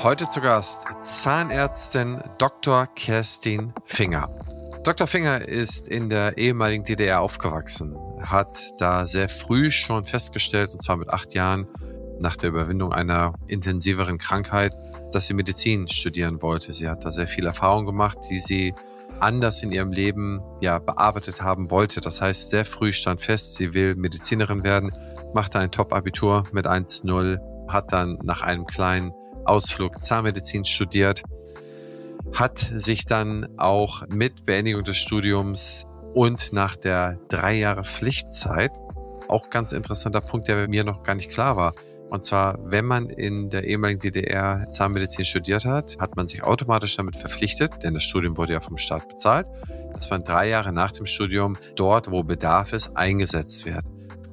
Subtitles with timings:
[0.00, 2.86] Heute zu Gast Zahnärztin Dr.
[2.94, 4.28] Kerstin Finger.
[4.84, 5.08] Dr.
[5.08, 8.48] Finger ist in der ehemaligen DDR aufgewachsen, hat
[8.78, 11.66] da sehr früh schon festgestellt, und zwar mit acht Jahren
[12.20, 14.72] nach der Überwindung einer intensiveren Krankheit,
[15.10, 16.72] dass sie Medizin studieren wollte.
[16.74, 18.74] Sie hat da sehr viel Erfahrung gemacht, die sie
[19.18, 22.00] anders in ihrem Leben ja bearbeitet haben wollte.
[22.00, 24.92] Das heißt, sehr früh stand fest, sie will Medizinerin werden,
[25.34, 29.12] machte ein Top-Abitur mit 1-0, hat dann nach einem kleinen
[29.48, 31.22] Ausflug Zahnmedizin studiert,
[32.32, 38.70] hat sich dann auch mit Beendigung des Studiums und nach der drei Jahre Pflichtzeit,
[39.28, 41.74] auch ganz interessanter Punkt, der mir noch gar nicht klar war,
[42.10, 46.96] und zwar, wenn man in der ehemaligen DDR Zahnmedizin studiert hat, hat man sich automatisch
[46.96, 49.46] damit verpflichtet, denn das Studium wurde ja vom Staat bezahlt,
[49.92, 53.82] dass man drei Jahre nach dem Studium dort, wo Bedarf ist, eingesetzt wird.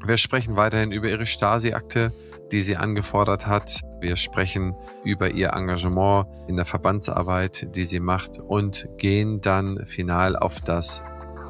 [0.05, 2.13] Wir sprechen weiterhin über ihre Stasi-Akte,
[2.52, 3.81] die sie angefordert hat.
[3.99, 10.35] Wir sprechen über ihr Engagement in der Verbandsarbeit, die sie macht und gehen dann final
[10.35, 11.04] auf das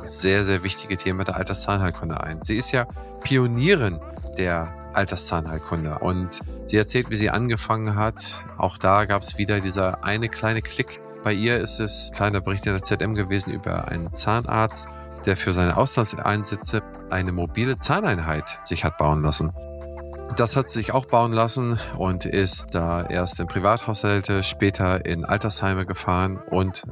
[0.05, 2.41] sehr, sehr wichtige Thema der Alterszahnheilkunde ein.
[2.41, 2.85] Sie ist ja
[3.23, 3.99] Pionierin
[4.37, 8.45] der Alterszahnheilkunde und sie erzählt, wie sie angefangen hat.
[8.57, 10.99] Auch da gab es wieder dieser eine kleine Klick.
[11.23, 14.87] Bei ihr ist es kleiner Bericht in der ZM gewesen über einen Zahnarzt,
[15.25, 19.51] der für seine Auslandseinsätze eine mobile Zahneinheit sich hat bauen lassen.
[20.37, 25.23] Das hat sie sich auch bauen lassen und ist da erst in Privathaushalte, später in
[25.23, 26.83] Altersheime gefahren und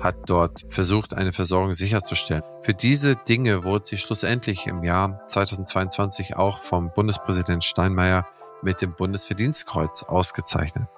[0.00, 2.42] hat dort versucht, eine Versorgung sicherzustellen.
[2.62, 8.26] Für diese Dinge wurde sie schlussendlich im Jahr 2022 auch vom Bundespräsident Steinmeier
[8.62, 10.88] mit dem Bundesverdienstkreuz ausgezeichnet.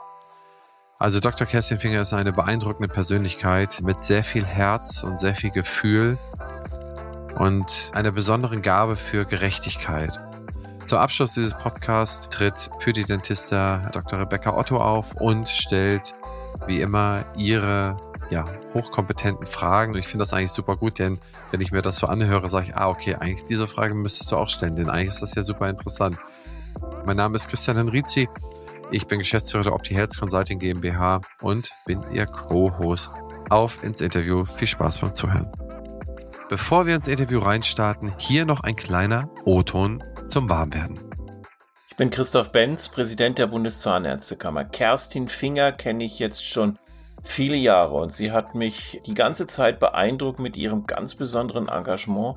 [0.98, 1.46] Also Dr.
[1.46, 6.18] Kerstin Finger ist eine beeindruckende Persönlichkeit mit sehr viel Herz und sehr viel Gefühl
[7.38, 10.18] und einer besonderen Gabe für Gerechtigkeit.
[10.88, 14.20] Zum Abschluss dieses Podcasts tritt für die Dentista Dr.
[14.20, 16.14] Rebecca Otto auf und stellt
[16.66, 17.94] wie immer ihre
[18.30, 19.92] ja, hochkompetenten Fragen.
[19.92, 21.18] Und ich finde das eigentlich super gut, denn
[21.50, 24.36] wenn ich mir das so anhöre, sage ich, ah, okay, eigentlich diese Frage müsstest du
[24.36, 26.16] auch stellen, denn eigentlich ist das ja super interessant.
[27.04, 28.26] Mein Name ist Christian Henrizi.
[28.90, 33.14] Ich bin Geschäftsführer der Opti Health Consulting GmbH und bin Ihr Co-Host.
[33.50, 34.46] Auf ins Interview.
[34.46, 35.52] Viel Spaß beim Zuhören.
[36.48, 40.98] Bevor wir ins Interview reinstarten, hier noch ein kleiner O-Ton zum Warmwerden.
[41.90, 44.64] Ich bin Christoph Benz, Präsident der Bundeszahnärztekammer.
[44.64, 46.78] Kerstin Finger kenne ich jetzt schon
[47.24, 52.36] viele Jahre und sie hat mich die ganze Zeit beeindruckt mit ihrem ganz besonderen Engagement,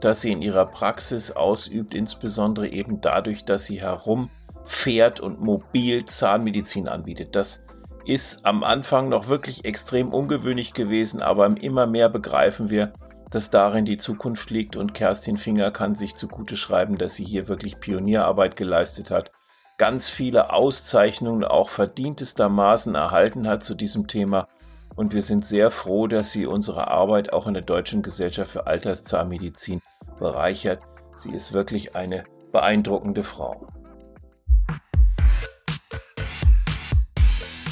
[0.00, 6.88] das sie in ihrer Praxis ausübt, insbesondere eben dadurch, dass sie herumfährt und mobil Zahnmedizin
[6.88, 7.34] anbietet.
[7.34, 7.62] Das
[8.04, 12.92] ist am Anfang noch wirklich extrem ungewöhnlich gewesen, aber immer mehr begreifen wir,
[13.30, 17.48] dass darin die Zukunft liegt und Kerstin Finger kann sich zugute schreiben, dass sie hier
[17.48, 19.32] wirklich Pionierarbeit geleistet hat,
[19.76, 24.48] ganz viele Auszeichnungen auch verdientestermaßen erhalten hat zu diesem Thema
[24.96, 28.66] und wir sind sehr froh, dass sie unsere Arbeit auch in der Deutschen Gesellschaft für
[28.66, 29.80] Alterszahnmedizin
[30.18, 30.80] bereichert.
[31.14, 33.68] Sie ist wirklich eine beeindruckende Frau.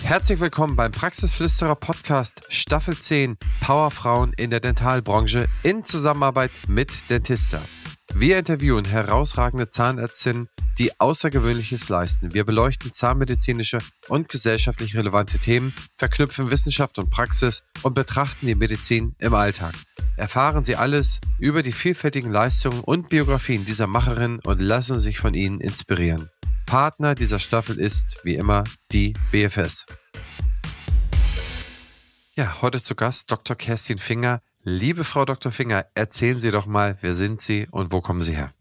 [0.06, 7.60] Herzlich willkommen beim Praxisflüsterer Podcast Staffel 10 Powerfrauen in der Dentalbranche in Zusammenarbeit mit Dentista.
[8.14, 12.32] Wir interviewen herausragende Zahnärztinnen, die Außergewöhnliches leisten.
[12.32, 19.16] Wir beleuchten zahnmedizinische und gesellschaftlich relevante Themen, verknüpfen Wissenschaft und Praxis und betrachten die Medizin
[19.18, 19.74] im Alltag.
[20.16, 25.34] Erfahren Sie alles über die vielfältigen Leistungen und Biografien dieser Macherinnen und lassen sich von
[25.34, 26.30] ihnen inspirieren.
[26.66, 29.86] Partner dieser Staffel ist, wie immer, die BFS.
[32.34, 33.56] Ja, heute zu Gast Dr.
[33.56, 34.42] Kerstin Finger.
[34.62, 35.52] Liebe Frau Dr.
[35.52, 38.52] Finger, erzählen Sie doch mal, wer sind Sie und wo kommen Sie her?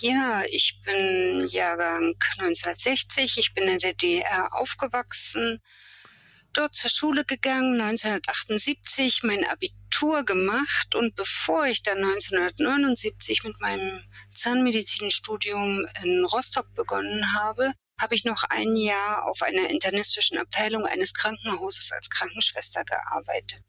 [0.00, 3.38] Ja, ich bin Jahrgang 1960.
[3.38, 5.62] Ich bin in der DDR aufgewachsen,
[6.52, 9.85] dort zur Schule gegangen, 1978 mein Abitur
[10.24, 18.24] gemacht und bevor ich dann 1979 mit meinem Zahnmedizinstudium in Rostock begonnen habe, habe ich
[18.24, 23.62] noch ein Jahr auf einer internistischen Abteilung eines Krankenhauses als Krankenschwester gearbeitet.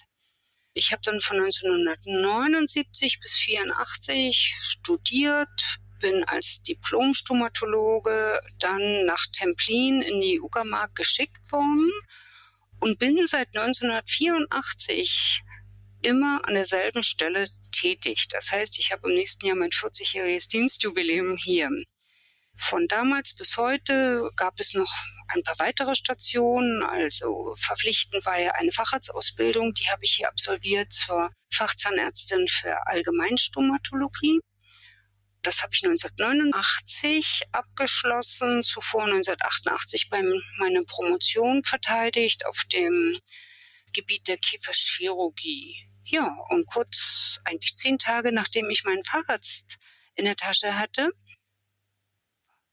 [0.74, 10.20] Ich habe dann von 1979 bis 84 studiert, bin als Diplom-Stomatologe dann nach Templin in
[10.22, 11.90] die Uckermark geschickt worden
[12.80, 15.44] und bin seit 1984
[16.02, 18.28] immer an derselben Stelle tätig.
[18.30, 21.70] Das heißt, ich habe im nächsten Jahr mein 40-jähriges Dienstjubiläum hier.
[22.56, 24.92] Von damals bis heute gab es noch
[25.28, 26.82] ein paar weitere Stationen.
[26.84, 34.40] Also verpflichtend war ja eine Facharztausbildung, die habe ich hier absolviert zur Fachzahnärztin für Allgemeinstomatologie.
[35.44, 40.22] Das habe ich 1989 abgeschlossen, zuvor 1988 bei
[40.58, 43.20] meiner Promotion verteidigt auf dem
[43.94, 45.87] Gebiet der Kieferchirurgie.
[46.10, 49.78] Ja, und kurz, eigentlich zehn Tage nachdem ich meinen Facharzt
[50.16, 51.12] in der Tasche hatte,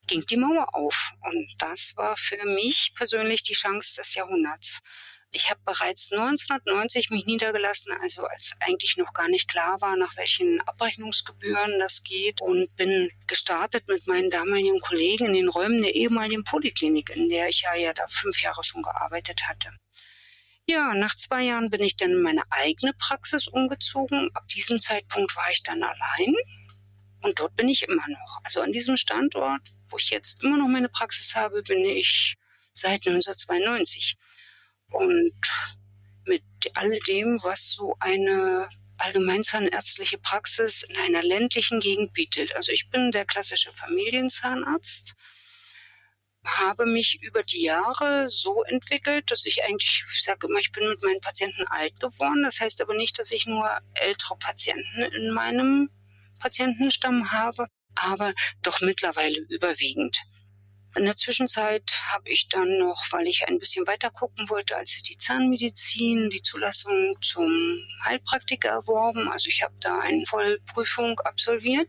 [0.07, 1.13] ging die Mauer auf.
[1.21, 4.83] Und das war für mich persönlich die Chance des Jahrhunderts.
[5.33, 10.17] Ich habe bereits 1990 mich niedergelassen, also als eigentlich noch gar nicht klar war, nach
[10.17, 15.97] welchen Abrechnungsgebühren das geht und bin gestartet mit meinen damaligen Kollegen in den Räumen der
[15.97, 19.73] ehemaligen Poliklinik, in der ich ja, ja da fünf Jahre schon gearbeitet hatte.
[20.67, 24.31] Ja, nach zwei Jahren bin ich dann in meine eigene Praxis umgezogen.
[24.35, 26.35] Ab diesem Zeitpunkt war ich dann allein
[27.21, 28.39] und dort bin ich immer noch.
[28.45, 32.37] Also an diesem Standort, wo ich jetzt immer noch meine Praxis habe, bin ich
[32.73, 34.17] seit 1992.
[34.91, 35.35] Und
[36.27, 36.43] mit
[36.75, 42.55] all dem, was so eine allgemeinzahnärztliche Praxis in einer ländlichen Gegend bietet.
[42.57, 45.15] Also ich bin der klassische Familienzahnarzt,
[46.45, 50.89] habe mich über die Jahre so entwickelt, dass ich eigentlich, ich sage immer, ich bin
[50.89, 52.43] mit meinen Patienten alt geworden.
[52.43, 55.91] Das heißt aber nicht, dass ich nur ältere Patienten in meinem
[56.41, 58.33] Patientenstamm habe, aber
[58.63, 60.19] doch mittlerweile überwiegend.
[60.97, 65.03] In der Zwischenzeit habe ich dann noch, weil ich ein bisschen weiter gucken wollte, als
[65.03, 67.51] die Zahnmedizin, die Zulassung zum
[68.05, 69.29] Heilpraktiker erworben.
[69.29, 71.89] Also ich habe da eine Vollprüfung absolviert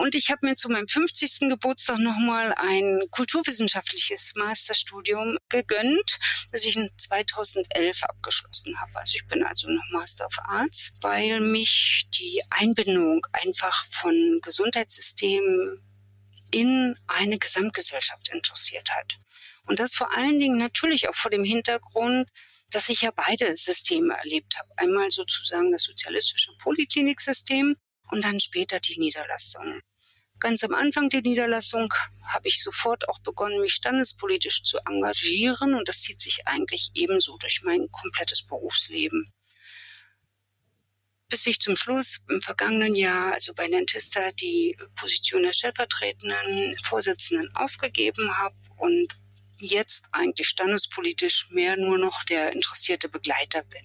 [0.00, 1.50] und ich habe mir zu meinem 50.
[1.50, 6.18] Geburtstag nochmal ein kulturwissenschaftliches Masterstudium gegönnt,
[6.52, 8.98] das ich in 2011 abgeschlossen habe.
[8.98, 15.82] Also ich bin also noch Master of Arts, weil mich die Einbindung einfach von Gesundheitssystemen
[16.50, 19.18] in eine Gesamtgesellschaft interessiert hat.
[19.66, 22.26] Und das vor allen Dingen natürlich auch vor dem Hintergrund,
[22.70, 24.70] dass ich ja beide Systeme erlebt habe.
[24.78, 27.76] Einmal sozusagen das sozialistische Polikliniksystem
[28.10, 29.82] und dann später die Niederlassung.
[30.40, 31.92] Ganz am Anfang der Niederlassung
[32.24, 37.36] habe ich sofort auch begonnen, mich standespolitisch zu engagieren und das zieht sich eigentlich ebenso
[37.36, 39.32] durch mein komplettes Berufsleben.
[41.28, 47.50] Bis ich zum Schluss im vergangenen Jahr, also bei Dentista, die Position der stellvertretenden Vorsitzenden
[47.54, 49.14] aufgegeben habe und
[49.58, 53.82] jetzt eigentlich standespolitisch mehr nur noch der interessierte Begleiter bin.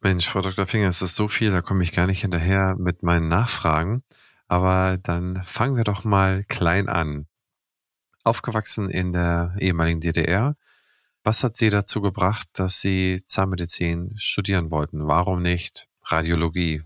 [0.00, 0.66] Mensch, Frau Dr.
[0.66, 4.02] Finger, es ist so viel, da komme ich gar nicht hinterher mit meinen Nachfragen.
[4.48, 7.26] Aber dann fangen wir doch mal klein an.
[8.24, 10.56] Aufgewachsen in der ehemaligen DDR.
[11.22, 15.06] Was hat Sie dazu gebracht, dass Sie Zahnmedizin studieren wollten?
[15.06, 16.82] Warum nicht Radiologie,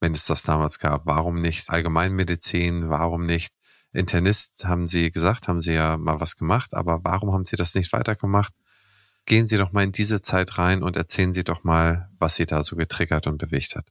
[0.00, 1.06] wenn es das damals gab?
[1.06, 2.90] Warum nicht Allgemeinmedizin?
[2.90, 3.54] Warum nicht
[3.92, 4.66] Internist?
[4.66, 7.92] Haben Sie gesagt, haben Sie ja mal was gemacht, aber warum haben Sie das nicht
[7.92, 8.52] weitergemacht?
[9.24, 12.46] Gehen Sie doch mal in diese Zeit rein und erzählen Sie doch mal, was Sie
[12.46, 13.86] da so getriggert und bewegt hat.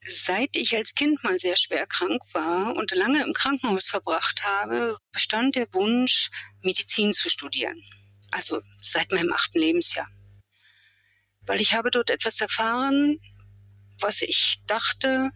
[0.00, 4.98] Seit ich als Kind mal sehr schwer krank war und lange im Krankenhaus verbracht habe,
[5.12, 6.30] bestand der Wunsch,
[6.62, 7.82] Medizin zu studieren.
[8.30, 10.08] Also seit meinem achten Lebensjahr.
[11.40, 13.20] Weil ich habe dort etwas erfahren,
[14.00, 15.30] was ich dachte,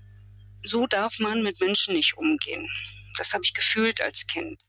[0.63, 2.69] so darf man mit Menschen nicht umgehen.
[3.17, 4.63] Das habe ich gefühlt als Kind.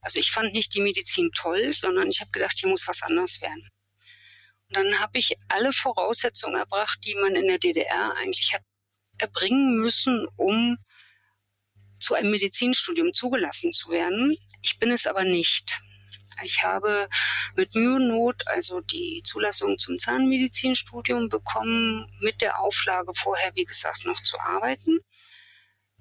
[0.00, 3.40] Also ich fand nicht die Medizin toll, sondern ich habe gedacht, hier muss was anderes
[3.40, 3.68] werden.
[4.68, 8.62] Und dann habe ich alle Voraussetzungen erbracht, die man in der DDR eigentlich hat
[9.18, 10.78] erbringen müssen, um
[11.98, 14.36] zu einem Medizinstudium zugelassen zu werden.
[14.62, 15.78] Ich bin es aber nicht.
[16.42, 17.08] Ich habe
[17.54, 23.64] mit Mühe und Not also die Zulassung zum Zahnmedizinstudium bekommen, mit der Auflage vorher, wie
[23.64, 25.00] gesagt, noch zu arbeiten.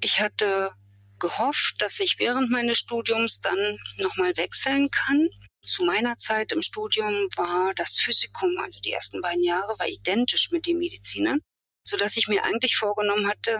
[0.01, 0.73] Ich hatte
[1.19, 5.29] gehofft, dass ich während meines Studiums dann nochmal wechseln kann
[5.65, 10.51] zu meiner Zeit im Studium war das Physikum, also die ersten beiden Jahre, war identisch
[10.51, 11.41] mit den Medizinern,
[11.87, 13.59] so dass ich mir eigentlich vorgenommen hatte,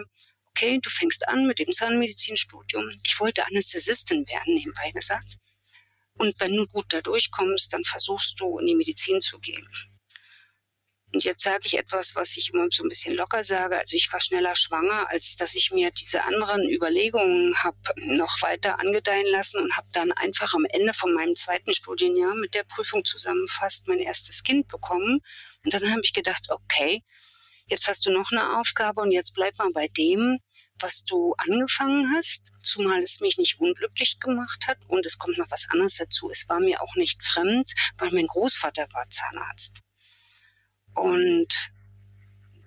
[0.50, 2.92] okay, du fängst an mit dem Zahnmedizinstudium.
[3.04, 5.38] Ich wollte Anästhesistin werden, nebenbei gesagt.
[6.18, 9.68] Und wenn du gut da durchkommst, dann versuchst du in die Medizin zu gehen.
[11.14, 13.78] Und jetzt sage ich etwas, was ich immer so ein bisschen locker sage.
[13.78, 18.80] Also ich war schneller schwanger, als dass ich mir diese anderen Überlegungen habe noch weiter
[18.80, 23.06] angedeihen lassen und habe dann einfach am Ende von meinem zweiten Studienjahr mit der Prüfung
[23.06, 25.22] zusammenfasst mein erstes Kind bekommen.
[25.64, 27.02] Und dann habe ich gedacht, okay,
[27.68, 30.40] jetzt hast du noch eine Aufgabe und jetzt bleib mal bei dem,
[30.80, 34.78] was du angefangen hast, zumal es mich nicht unglücklich gemacht hat.
[34.88, 36.30] Und es kommt noch was anderes dazu.
[36.30, 39.82] Es war mir auch nicht fremd, weil mein Großvater war Zahnarzt.
[40.94, 41.72] Und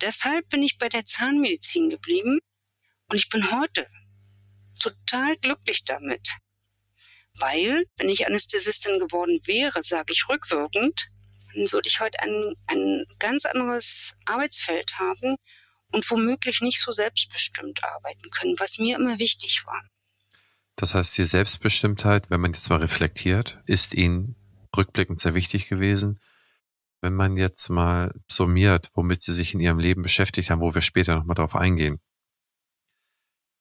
[0.01, 2.41] deshalb bin ich bei der Zahnmedizin geblieben
[3.09, 3.89] und ich bin heute
[4.79, 6.29] total glücklich damit.
[7.35, 11.09] Weil, wenn ich Anästhesistin geworden wäre, sage ich rückwirkend,
[11.71, 15.37] würde ich heute ein, ein ganz anderes Arbeitsfeld haben
[15.93, 19.83] und womöglich nicht so selbstbestimmt arbeiten können, was mir immer wichtig war.
[20.77, 24.37] Das heißt, die Selbstbestimmtheit, wenn man jetzt mal reflektiert, ist Ihnen
[24.77, 26.21] rückblickend sehr wichtig gewesen.
[27.01, 30.83] Wenn man jetzt mal summiert, womit Sie sich in Ihrem Leben beschäftigt haben, wo wir
[30.83, 32.01] später nochmal drauf eingehen.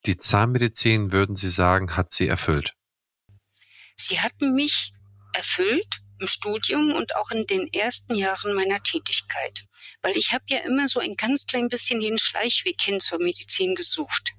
[0.05, 2.75] Die Zahnmedizin, würden Sie sagen, hat Sie erfüllt?
[3.95, 4.93] Sie hat mich
[5.33, 9.65] erfüllt im Studium und auch in den ersten Jahren meiner Tätigkeit.
[10.01, 13.75] Weil ich habe ja immer so ein ganz klein bisschen den Schleichweg hin zur Medizin
[13.75, 14.33] gesucht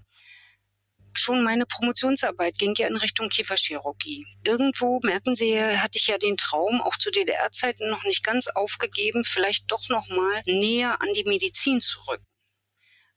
[1.18, 4.26] schon meine Promotionsarbeit ging ja in Richtung Kieferchirurgie.
[4.44, 9.24] Irgendwo, merken Sie, hatte ich ja den Traum, auch zu DDR-Zeiten noch nicht ganz aufgegeben,
[9.24, 12.22] vielleicht doch noch mal näher an die Medizin zurück.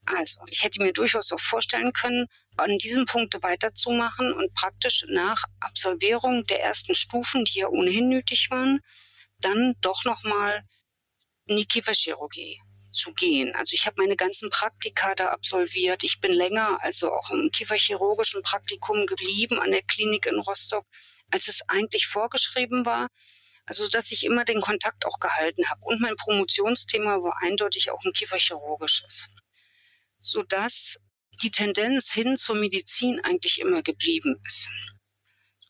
[0.06, 2.27] Also, ich hätte mir durchaus auch vorstellen können,
[2.58, 8.50] an diesem Punkt weiterzumachen und praktisch nach Absolvierung der ersten Stufen, die ja ohnehin nötig
[8.51, 8.81] waren,
[9.39, 10.63] dann doch noch mal
[11.46, 12.60] in die Kieferchirurgie
[12.91, 13.55] zu gehen.
[13.55, 16.03] Also ich habe meine ganzen Praktika da absolviert.
[16.03, 20.86] Ich bin länger, also auch im kieferchirurgischen Praktikum geblieben an der Klinik in Rostock,
[21.31, 23.08] als es eigentlich vorgeschrieben war.
[23.65, 25.81] Also dass ich immer den Kontakt auch gehalten habe.
[25.84, 29.29] Und mein Promotionsthema war eindeutig auch ein kieferchirurgisches.
[30.20, 31.08] Sodass
[31.42, 34.70] die Tendenz hin zur Medizin eigentlich immer geblieben ist.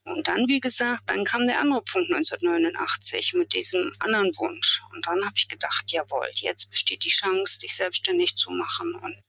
[0.04, 4.82] Und dann, wie gesagt, dann kam der andere Punkt 1989 mit diesem anderen Wunsch.
[4.92, 8.96] Und dann habe ich gedacht, jawohl, jetzt besteht die Chance, dich selbstständig zu machen.
[8.96, 9.22] Und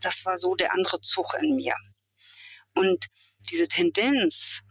[0.00, 1.76] das war so der andere Zug in mir.
[2.74, 3.06] Und
[3.50, 4.65] diese Tendenz,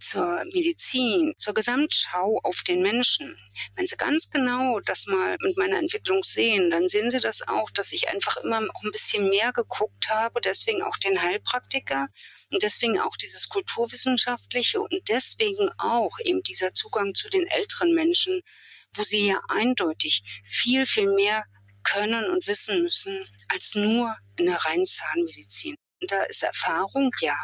[0.00, 3.36] zur Medizin, zur Gesamtschau auf den Menschen.
[3.76, 7.70] Wenn Sie ganz genau das mal mit meiner Entwicklung sehen, dann sehen Sie das auch,
[7.70, 12.08] dass ich einfach immer auch ein bisschen mehr geguckt habe, deswegen auch den Heilpraktiker
[12.50, 18.42] und deswegen auch dieses kulturwissenschaftliche und deswegen auch eben dieser Zugang zu den älteren Menschen,
[18.94, 21.44] wo sie ja eindeutig viel, viel mehr
[21.82, 25.76] können und wissen müssen als nur in der reinen Zahnmedizin.
[26.08, 27.36] Da ist Erfahrung, ja,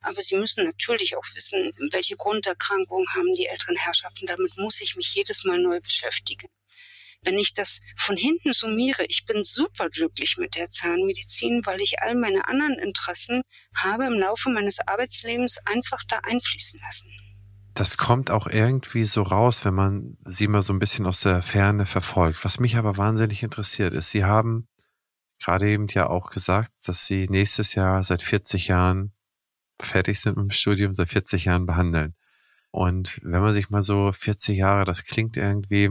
[0.00, 4.26] aber Sie müssen natürlich auch wissen, welche Grunderkrankungen haben die älteren Herrschaften.
[4.26, 6.48] Damit muss ich mich jedes Mal neu beschäftigen.
[7.22, 12.14] Wenn ich das von hinten summiere, ich bin superglücklich mit der Zahnmedizin, weil ich all
[12.14, 13.42] meine anderen Interessen
[13.74, 17.12] habe im Laufe meines Arbeitslebens einfach da einfließen lassen.
[17.72, 21.42] Das kommt auch irgendwie so raus, wenn man sie mal so ein bisschen aus der
[21.42, 22.44] Ferne verfolgt.
[22.44, 24.68] Was mich aber wahnsinnig interessiert ist, Sie haben
[25.44, 29.12] gerade eben ja auch gesagt, dass Sie nächstes Jahr seit 40 Jahren
[29.80, 32.14] fertig sind dem Studium, seit 40 Jahren behandeln.
[32.70, 35.90] Und wenn man sich mal so 40 Jahre, das klingt irgendwie,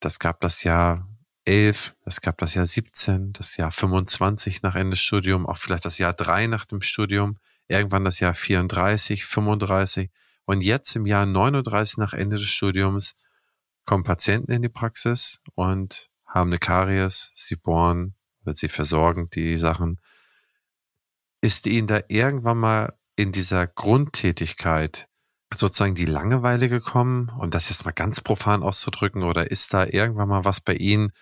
[0.00, 1.08] das gab das Jahr
[1.44, 5.84] 11, das gab das Jahr 17, das Jahr 25 nach Ende des Studiums, auch vielleicht
[5.86, 10.10] das Jahr 3 nach dem Studium, irgendwann das Jahr 34, 35
[10.44, 13.14] und jetzt im Jahr 39 nach Ende des Studiums
[13.86, 18.14] kommen Patienten in die Praxis und haben eine Karies, sie bohren
[18.48, 20.00] wird sie versorgen, die Sachen.
[21.40, 25.06] Ist Ihnen da irgendwann mal in dieser Grundtätigkeit
[25.54, 30.28] sozusagen die Langeweile gekommen, um das jetzt mal ganz profan auszudrücken, oder ist da irgendwann
[30.28, 31.12] mal was bei Ihnen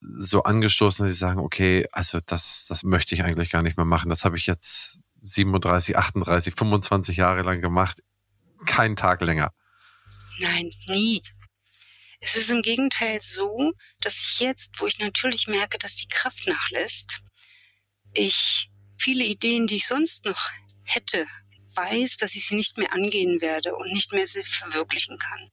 [0.00, 3.86] so angestoßen, dass Sie sagen, okay, also das, das möchte ich eigentlich gar nicht mehr
[3.86, 4.10] machen.
[4.10, 8.02] Das habe ich jetzt 37, 38, 25 Jahre lang gemacht.
[8.66, 9.52] Keinen Tag länger.
[10.40, 11.22] Nein, nie.
[12.24, 16.46] Es ist im Gegenteil so, dass ich jetzt, wo ich natürlich merke, dass die Kraft
[16.46, 17.20] nachlässt,
[18.14, 20.50] ich viele Ideen, die ich sonst noch
[20.84, 21.26] hätte,
[21.74, 25.50] weiß, dass ich sie nicht mehr angehen werde und nicht mehr verwirklichen kann.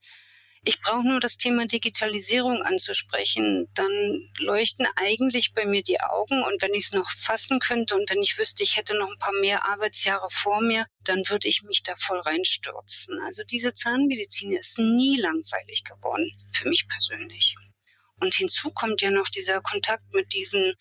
[0.63, 6.61] Ich brauche nur das Thema Digitalisierung anzusprechen, dann leuchten eigentlich bei mir die Augen und
[6.61, 9.33] wenn ich es noch fassen könnte und wenn ich wüsste, ich hätte noch ein paar
[9.41, 13.19] mehr Arbeitsjahre vor mir, dann würde ich mich da voll reinstürzen.
[13.25, 17.55] Also diese Zahnmedizin ist nie langweilig geworden, für mich persönlich.
[18.19, 20.75] Und hinzu kommt ja noch dieser Kontakt mit diesen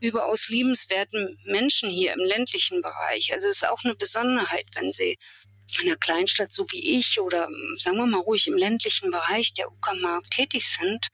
[0.00, 3.34] überaus liebenswerten Menschen hier im ländlichen Bereich.
[3.34, 5.18] Also es ist auch eine Besonderheit, wenn sie
[5.80, 9.70] einer Kleinstadt so wie ich oder ähm, sagen wir mal ruhig im ländlichen Bereich der
[9.70, 11.08] Uckermark tätig sind,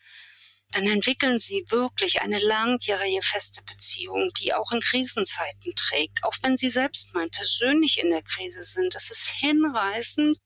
[0.73, 6.57] dann entwickeln sie wirklich eine langjährige feste Beziehung, die auch in Krisenzeiten trägt, auch wenn
[6.57, 8.95] sie selbst mal persönlich in der Krise sind.
[8.95, 10.39] Das ist hinreißend,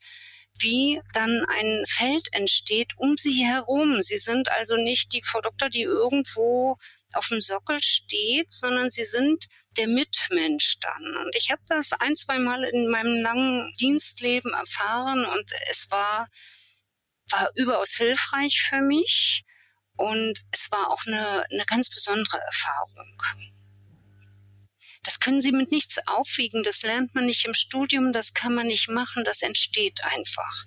[0.60, 4.02] wie dann ein Feld entsteht um sie herum.
[4.02, 6.76] Sie sind also nicht die Frau Doktor, die irgendwo
[7.14, 9.46] auf dem Sockel steht, sondern sie sind
[9.78, 11.16] der Mitmensch dann.
[11.16, 16.28] Und ich habe das ein, zwei Mal in meinem langen Dienstleben erfahren und es war,
[17.30, 19.44] war überaus hilfreich für mich
[19.96, 23.22] und es war auch eine, eine ganz besondere Erfahrung.
[25.04, 28.66] Das können Sie mit nichts aufwiegen, das lernt man nicht im Studium, das kann man
[28.66, 30.64] nicht machen, das entsteht einfach.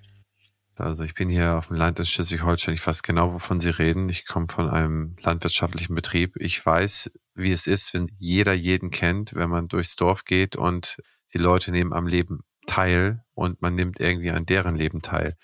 [0.77, 2.73] Also ich bin hier auf dem Land in Schleswig-Holstein.
[2.73, 4.09] Ich weiß genau, wovon Sie reden.
[4.09, 6.35] Ich komme von einem landwirtschaftlichen Betrieb.
[6.37, 10.97] Ich weiß, wie es ist, wenn jeder jeden kennt, wenn man durchs Dorf geht und
[11.33, 15.35] die Leute nehmen am Leben teil und man nimmt irgendwie an deren Leben teil.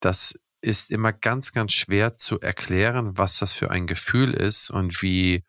[0.00, 5.02] Das ist immer ganz, ganz schwer zu erklären, was das für ein Gefühl ist und
[5.02, 5.44] wie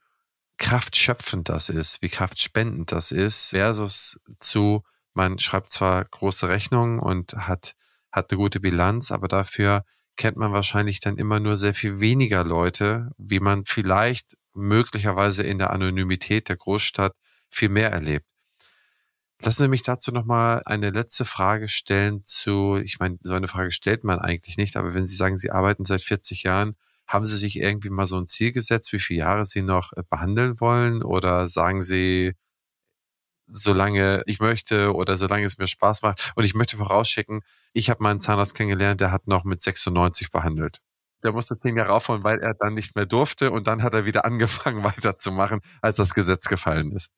[0.58, 7.34] kraftschöpfend das ist, wie kraftspendend das ist, versus zu, man schreibt zwar große Rechnungen und
[7.34, 7.75] hat,
[8.15, 9.84] hat eine gute Bilanz, aber dafür
[10.15, 15.57] kennt man wahrscheinlich dann immer nur sehr viel weniger Leute, wie man vielleicht möglicherweise in
[15.57, 17.13] der Anonymität der Großstadt
[17.50, 18.25] viel mehr erlebt.
[19.41, 23.72] Lassen Sie mich dazu nochmal eine letzte Frage stellen zu, ich meine, so eine Frage
[23.72, 27.38] stellt man eigentlich nicht, aber wenn Sie sagen, Sie arbeiten seit 40 Jahren, haben Sie
[27.38, 31.03] sich irgendwie mal so ein Ziel gesetzt, wie viele Jahre Sie noch äh, behandeln wollen?
[31.03, 32.34] Oder sagen Sie,
[33.47, 36.33] solange ich möchte oder solange es mir Spaß macht?
[36.35, 37.41] Und ich möchte vorausschicken,
[37.73, 40.79] ich habe meinen Zahnarzt kennengelernt, der hat noch mit 96 behandelt.
[41.23, 44.05] Der musste zehn Jahre aufholen, weil er dann nicht mehr durfte und dann hat er
[44.05, 47.09] wieder angefangen weiterzumachen, als das Gesetz gefallen ist.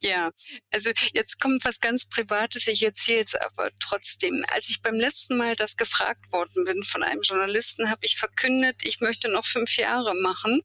[0.00, 0.30] Ja,
[0.70, 4.44] also jetzt kommt was ganz Privates, ich erzähle es aber trotzdem.
[4.52, 8.76] Als ich beim letzten Mal das gefragt worden bin von einem Journalisten, habe ich verkündet,
[8.84, 10.62] ich möchte noch fünf Jahre machen.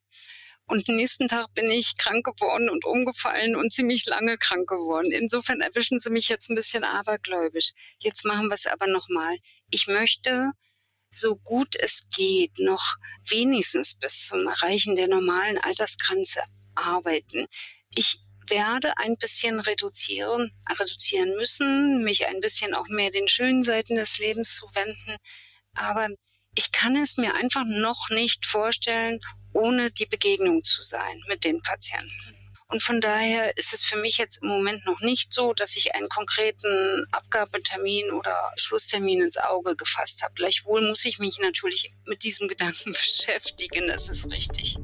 [0.65, 5.12] Und nächsten Tag bin ich krank geworden und umgefallen und ziemlich lange krank geworden.
[5.12, 7.72] Insofern erwischen Sie mich jetzt ein bisschen abergläubisch.
[8.00, 9.38] Jetzt machen wir es aber nochmal.
[9.72, 10.51] Ich möchte
[11.15, 16.41] so gut es geht noch wenigstens bis zum Erreichen der normalen Altersgrenze
[16.75, 17.48] arbeiten.
[17.96, 23.96] Ich werde ein bisschen reduzieren, reduzieren müssen, mich ein bisschen auch mehr den schönen Seiten
[23.96, 25.17] des Lebens zuwenden.
[25.75, 26.10] Aber
[26.55, 29.20] ich kann es mir einfach noch nicht vorstellen,
[29.53, 32.43] ohne die Begegnung zu sein mit den Patienten.
[32.74, 35.93] Und von daher ist es für mich jetzt im Moment noch nicht so, dass ich
[35.93, 40.33] einen konkreten Abgabetermin oder Schlusstermin ins Auge gefasst habe.
[40.33, 44.77] Gleichwohl muss ich mich natürlich mit diesem Gedanken beschäftigen, das ist richtig.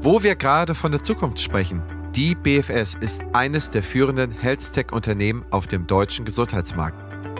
[0.00, 1.82] Wo wir gerade von der Zukunft sprechen,
[2.16, 7.11] die BFS ist eines der führenden Health-Tech-Unternehmen auf dem deutschen Gesundheitsmarkt.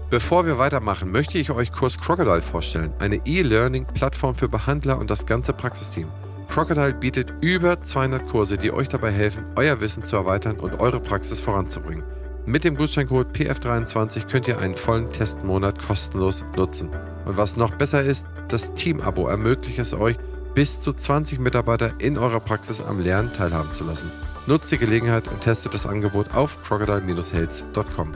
[0.10, 5.28] Bevor wir weitermachen, möchte ich euch Kurs Crocodile vorstellen, eine E-Learning-Plattform für Behandler und das
[5.28, 6.08] ganze Praxisteam.
[6.50, 11.00] Crocodile bietet über 200 Kurse, die euch dabei helfen, euer Wissen zu erweitern und eure
[11.00, 12.04] Praxis voranzubringen.
[12.50, 16.90] Mit dem Gutscheincode PF23 könnt ihr einen vollen Testmonat kostenlos nutzen.
[17.26, 20.18] Und was noch besser ist, das Team-Abo ermöglicht es euch,
[20.56, 24.12] bis zu 20 Mitarbeiter in eurer Praxis am Lernen teilhaben zu lassen.
[24.48, 28.14] Nutzt die Gelegenheit und testet das Angebot auf crocodile-health.com.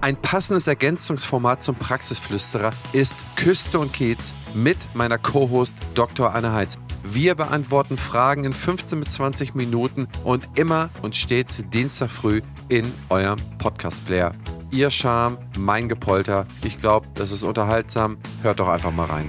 [0.00, 6.32] Ein passendes Ergänzungsformat zum Praxisflüsterer ist Küste und Kiez mit meiner Co-Host Dr.
[6.36, 6.78] Anne Heitz.
[7.02, 12.92] Wir beantworten Fragen in 15 bis 20 Minuten und immer und stets Dienstag früh in
[13.08, 14.36] eurem Podcast-Player.
[14.70, 16.46] Ihr Charme, mein Gepolter.
[16.62, 18.18] Ich glaube, das ist unterhaltsam.
[18.42, 19.28] Hört doch einfach mal rein.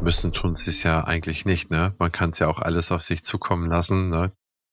[0.00, 1.94] Müssen tun sie es ja eigentlich nicht, ne?
[1.98, 4.32] Man kann es ja auch alles auf sich zukommen lassen, ne?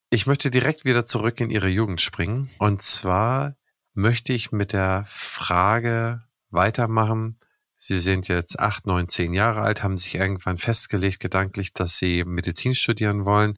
[0.09, 2.49] Ich möchte direkt wieder zurück in ihre Jugend springen.
[2.59, 3.55] Und zwar
[3.93, 7.39] möchte ich mit der Frage weitermachen.
[7.77, 12.23] Sie sind jetzt acht, neun, zehn Jahre alt, haben sich irgendwann festgelegt, gedanklich, dass Sie
[12.23, 13.57] Medizin studieren wollen.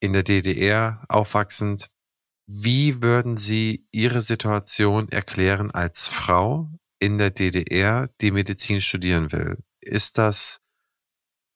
[0.00, 1.88] In der DDR aufwachsend.
[2.46, 9.58] Wie würden Sie Ihre Situation erklären als Frau in der DDR, die Medizin studieren will?
[9.80, 10.60] Ist das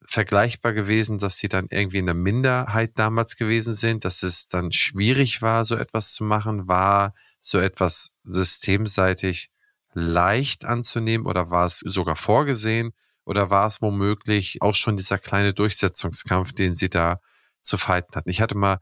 [0.06, 4.70] vergleichbar gewesen, dass Sie dann irgendwie in der Minderheit damals gewesen sind, dass es dann
[4.70, 6.68] schwierig war, so etwas zu machen?
[6.68, 7.14] War
[7.46, 9.50] so etwas systemseitig
[9.94, 12.92] leicht anzunehmen oder war es sogar vorgesehen
[13.24, 17.20] oder war es womöglich auch schon dieser kleine Durchsetzungskampf, den Sie da
[17.62, 18.30] zu fighten hatten?
[18.30, 18.80] Ich hatte mal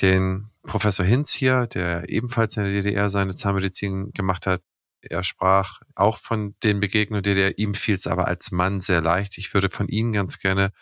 [0.00, 4.62] den Professor Hinz hier, der ebenfalls in der DDR seine Zahnmedizin gemacht hat.
[5.00, 7.58] Er sprach auch von den Begegnungen der DDR.
[7.58, 9.38] Ihm fiel es aber als Mann sehr leicht.
[9.38, 10.72] Ich würde von Ihnen ganz gerne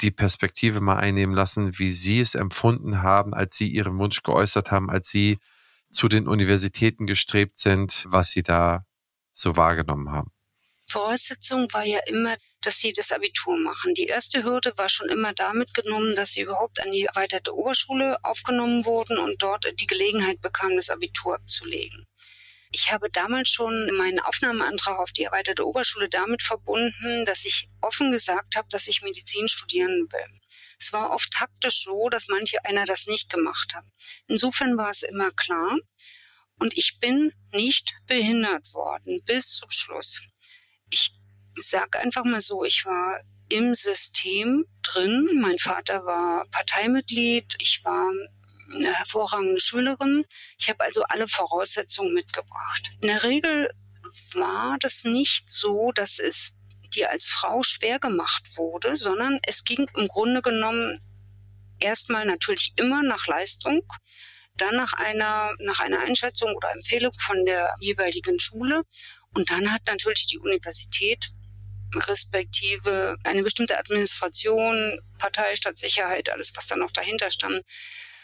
[0.00, 4.70] die Perspektive mal einnehmen lassen, wie Sie es empfunden haben, als Sie Ihren Wunsch geäußert
[4.70, 5.38] haben, als Sie
[5.90, 8.84] zu den Universitäten gestrebt sind, was Sie da
[9.32, 10.32] so wahrgenommen haben?
[10.88, 13.92] Voraussetzung war ja immer, dass sie das Abitur machen.
[13.94, 18.16] Die erste Hürde war schon immer damit genommen, dass sie überhaupt an die erweiterte Oberschule
[18.24, 22.06] aufgenommen wurden und dort die Gelegenheit bekamen, das Abitur abzulegen.
[22.70, 28.10] Ich habe damals schon meinen Aufnahmeantrag auf die erweiterte Oberschule damit verbunden, dass ich offen
[28.10, 30.37] gesagt habe, dass ich Medizin studieren will.
[30.78, 33.90] Es war oft taktisch so, dass manche einer das nicht gemacht haben.
[34.26, 35.76] Insofern war es immer klar.
[36.60, 40.22] Und ich bin nicht behindert worden bis zum Schluss.
[40.90, 41.12] Ich
[41.56, 45.28] sage einfach mal so, ich war im System drin.
[45.40, 47.56] Mein Vater war Parteimitglied.
[47.60, 48.10] Ich war
[48.72, 50.24] eine hervorragende Schülerin.
[50.58, 52.90] Ich habe also alle Voraussetzungen mitgebracht.
[53.00, 53.70] In der Regel
[54.34, 56.57] war das nicht so, dass es
[56.94, 61.00] dir als Frau schwer gemacht wurde, sondern es ging im Grunde genommen
[61.78, 63.82] erstmal natürlich immer nach Leistung,
[64.56, 68.82] dann nach einer, nach einer Einschätzung oder Empfehlung von der jeweiligen Schule
[69.34, 71.26] und dann hat natürlich die Universität
[71.94, 77.62] respektive eine bestimmte Administration, Partei, Stadtsicherheit, alles, was da noch dahinter stand,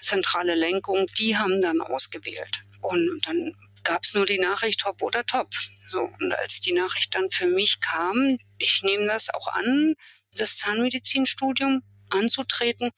[0.01, 2.61] zentrale Lenkung, die haben dann ausgewählt.
[2.81, 5.51] Und dann gab es nur die Nachricht top oder top.
[5.87, 9.95] So, und als die Nachricht dann für mich kam, ich nehme das auch an,
[10.33, 12.91] das Zahnmedizinstudium anzutreten,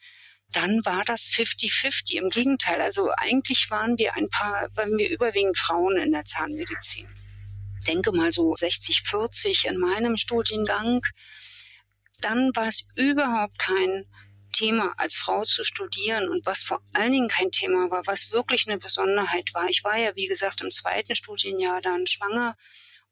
[0.53, 2.15] dann war das 50-50.
[2.15, 7.09] Im Gegenteil, also eigentlich waren wir ein paar, waren wir überwiegend Frauen in der Zahnmedizin.
[7.87, 11.05] Denke mal so 60-40 in meinem Studiengang.
[12.21, 14.07] Dann war es überhaupt kein
[14.57, 18.67] Thema, als Frau zu studieren und was vor allen Dingen kein Thema war, was wirklich
[18.67, 19.69] eine Besonderheit war.
[19.69, 22.57] Ich war ja, wie gesagt, im zweiten Studienjahr dann schwanger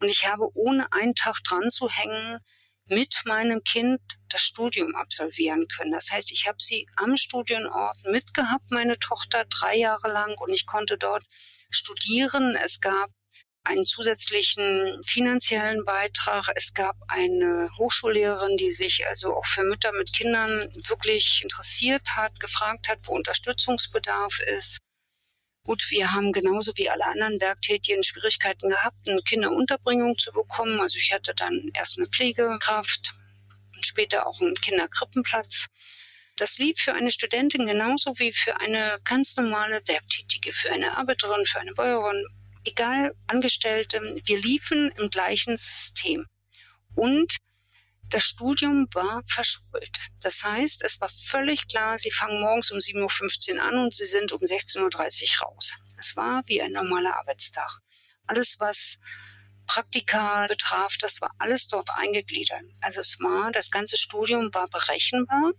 [0.01, 2.41] und ich habe ohne einen Tag dran zu hängen
[2.87, 5.93] mit meinem Kind das Studium absolvieren können.
[5.93, 10.67] Das heißt, ich habe sie am Studienort mitgehabt, meine Tochter, drei Jahre lang und ich
[10.67, 11.25] konnte dort
[11.71, 12.57] studieren.
[12.63, 13.11] Es gab
[13.65, 16.49] einen zusätzlichen finanziellen Beitrag.
[16.55, 22.39] Es gab eine Hochschullehrerin, die sich also auch für Mütter mit Kindern wirklich interessiert hat,
[22.41, 24.79] gefragt hat, wo Unterstützungsbedarf ist.
[25.65, 30.79] Gut, wir haben genauso wie alle anderen Werktätigen Schwierigkeiten gehabt, eine Kinderunterbringung zu bekommen.
[30.81, 33.15] Also ich hatte dann erst eine Pflegekraft
[33.75, 35.69] und später auch einen Kinderkrippenplatz.
[36.37, 41.47] Das lief für eine Studentin genauso wie für eine ganz normale Werktätige, für eine Arbeiterin,
[41.47, 42.27] für eine Bäuerin,
[42.65, 46.27] egal Angestellte, wir liefen im gleichen System.
[46.95, 47.37] Und
[48.11, 49.99] das Studium war verschult.
[50.23, 54.07] Das heißt, es war völlig klar, Sie fangen morgens um 7.15 Uhr an und Sie
[54.07, 54.83] sind um 16.30
[55.43, 55.79] Uhr raus.
[55.99, 57.81] Es war wie ein normaler Arbeitstag.
[58.27, 59.01] Alles, was
[59.67, 62.63] Praktika betraf, das war alles dort eingegliedert.
[62.83, 65.53] Also es war, das ganze Studium war berechenbar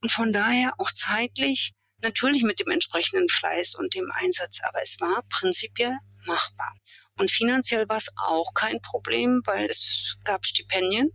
[0.00, 5.00] und von daher auch zeitlich natürlich mit dem entsprechenden Fleiß und dem Einsatz, aber es
[5.00, 6.74] war prinzipiell machbar.
[7.18, 11.10] Und finanziell war es auch kein Problem, weil es gab Stipendien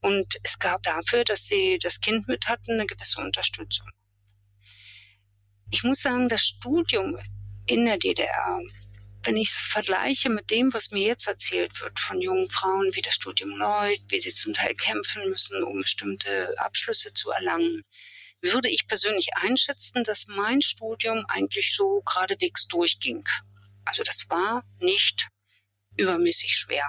[0.00, 3.88] und es gab dafür, dass sie das Kind mit hatten, eine gewisse Unterstützung.
[5.70, 7.18] Ich muss sagen, das Studium
[7.66, 8.60] in der DDR,
[9.22, 13.02] wenn ich es vergleiche mit dem, was mir jetzt erzählt wird von jungen Frauen, wie
[13.02, 17.82] das Studium läuft, wie sie zum Teil kämpfen müssen, um bestimmte Abschlüsse zu erlangen,
[18.42, 23.22] würde ich persönlich einschätzen, dass mein Studium eigentlich so geradewegs durchging.
[23.84, 25.28] Also das war nicht
[25.96, 26.84] übermäßig schwer.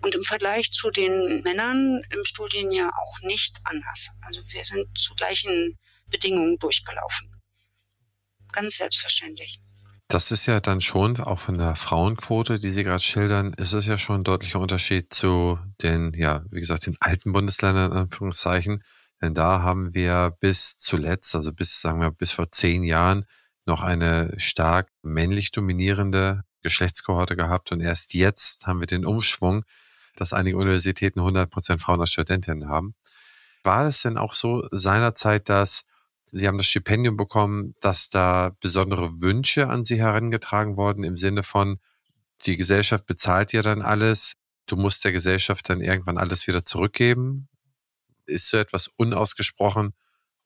[0.00, 4.10] Und im Vergleich zu den Männern im Studienjahr auch nicht anders.
[4.22, 7.34] Also wir sind zu gleichen Bedingungen durchgelaufen.
[8.52, 9.58] Ganz selbstverständlich.
[10.10, 13.84] Das ist ja dann schon, auch von der Frauenquote, die Sie gerade schildern, ist es
[13.84, 18.82] ja schon ein deutlicher Unterschied zu den, ja, wie gesagt, den alten Bundesländern, in Anführungszeichen.
[19.20, 23.26] Denn da haben wir bis zuletzt, also bis, sagen wir, bis vor zehn Jahren,
[23.68, 29.64] noch eine stark männlich dominierende Geschlechtskohorte gehabt und erst jetzt haben wir den Umschwung,
[30.16, 32.94] dass einige Universitäten 100 Prozent Frauen als Studentinnen haben.
[33.62, 35.84] War es denn auch so seinerzeit, dass
[36.30, 41.42] Sie haben das Stipendium bekommen, dass da besondere Wünsche an Sie herangetragen wurden im Sinne
[41.42, 41.78] von,
[42.42, 44.34] die Gesellschaft bezahlt ja dann alles,
[44.66, 47.48] du musst der Gesellschaft dann irgendwann alles wieder zurückgeben?
[48.26, 49.94] Ist so etwas unausgesprochen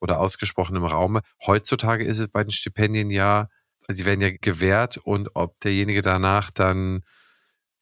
[0.02, 1.22] oder ausgesprochen im Raume?
[1.46, 3.48] Heutzutage ist es bei den Stipendien ja,
[3.88, 7.02] sie werden ja gewährt und ob derjenige danach dann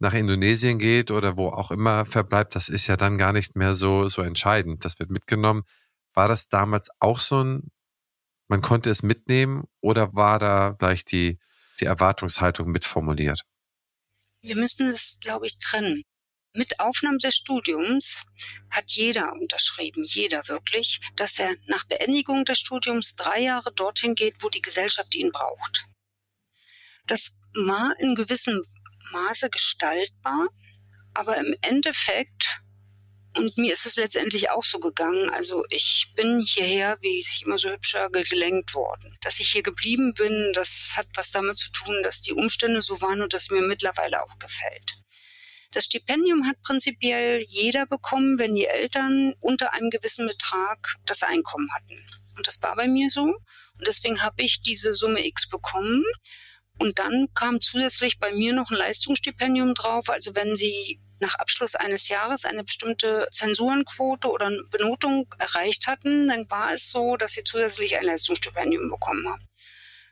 [0.00, 3.74] nach Indonesien geht oder wo auch immer verbleibt, das ist ja dann gar nicht mehr
[3.74, 4.84] so, so entscheidend.
[4.84, 5.62] Das wird mitgenommen.
[6.14, 7.70] War das damals auch so ein,
[8.48, 11.38] man konnte es mitnehmen oder war da gleich die,
[11.80, 13.42] die Erwartungshaltung mitformuliert?
[14.42, 16.02] Wir müssen es, glaube ich, trennen.
[16.52, 18.26] Mit Aufnahme des Studiums
[18.70, 24.42] hat jeder unterschrieben, jeder wirklich, dass er nach Beendigung des Studiums drei Jahre dorthin geht,
[24.42, 25.86] wo die Gesellschaft ihn braucht.
[27.06, 28.64] Das war in gewissem
[29.12, 30.48] Maße gestaltbar.
[31.12, 32.60] Aber im Endeffekt
[33.36, 35.30] und mir ist es letztendlich auch so gegangen.
[35.30, 39.16] Also ich bin hierher, wie es immer so hübscher, gelenkt worden.
[39.20, 43.00] Dass ich hier geblieben bin, das hat was damit zu tun, dass die Umstände so
[43.00, 44.94] waren und das mir mittlerweile auch gefällt.
[45.72, 51.68] Das Stipendium hat prinzipiell jeder bekommen, wenn die Eltern unter einem gewissen Betrag das Einkommen
[51.72, 52.04] hatten.
[52.36, 53.22] Und das war bei mir so.
[53.22, 56.02] Und deswegen habe ich diese Summe X bekommen.
[56.78, 60.08] Und dann kam zusätzlich bei mir noch ein Leistungsstipendium drauf.
[60.08, 66.50] Also wenn Sie nach Abschluss eines Jahres eine bestimmte Zensurenquote oder Benotung erreicht hatten, dann
[66.50, 69.46] war es so, dass sie zusätzlich ein Leistungsstipendium bekommen haben.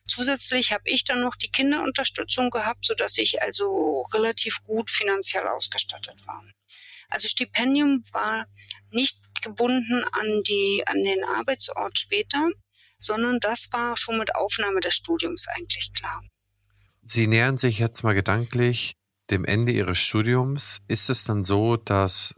[0.09, 6.27] Zusätzlich habe ich dann noch die Kinderunterstützung gehabt, sodass ich also relativ gut finanziell ausgestattet
[6.27, 6.43] war.
[7.09, 8.47] Also Stipendium war
[8.91, 12.49] nicht gebunden an die, an den Arbeitsort später,
[12.99, 16.23] sondern das war schon mit Aufnahme des Studiums eigentlich klar.
[17.05, 18.95] Sie nähern sich jetzt mal gedanklich
[19.31, 22.35] dem Ende ihres Studiums, ist es dann so, dass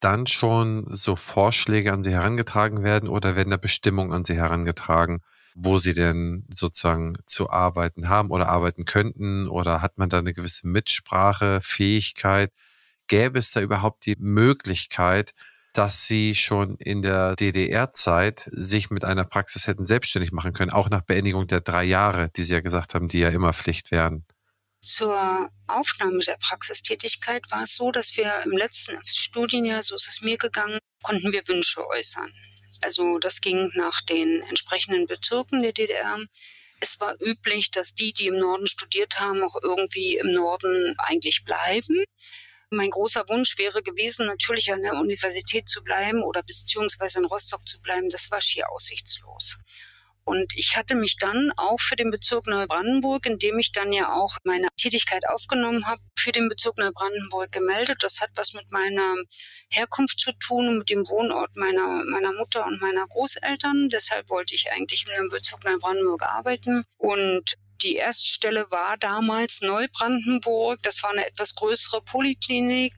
[0.00, 5.20] dann schon so Vorschläge an sie herangetragen werden oder werden da Bestimmungen an sie herangetragen,
[5.54, 10.34] wo sie denn sozusagen zu arbeiten haben oder arbeiten könnten oder hat man da eine
[10.34, 12.52] gewisse Mitsprache, Fähigkeit?
[13.06, 15.34] Gäbe es da überhaupt die Möglichkeit,
[15.72, 20.90] dass sie schon in der DDR-Zeit sich mit einer Praxis hätten selbstständig machen können, auch
[20.90, 24.24] nach Beendigung der drei Jahre, die Sie ja gesagt haben, die ja immer Pflicht wären?
[24.82, 30.22] Zur Aufnahme der Praxistätigkeit war es so, dass wir im letzten Studienjahr, so ist es
[30.22, 32.32] mir gegangen, konnten wir Wünsche äußern.
[32.82, 36.18] Also das ging nach den entsprechenden Bezirken der DDR.
[36.80, 41.44] Es war üblich, dass die, die im Norden studiert haben, auch irgendwie im Norden eigentlich
[41.44, 42.04] bleiben.
[42.70, 47.66] Mein großer Wunsch wäre gewesen, natürlich an der Universität zu bleiben oder beziehungsweise in Rostock
[47.68, 48.10] zu bleiben.
[48.10, 49.58] Das war schier aussichtslos.
[50.24, 54.12] Und ich hatte mich dann auch für den Bezirk Neubrandenburg, in dem ich dann ja
[54.12, 57.98] auch meine Tätigkeit aufgenommen habe, für den Bezirk Neubrandenburg gemeldet.
[58.00, 59.16] Das hat was mit meiner
[59.68, 63.88] Herkunft zu tun und mit dem Wohnort meiner, meiner Mutter und meiner Großeltern.
[63.90, 66.84] Deshalb wollte ich eigentlich in dem Bezirk Neubrandenburg arbeiten.
[66.96, 70.80] Und die Erststelle war damals Neubrandenburg.
[70.82, 72.94] Das war eine etwas größere Poliklinik.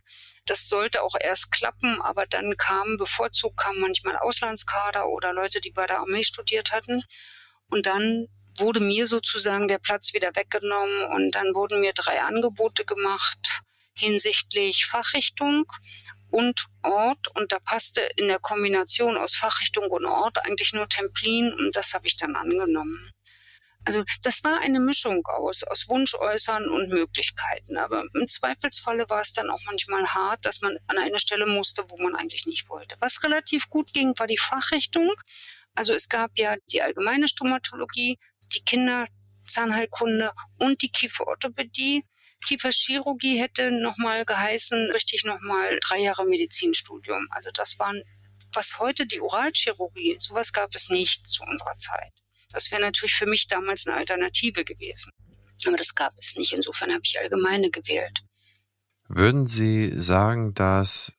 [0.46, 5.70] Das sollte auch erst klappen, aber dann kam, bevorzugt kamen manchmal Auslandskader oder Leute, die
[5.70, 7.02] bei der Armee studiert hatten.
[7.70, 8.28] Und dann
[8.58, 13.60] wurde mir sozusagen der Platz wieder weggenommen und dann wurden mir drei Angebote gemacht
[13.96, 15.66] hinsichtlich Fachrichtung
[16.30, 21.52] und Ort und da passte in der Kombination aus Fachrichtung und Ort eigentlich nur Templin
[21.54, 23.13] und das habe ich dann angenommen.
[23.86, 27.76] Also das war eine Mischung aus, aus Wunsch äußern und Möglichkeiten.
[27.76, 31.84] Aber im Zweifelsfalle war es dann auch manchmal hart, dass man an eine Stelle musste,
[31.88, 32.96] wo man eigentlich nicht wollte.
[33.00, 35.12] Was relativ gut ging, war die Fachrichtung.
[35.74, 38.18] Also es gab ja die allgemeine Stomatologie,
[38.54, 42.04] die Kinderzahnheilkunde und die Kieferorthopädie.
[42.46, 47.26] Kieferchirurgie hätte nochmal geheißen, richtig nochmal drei Jahre Medizinstudium.
[47.30, 48.02] Also das waren,
[48.52, 52.12] was heute die Oralchirurgie, sowas gab es nicht zu unserer Zeit.
[52.54, 55.10] Das wäre natürlich für mich damals eine Alternative gewesen.
[55.66, 56.52] Aber das gab es nicht.
[56.52, 58.20] Insofern habe ich allgemeine gewählt.
[59.08, 61.12] Würden Sie sagen, dass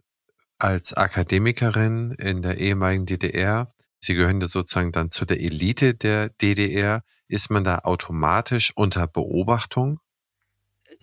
[0.57, 6.29] als Akademikerin in der ehemaligen DDR, Sie gehören ja sozusagen dann zu der Elite der
[6.29, 9.99] DDR, ist man da automatisch unter Beobachtung?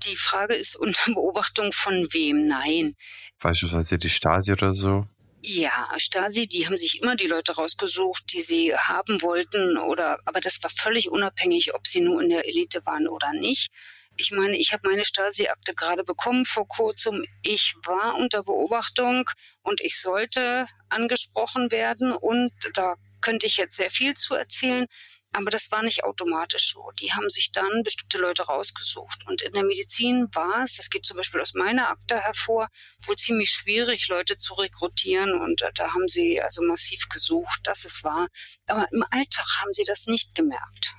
[0.05, 2.47] Die Frage ist unter Beobachtung von wem?
[2.47, 2.95] Nein.
[3.41, 5.07] Beispielsweise die Stasi oder so?
[5.45, 10.41] Ja, Stasi, die haben sich immer die Leute rausgesucht, die sie haben wollten oder, aber
[10.41, 13.73] das war völlig unabhängig, ob sie nur in der Elite waren oder nicht.
[14.17, 17.25] Ich meine, ich habe meine Stasi-Akte gerade bekommen vor kurzem.
[17.43, 19.29] Ich war unter Beobachtung
[19.63, 24.87] und ich sollte angesprochen werden und da könnte ich jetzt sehr viel zu erzählen.
[25.35, 26.91] Aber das war nicht automatisch so.
[27.01, 29.25] Die haben sich dann bestimmte Leute rausgesucht.
[29.27, 32.69] Und in der Medizin war es, das geht zum Beispiel aus meiner Akte hervor,
[33.07, 35.33] wohl ziemlich schwierig, Leute zu rekrutieren.
[35.41, 38.29] Und da haben sie also massiv gesucht, dass es war.
[38.67, 40.95] Aber im Alltag haben sie das nicht gemerkt.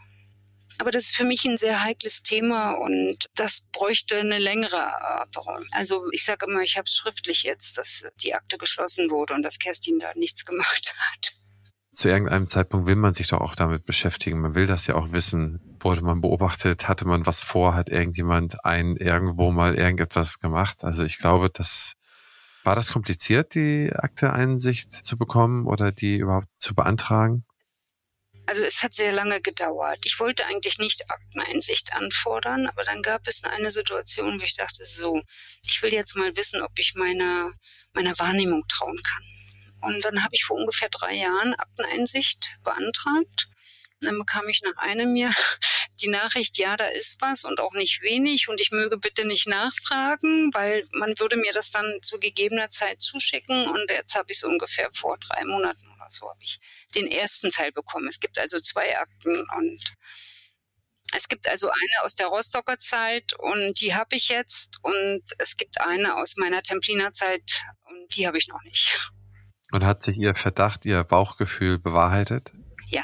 [0.79, 5.63] Aber das ist für mich ein sehr heikles Thema und das bräuchte eine längere Erörterung.
[5.69, 9.43] Also ich sage immer, ich habe es schriftlich jetzt, dass die Akte geschlossen wurde und
[9.43, 11.42] dass Kerstin da nichts gemacht hat
[11.93, 14.41] zu irgendeinem Zeitpunkt will man sich doch auch damit beschäftigen.
[14.41, 15.59] Man will das ja auch wissen.
[15.79, 16.87] Wurde man beobachtet?
[16.87, 17.75] Hatte man was vor?
[17.75, 20.83] Hat irgendjemand ein irgendwo mal irgendetwas gemacht?
[20.83, 21.93] Also ich glaube, das
[22.63, 27.45] war das kompliziert, die Akteeinsicht zu bekommen oder die überhaupt zu beantragen?
[28.45, 29.99] Also es hat sehr lange gedauert.
[30.05, 34.83] Ich wollte eigentlich nicht Akteneinsicht anfordern, aber dann gab es eine Situation, wo ich dachte,
[34.85, 35.21] so,
[35.65, 37.51] ich will jetzt mal wissen, ob ich meiner,
[37.93, 39.23] meiner Wahrnehmung trauen kann.
[39.83, 43.47] Und dann habe ich vor ungefähr drei Jahren Akteneinsicht beantragt.
[44.01, 45.33] Dann bekam ich nach einem Jahr
[46.01, 49.47] die Nachricht, ja, da ist was und auch nicht wenig und ich möge bitte nicht
[49.47, 54.37] nachfragen, weil man würde mir das dann zu gegebener Zeit zuschicken und jetzt habe ich
[54.37, 56.59] es ungefähr vor drei Monaten oder so habe ich
[56.95, 58.07] den ersten Teil bekommen.
[58.07, 59.81] Es gibt also zwei Akten und
[61.15, 65.57] es gibt also eine aus der Rostocker Zeit und die habe ich jetzt und es
[65.57, 69.11] gibt eine aus meiner Templiner Zeit und die habe ich noch nicht.
[69.73, 72.53] Und hat sich Ihr Verdacht, Ihr Bauchgefühl bewahrheitet?
[72.85, 73.03] Ja,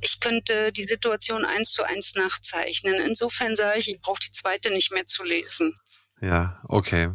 [0.00, 2.94] ich könnte die Situation eins zu eins nachzeichnen.
[3.04, 5.76] Insofern sage ich, ich brauche die zweite nicht mehr zu lesen.
[6.20, 7.10] Ja, okay.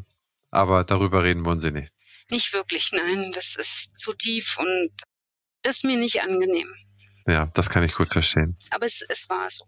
[0.52, 1.94] Aber darüber reden wollen Sie nicht.
[2.30, 3.32] Nicht wirklich, nein.
[3.34, 4.92] Das ist zu tief und
[5.62, 6.68] das ist mir nicht angenehm.
[7.26, 8.58] Ja, das kann ich gut verstehen.
[8.72, 9.64] Aber es, es war so.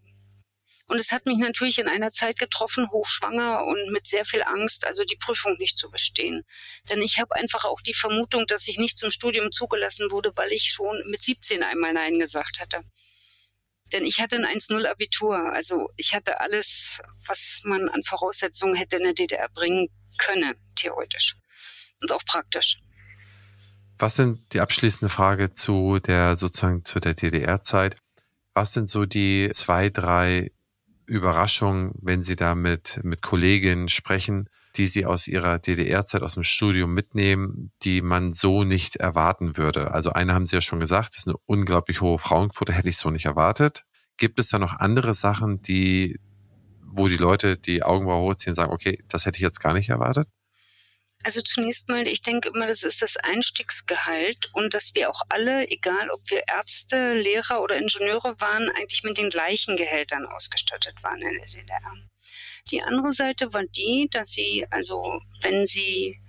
[0.92, 4.86] Und es hat mich natürlich in einer Zeit getroffen, hochschwanger und mit sehr viel Angst,
[4.86, 6.42] also die Prüfung nicht zu bestehen.
[6.90, 10.52] Denn ich habe einfach auch die Vermutung, dass ich nicht zum Studium zugelassen wurde, weil
[10.52, 12.82] ich schon mit 17 einmal Nein gesagt hatte.
[13.90, 15.38] Denn ich hatte ein 1-0 Abitur.
[15.54, 21.36] Also ich hatte alles, was man an Voraussetzungen hätte in der DDR bringen können, theoretisch.
[22.02, 22.80] Und auch praktisch.
[23.98, 27.96] Was sind die abschließende Frage zu der sozusagen zu der DDR-Zeit?
[28.52, 30.50] Was sind so die zwei, drei
[31.06, 36.44] Überraschung, wenn Sie da mit, mit Kolleginnen sprechen, die Sie aus Ihrer DDR-Zeit, aus dem
[36.44, 39.92] Studium mitnehmen, die man so nicht erwarten würde?
[39.92, 42.96] Also eine haben Sie ja schon gesagt, das ist eine unglaublich hohe Frauenquote, hätte ich
[42.96, 43.84] so nicht erwartet.
[44.16, 46.18] Gibt es da noch andere Sachen, die,
[46.82, 49.88] wo die Leute die Augenbraue hochziehen und sagen, okay, das hätte ich jetzt gar nicht
[49.88, 50.28] erwartet?
[51.24, 55.68] Also zunächst mal, ich denke immer, das ist das Einstiegsgehalt und dass wir auch alle,
[55.70, 61.22] egal ob wir Ärzte, Lehrer oder Ingenieure waren, eigentlich mit den gleichen Gehältern ausgestattet waren
[61.22, 61.94] in der DDR.
[62.70, 66.20] Die andere Seite war die, dass sie, also wenn sie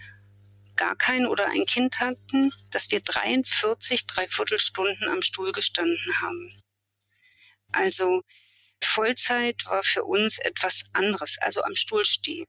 [0.76, 6.62] gar kein oder ein Kind hatten, dass wir 43 Dreiviertelstunden am Stuhl gestanden haben.
[7.72, 8.24] Also
[8.84, 12.46] Vollzeit war für uns etwas anderes, also am Stuhl stehen.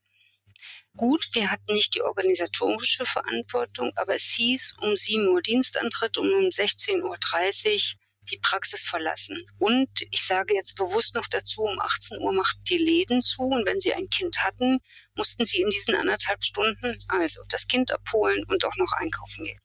[0.97, 6.33] Gut, wir hatten nicht die organisatorische Verantwortung, aber es hieß um 7 Uhr Dienstantritt und
[6.33, 9.43] um 16.30 Uhr die Praxis verlassen.
[9.59, 13.67] Und ich sage jetzt bewusst noch dazu, um 18 Uhr machten die Läden zu und
[13.67, 14.79] wenn sie ein Kind hatten,
[15.17, 19.61] mussten sie in diesen anderthalb Stunden also das Kind abholen und auch noch einkaufen gehen.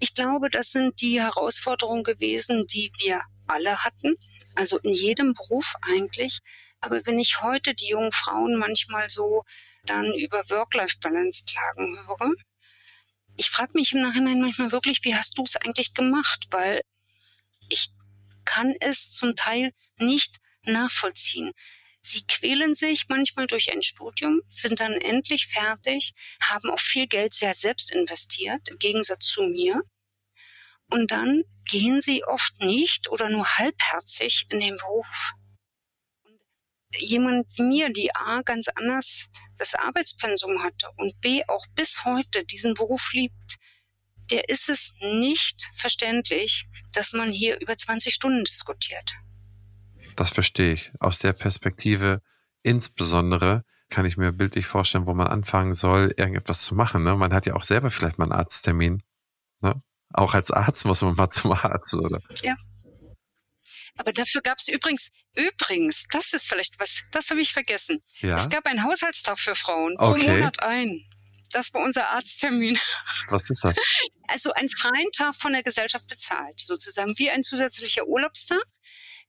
[0.00, 4.16] Ich glaube, das sind die Herausforderungen gewesen, die wir alle hatten,
[4.56, 6.40] also in jedem Beruf eigentlich.
[6.80, 9.44] Aber wenn ich heute die jungen Frauen manchmal so
[9.86, 12.32] dann über Work-Life-Balance klagen höre.
[13.36, 16.46] Ich frage mich im Nachhinein manchmal wirklich, wie hast du es eigentlich gemacht?
[16.50, 16.82] Weil
[17.68, 17.90] ich
[18.44, 21.52] kann es zum Teil nicht nachvollziehen.
[22.00, 27.32] Sie quälen sich manchmal durch ein Studium, sind dann endlich fertig, haben auch viel Geld
[27.32, 29.82] sehr selbst investiert, im Gegensatz zu mir.
[30.90, 35.32] Und dann gehen sie oft nicht oder nur halbherzig in den Beruf
[36.98, 42.44] jemand wie mir, die A ganz anders das Arbeitspensum hatte und B auch bis heute
[42.44, 43.56] diesen Beruf liebt,
[44.30, 49.14] der ist es nicht verständlich, dass man hier über 20 Stunden diskutiert.
[50.16, 50.92] Das verstehe ich.
[51.00, 52.22] Aus der Perspektive
[52.62, 57.04] insbesondere kann ich mir bildlich vorstellen, wo man anfangen soll, irgendetwas zu machen.
[57.04, 57.14] Ne?
[57.16, 59.02] Man hat ja auch selber vielleicht mal einen Arzttermin.
[59.60, 59.74] Ne?
[60.12, 62.20] Auch als Arzt muss man mal zum Arzt, oder?
[62.42, 62.56] Ja,
[63.96, 68.02] aber dafür gab es übrigens, übrigens, das ist vielleicht was, das habe ich vergessen.
[68.20, 68.36] Ja?
[68.36, 70.36] Es gab einen Haushaltstag für Frauen pro okay.
[70.36, 71.00] Monat ein.
[71.52, 72.78] Das war unser Arzttermin.
[73.28, 73.76] Was ist das?
[74.26, 78.62] Also ein freien Tag von der Gesellschaft bezahlt, sozusagen wie ein zusätzlicher Urlaubstag,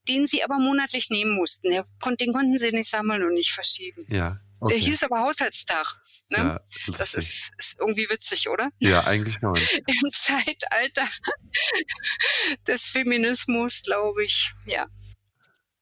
[0.08, 1.70] den sie aber monatlich nehmen mussten.
[1.70, 4.06] Den konnten sie nicht sammeln und nicht verschieben.
[4.08, 4.40] Ja.
[4.60, 4.74] Okay.
[4.74, 5.96] Der hieß aber Haushaltstag.
[6.30, 6.38] Ne?
[6.38, 6.60] Ja,
[6.98, 8.70] das ist, ist, irgendwie witzig, oder?
[8.80, 9.56] Ja, eigentlich schon.
[9.88, 11.08] Im Zeitalter
[12.68, 14.88] des Feminismus, glaube ich, ja.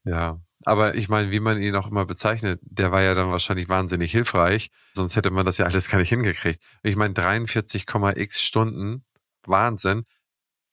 [0.04, 3.68] Ja, aber ich meine, wie man ihn auch immer bezeichnet, der war ja dann wahrscheinlich
[3.68, 4.70] wahnsinnig hilfreich.
[4.94, 6.62] Sonst hätte man das ja alles gar nicht hingekriegt.
[6.82, 9.04] Ich meine, 43,x Stunden,
[9.46, 10.04] Wahnsinn.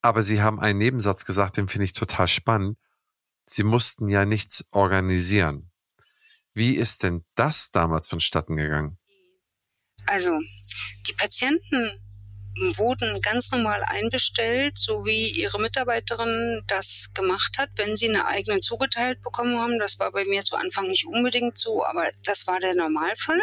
[0.02, 2.78] Aber Sie haben einen Nebensatz gesagt, den finde ich total spannend.
[3.46, 5.71] Sie mussten ja nichts organisieren.
[6.54, 8.98] Wie ist denn das damals vonstatten gegangen?
[10.06, 10.38] Also,
[11.08, 11.92] die Patienten
[12.76, 18.60] wurden ganz normal einbestellt, so wie ihre Mitarbeiterin das gemacht hat, wenn sie eine eigene
[18.60, 19.80] zugeteilt bekommen haben.
[19.80, 23.42] Das war bei mir zu Anfang nicht unbedingt so, aber das war der Normalfall.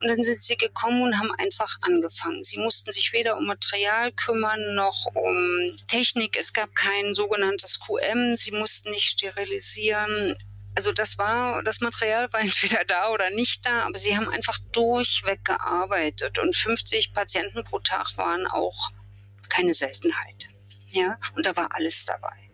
[0.00, 2.44] Und dann sind sie gekommen und haben einfach angefangen.
[2.44, 6.36] Sie mussten sich weder um Material kümmern noch um Technik.
[6.38, 8.36] Es gab kein sogenanntes QM.
[8.36, 10.36] Sie mussten nicht sterilisieren.
[10.78, 14.56] Also das war, das Material war entweder da oder nicht da, aber sie haben einfach
[14.70, 18.90] durchweg gearbeitet und 50 Patienten pro Tag waren auch
[19.48, 20.46] keine Seltenheit.
[20.90, 22.52] Ja, und da war alles dabei.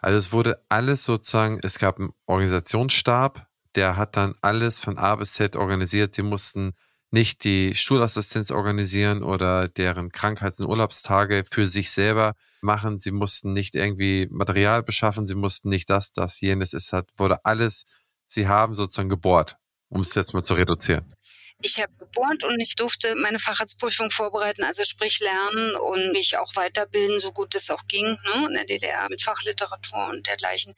[0.00, 5.14] Also es wurde alles sozusagen, es gab einen Organisationsstab, der hat dann alles von A
[5.16, 6.14] bis Z organisiert.
[6.14, 6.72] Sie mussten
[7.16, 13.00] nicht die Schulassistenz organisieren oder deren Krankheits- und Urlaubstage für sich selber machen.
[13.00, 15.26] Sie mussten nicht irgendwie Material beschaffen.
[15.26, 16.74] Sie mussten nicht das, das, jenes.
[16.74, 17.86] Es hat, wurde alles,
[18.26, 19.56] sie haben sozusagen gebohrt,
[19.88, 21.14] um es jetzt mal zu reduzieren.
[21.62, 26.54] Ich habe gebohrt und ich durfte meine Facharztprüfung vorbereiten, also sprich lernen und mich auch
[26.54, 30.74] weiterbilden, so gut es auch ging, ne, in der DDR mit Fachliteratur und dergleichen.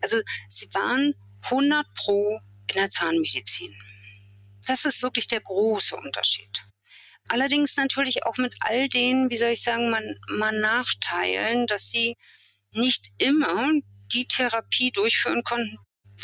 [0.00, 0.16] Also
[0.48, 1.12] sie waren
[1.42, 3.74] 100 pro in der Zahnmedizin.
[4.66, 6.64] Das ist wirklich der große Unterschied.
[7.28, 12.16] Allerdings natürlich auch mit all den, wie soll ich sagen, man, man Nachteilen, dass sie
[12.72, 13.72] nicht immer
[14.12, 15.78] die Therapie durchführen konnten,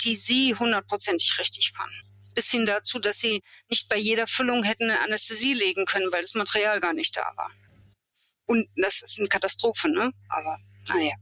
[0.05, 1.95] die sie hundertprozentig richtig fanden.
[2.35, 6.23] Bis hin dazu, dass sie nicht bei jeder Füllung hätten eine Anästhesie legen können, weil
[6.23, 7.51] das Material gar nicht da war.
[8.47, 10.13] Und das ist eine Katastrophe, ne?
[10.29, 11.15] Aber naja.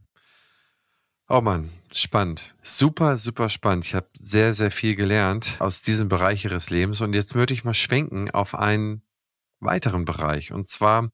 [1.32, 2.56] Oh Mann, spannend.
[2.60, 3.84] Super, super spannend.
[3.84, 7.02] Ich habe sehr, sehr viel gelernt aus diesem Bereich Ihres Lebens.
[7.02, 9.04] Und jetzt würde ich mal schwenken auf einen
[9.60, 10.50] weiteren Bereich.
[10.50, 11.12] Und zwar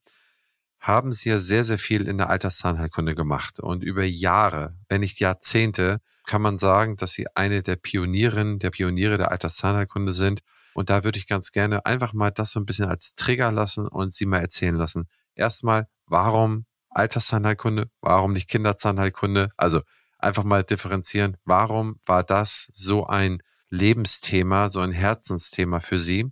[0.81, 3.61] haben Sie ja sehr, sehr viel in der Alterszahnheilkunde gemacht.
[3.61, 8.71] Und über Jahre, wenn nicht Jahrzehnte, kann man sagen, dass Sie eine der Pionierinnen, der
[8.71, 10.41] Pioniere der Alterszahnheilkunde sind.
[10.73, 13.87] Und da würde ich ganz gerne einfach mal das so ein bisschen als Trigger lassen
[13.87, 15.11] und Sie mal erzählen lassen.
[15.35, 17.91] Erstmal, warum Alterszahnheilkunde?
[18.01, 19.51] Warum nicht Kinderzahnheilkunde?
[19.59, 19.83] Also
[20.27, 21.37] einfach mal differenzieren.
[21.45, 26.27] Warum war das so ein Lebensthema, so ein Herzensthema für Sie?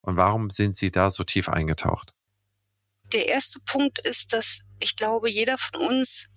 [0.00, 2.12] Und warum sind Sie da so tief eingetaucht?
[3.12, 6.30] Der erste Punkt ist, dass ich glaube, jeder von uns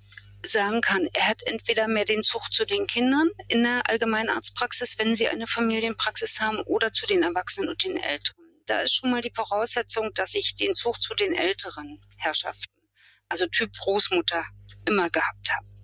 [0.45, 5.15] sagen kann, er hat entweder mehr den Zug zu den Kindern in der Allgemeinarztpraxis, wenn
[5.15, 8.45] sie eine Familienpraxis haben, oder zu den Erwachsenen und den Älteren.
[8.65, 12.73] Da ist schon mal die Voraussetzung, dass ich den Zug zu den älteren Herrschaften,
[13.27, 14.45] also Typ Großmutter,
[14.85, 15.76] immer gehabt habe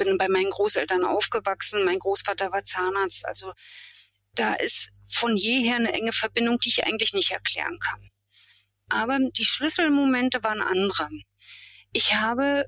[0.00, 1.84] bin bei meinen Großeltern aufgewachsen.
[1.84, 3.26] Mein Großvater war Zahnarzt.
[3.26, 3.52] Also
[4.34, 8.10] da ist von jeher eine enge Verbindung, die ich eigentlich nicht erklären kann.
[8.88, 11.08] Aber die Schlüsselmomente waren andere.
[11.92, 12.64] Ich habe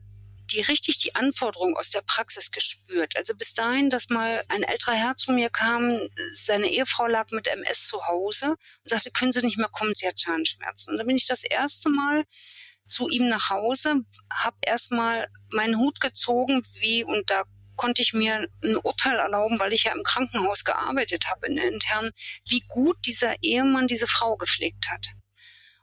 [0.52, 3.16] die richtig die Anforderung aus der Praxis gespürt.
[3.16, 5.98] Also bis dahin, dass mal ein älterer Herr zu mir kam,
[6.32, 10.06] seine Ehefrau lag mit MS zu Hause und sagte, können Sie nicht mehr kommen, sie
[10.06, 10.92] hat Zahnschmerzen.
[10.92, 12.24] Und da bin ich das erste Mal
[12.86, 13.96] zu ihm nach Hause,
[14.32, 17.44] habe erstmal meinen Hut gezogen, wie und da
[17.76, 22.10] konnte ich mir ein Urteil erlauben, weil ich ja im Krankenhaus gearbeitet habe in intern,
[22.48, 25.06] wie gut dieser Ehemann diese Frau gepflegt hat.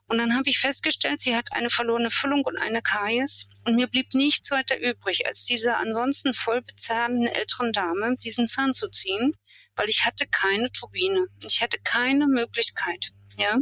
[0.10, 3.48] Und dann habe ich festgestellt, sie hat eine verlorene Füllung und eine Kais.
[3.66, 8.90] Und mir blieb nichts weiter übrig, als dieser ansonsten voll älteren Dame diesen Zahn zu
[8.90, 9.36] ziehen,
[9.76, 11.28] weil ich hatte keine Turbine.
[11.46, 13.12] Ich hatte keine Möglichkeit.
[13.38, 13.60] Ja,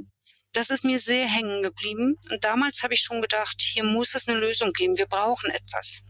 [0.58, 2.18] das ist mir sehr hängen geblieben.
[2.32, 4.98] Und damals habe ich schon gedacht, hier muss es eine Lösung geben.
[4.98, 6.02] Wir brauchen etwas.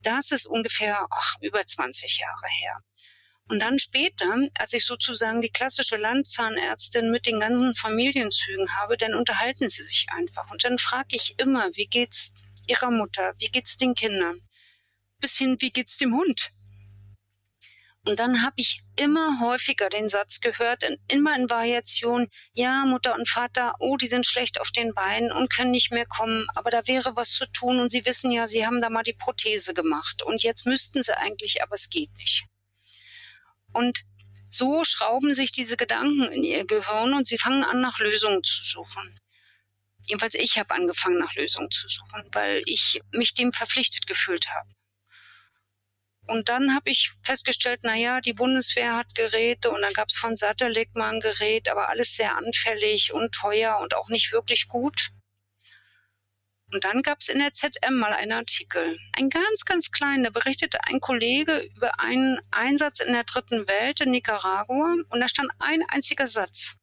[0.00, 2.78] Das ist ungefähr ach, über 20 Jahre her.
[3.48, 9.14] Und dann später, als ich sozusagen die klassische Landzahnärztin mit den ganzen Familienzügen habe, dann
[9.14, 10.52] unterhalten sie sich einfach.
[10.52, 12.34] Und dann frage ich immer, wie geht's
[12.68, 13.34] ihrer Mutter?
[13.38, 14.40] Wie geht's den Kindern?
[15.18, 16.52] Bis hin, wie geht's dem Hund?
[18.06, 23.28] Und dann habe ich immer häufiger den Satz gehört, immer in Variation, ja, Mutter und
[23.28, 26.86] Vater, oh, die sind schlecht auf den Beinen und können nicht mehr kommen, aber da
[26.86, 30.22] wäre was zu tun und sie wissen ja, sie haben da mal die Prothese gemacht
[30.22, 32.44] und jetzt müssten sie eigentlich, aber es geht nicht.
[33.72, 34.04] Und
[34.48, 38.62] so schrauben sich diese Gedanken in ihr Gehirn und sie fangen an, nach Lösungen zu
[38.62, 39.20] suchen.
[40.06, 44.68] Jedenfalls ich habe angefangen, nach Lösungen zu suchen, weil ich mich dem verpflichtet gefühlt habe.
[46.26, 50.16] Und dann habe ich festgestellt, na ja, die Bundeswehr hat Geräte und dann gab es
[50.16, 54.68] von Satellit mal ein Gerät, aber alles sehr anfällig und teuer und auch nicht wirklich
[54.68, 55.10] gut.
[56.72, 60.82] Und dann gab es in der ZM mal einen Artikel, ein ganz, ganz kleiner, berichtete
[60.84, 65.84] ein Kollege über einen Einsatz in der dritten Welt in Nicaragua und da stand ein
[65.88, 66.78] einziger Satz.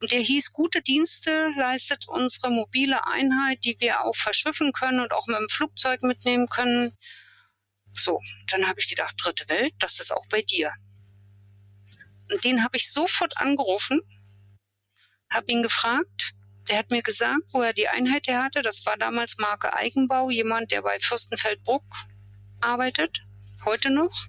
[0.00, 5.12] Und der hieß, gute Dienste leistet unsere mobile Einheit, die wir auch verschiffen können und
[5.12, 6.96] auch mit dem Flugzeug mitnehmen können.
[7.94, 10.72] So, dann habe ich gedacht, dritte Welt, das ist auch bei dir.
[12.30, 14.00] Und den habe ich sofort angerufen,
[15.30, 16.34] habe ihn gefragt.
[16.68, 18.62] Der hat mir gesagt, wo er die Einheit her hatte.
[18.62, 21.84] Das war damals Marke Eigenbau, jemand, der bei Fürstenfeldbruck
[22.60, 23.20] arbeitet,
[23.66, 24.26] heute noch.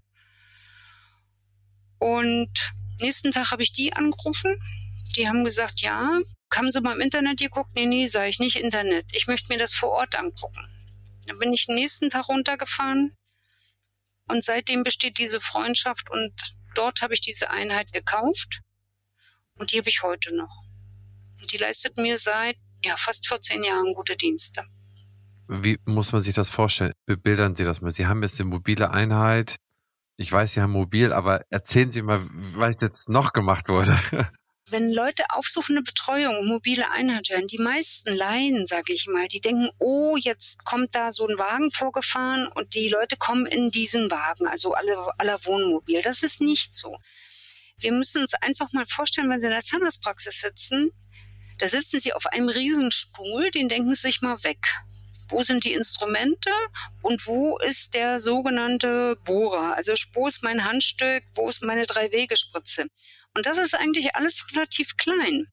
[1.99, 2.51] Und
[2.99, 4.59] nächsten Tag habe ich die angerufen.
[5.15, 6.19] Die haben gesagt, ja,
[6.53, 7.71] haben Sie mal im Internet geguckt?
[7.75, 9.05] Nee, nee, sage ich nicht Internet.
[9.13, 10.67] Ich möchte mir das vor Ort angucken.
[11.25, 13.15] Dann bin ich den nächsten Tag runtergefahren,
[14.27, 16.33] und seitdem besteht diese Freundschaft und
[16.75, 18.61] dort habe ich diese Einheit gekauft
[19.55, 20.65] und die habe ich heute noch.
[21.39, 24.63] Und die leistet mir seit ja, fast 14 Jahren gute Dienste.
[25.47, 26.93] Wie muss man sich das vorstellen?
[27.05, 27.91] Bebildern Sie das mal.
[27.91, 29.57] Sie haben jetzt eine mobile Einheit.
[30.17, 33.97] Ich weiß, Sie haben mobil, aber erzählen Sie mal, was jetzt noch gemacht wurde.
[34.71, 39.69] wenn Leute aufsuchende Betreuung, mobile Einheit hören, die meisten Laien, sage ich mal, die denken,
[39.77, 44.47] oh, jetzt kommt da so ein Wagen vorgefahren und die Leute kommen in diesen Wagen,
[44.47, 46.01] also alle aller Wohnmobil.
[46.01, 46.97] Das ist nicht so.
[47.77, 50.91] Wir müssen uns einfach mal vorstellen, wenn Sie in der Zahnarztpraxis sitzen,
[51.59, 54.65] da sitzen Sie auf einem Riesenstuhl, den denken Sie sich mal weg.
[55.29, 56.51] Wo sind die Instrumente
[57.01, 59.75] und wo ist der sogenannte Bohrer?
[59.75, 62.87] Also wo ist mein Handstück, wo ist meine Drei-Wege-Spritze?
[63.35, 65.47] Und das ist eigentlich alles relativ klein.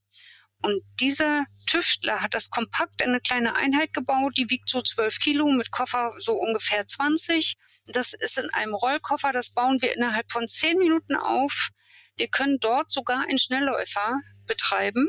[0.63, 5.19] Und dieser Tüftler hat das kompakt in eine kleine Einheit gebaut, die wiegt so 12
[5.19, 7.57] Kilo, mit Koffer so ungefähr 20.
[7.87, 11.71] Das ist in einem Rollkoffer, das bauen wir innerhalb von 10 Minuten auf.
[12.17, 14.15] Wir können dort sogar einen Schnellläufer
[14.47, 15.09] betreiben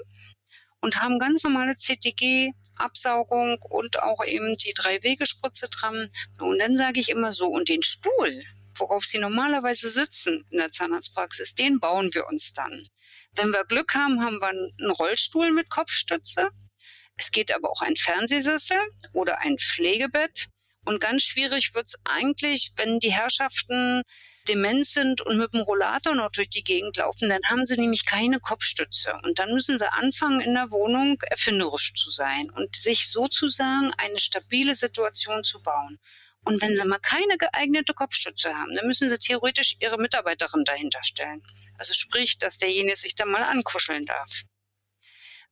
[0.81, 6.09] und haben ganz normale CTG-Absaugung und auch eben die Drei-Wege-Spritze dran.
[6.39, 8.43] Und dann sage ich immer so, und den Stuhl,
[8.75, 12.87] worauf sie normalerweise sitzen in der Zahnarztpraxis, den bauen wir uns dann.
[13.35, 16.49] Wenn wir Glück haben, haben wir einen Rollstuhl mit Kopfstütze.
[17.17, 18.77] Es geht aber auch ein Fernsehsessel
[19.13, 20.47] oder ein Pflegebett.
[20.85, 24.03] Und ganz schwierig wird's eigentlich, wenn die Herrschaften
[24.47, 28.05] dement sind und mit dem Rollator noch durch die Gegend laufen, dann haben sie nämlich
[28.05, 29.13] keine Kopfstütze.
[29.23, 34.19] Und dann müssen sie anfangen, in der Wohnung erfinderisch zu sein und sich sozusagen eine
[34.19, 35.99] stabile Situation zu bauen.
[36.45, 41.01] Und wenn sie mal keine geeignete Kopfstütze haben, dann müssen sie theoretisch ihre Mitarbeiterin dahinter
[41.03, 41.41] stellen.
[41.77, 44.43] Also sprich, dass derjenige sich da mal ankuscheln darf.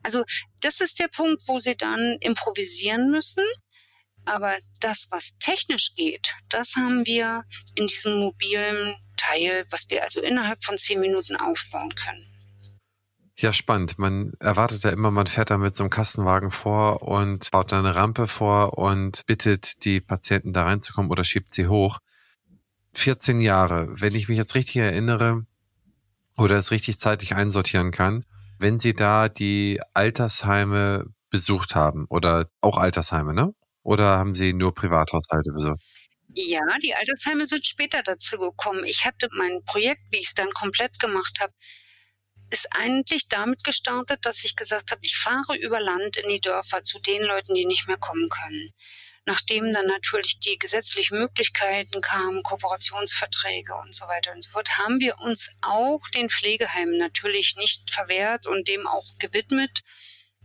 [0.03, 0.25] Also
[0.59, 3.45] das ist der Punkt, wo sie dann improvisieren müssen.
[4.25, 7.43] Aber das, was technisch geht, das haben wir
[7.75, 12.30] in diesem mobilen Teil, was wir also innerhalb von zehn Minuten aufbauen können.
[13.41, 13.97] Ja, spannend.
[13.97, 17.79] Man erwartet ja immer, man fährt da mit so einem Kastenwagen vor und baut da
[17.79, 21.97] eine Rampe vor und bittet die Patienten da reinzukommen oder schiebt sie hoch.
[22.93, 25.47] 14 Jahre, wenn ich mich jetzt richtig erinnere
[26.37, 28.25] oder es richtig zeitlich einsortieren kann,
[28.59, 33.55] wenn Sie da die Altersheime besucht haben oder auch Altersheime, ne?
[33.81, 35.81] Oder haben Sie nur Privathaushalte besucht?
[36.35, 38.83] Ja, die Altersheime sind später dazu gekommen.
[38.85, 41.51] Ich hatte mein Projekt, wie ich es dann komplett gemacht habe,
[42.51, 46.83] ist eigentlich damit gestartet, dass ich gesagt habe, ich fahre über Land in die Dörfer
[46.83, 48.71] zu den Leuten, die nicht mehr kommen können.
[49.25, 54.99] Nachdem dann natürlich die gesetzlichen Möglichkeiten kamen, Kooperationsverträge und so weiter und so fort, haben
[54.99, 59.79] wir uns auch den Pflegeheimen natürlich nicht verwehrt und dem auch gewidmet.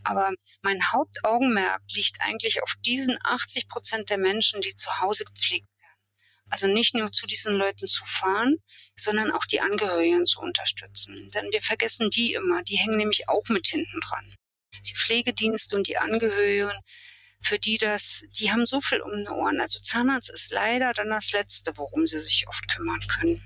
[0.05, 0.31] Aber
[0.63, 5.67] mein Hauptaugenmerk liegt eigentlich auf diesen 80 Prozent der Menschen, die zu Hause gepflegt
[6.49, 8.57] also nicht nur zu diesen Leuten zu fahren,
[8.95, 11.29] sondern auch die Angehörigen zu unterstützen.
[11.35, 14.35] Denn wir vergessen die immer, die hängen nämlich auch mit hinten dran.
[14.89, 16.73] Die Pflegedienste und die Angehörigen,
[17.41, 19.61] für die das, die haben so viel um die Ohren.
[19.61, 23.43] Also Zahnarzt ist leider dann das Letzte, worum sie sich oft kümmern können.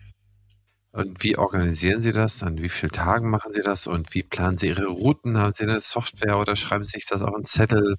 [0.93, 2.43] Und wie organisieren Sie das?
[2.43, 3.87] An wie vielen Tagen machen Sie das?
[3.87, 5.39] Und wie planen Sie Ihre Routen?
[5.39, 7.97] Haben Sie eine Software oder schreiben Sie sich das auf einen Zettel?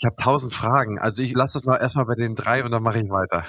[0.00, 0.98] Ich habe tausend Fragen.
[0.98, 3.46] Also ich lasse es mal erstmal bei den drei und dann mache ich weiter.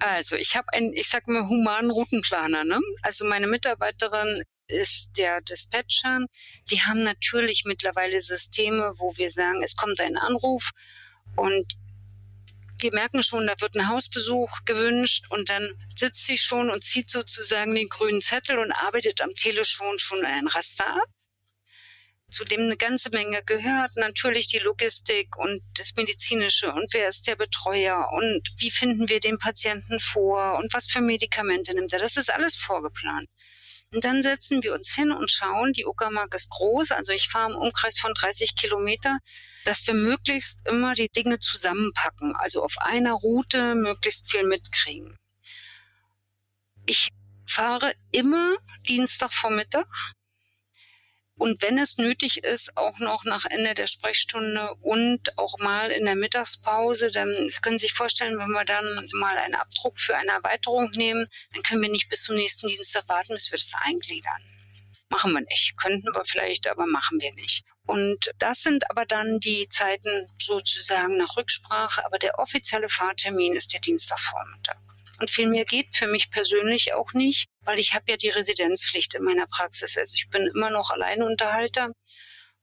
[0.00, 2.64] Also ich habe einen, ich sag mal, humanen Routenplaner.
[2.64, 2.80] Ne?
[3.02, 6.24] Also meine Mitarbeiterin ist der Dispatcher.
[6.66, 10.70] Wir haben natürlich mittlerweile Systeme, wo wir sagen, es kommt ein Anruf
[11.36, 11.66] und
[12.78, 17.10] wir merken schon, da wird ein Hausbesuch gewünscht und dann sitzt sie schon und zieht
[17.10, 21.08] sozusagen den grünen Zettel und arbeitet am Telefon schon ein Raster ab
[22.30, 23.96] zu dem eine ganze Menge gehört.
[23.96, 29.20] Natürlich die Logistik und das Medizinische und wer ist der Betreuer und wie finden wir
[29.20, 31.98] den Patienten vor und was für Medikamente nimmt er.
[31.98, 33.28] Das ist alles vorgeplant.
[33.92, 37.52] Und dann setzen wir uns hin und schauen, die Uckermark ist groß, also ich fahre
[37.52, 39.18] im Umkreis von 30 Kilometer,
[39.64, 45.16] dass wir möglichst immer die Dinge zusammenpacken, also auf einer Route möglichst viel mitkriegen.
[46.86, 47.08] Ich
[47.46, 48.56] fahre immer
[48.88, 49.86] Dienstagvormittag
[51.40, 56.04] und wenn es nötig ist, auch noch nach Ende der Sprechstunde und auch mal in
[56.04, 58.84] der Mittagspause, dann Sie können sich vorstellen, wenn wir dann
[59.14, 63.08] mal einen Abdruck für eine Erweiterung nehmen, dann können wir nicht bis zum nächsten Dienstag
[63.08, 64.42] warten, bis wir das eingliedern.
[65.08, 65.78] Machen wir nicht.
[65.78, 67.64] Könnten wir vielleicht, aber machen wir nicht.
[67.86, 73.72] Und das sind aber dann die Zeiten sozusagen nach Rücksprache, aber der offizielle Fahrtermin ist
[73.72, 74.76] der Dienstagvormittag.
[75.20, 79.14] Und viel mehr geht für mich persönlich auch nicht, weil ich habe ja die Residenzpflicht
[79.14, 79.98] in meiner Praxis.
[79.98, 81.92] Also ich bin immer noch Alleinunterhalter.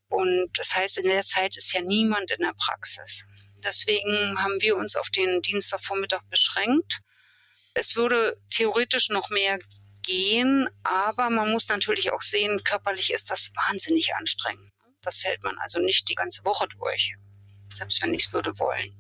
[0.10, 3.26] Und das heißt, in der Zeit ist ja niemand in der Praxis.
[3.64, 7.00] Deswegen haben wir uns auf den Dienstagvormittag beschränkt.
[7.76, 9.60] Es würde theoretisch noch mehr
[10.04, 14.72] gehen, aber man muss natürlich auch sehen, körperlich ist das wahnsinnig anstrengend.
[15.02, 17.14] Das hält man also nicht die ganze Woche durch,
[17.76, 18.98] selbst wenn ich es würde wollen.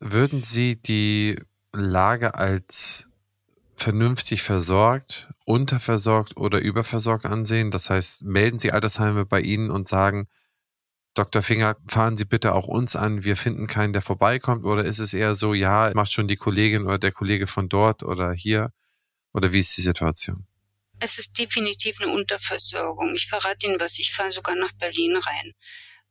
[0.00, 1.38] Würden Sie die
[1.84, 3.08] Lage als
[3.76, 7.70] vernünftig versorgt, unterversorgt oder überversorgt ansehen?
[7.70, 10.28] Das heißt, melden Sie Altersheime bei Ihnen und sagen,
[11.14, 11.42] Dr.
[11.42, 14.64] Finger, fahren Sie bitte auch uns an, wir finden keinen, der vorbeikommt?
[14.64, 18.02] Oder ist es eher so, ja, macht schon die Kollegin oder der Kollege von dort
[18.02, 18.72] oder hier?
[19.32, 20.46] Oder wie ist die Situation?
[21.00, 23.14] Es ist definitiv eine Unterversorgung.
[23.14, 25.52] Ich verrate Ihnen was, ich fahre sogar nach Berlin rein.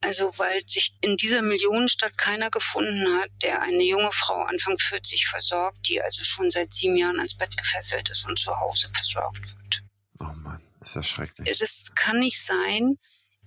[0.02, 5.28] Also weil sich in dieser Millionenstadt keiner gefunden hat, der eine junge Frau Anfang 40
[5.28, 9.56] versorgt, die also schon seit sieben Jahren ans Bett gefesselt ist und zu Hause versorgt
[9.56, 9.84] wird.
[10.20, 11.58] Oh Mann, ist das schrecklich.
[11.58, 12.98] Das kann nicht sein.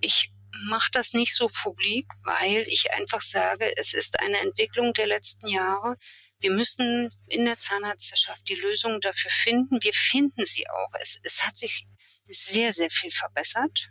[0.01, 0.33] Ich
[0.69, 5.49] mache das nicht so publik, weil ich einfach sage, es ist eine Entwicklung der letzten
[5.49, 5.97] Jahre.
[6.41, 9.83] Wir müssen in der Zahnärzteschaft die Lösung dafür finden.
[9.83, 10.93] Wir finden sie auch.
[11.01, 11.87] Es, es hat sich
[12.27, 13.91] sehr, sehr viel verbessert.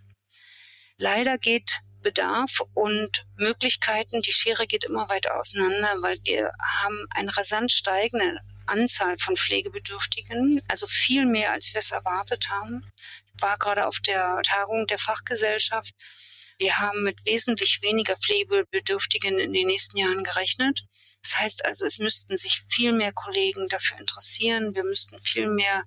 [0.97, 7.35] Leider geht Bedarf und Möglichkeiten, die Schere geht immer weiter auseinander, weil wir haben eine
[7.35, 12.85] rasant steigende Anzahl von Pflegebedürftigen, also viel mehr, als wir es erwartet haben.
[13.35, 15.93] Ich war gerade auf der Tagung der Fachgesellschaft.
[16.57, 20.85] Wir haben mit wesentlich weniger Pflegebedürftigen in den nächsten Jahren gerechnet.
[21.23, 24.75] Das heißt also, es müssten sich viel mehr Kollegen dafür interessieren.
[24.75, 25.83] Wir müssten viel mehr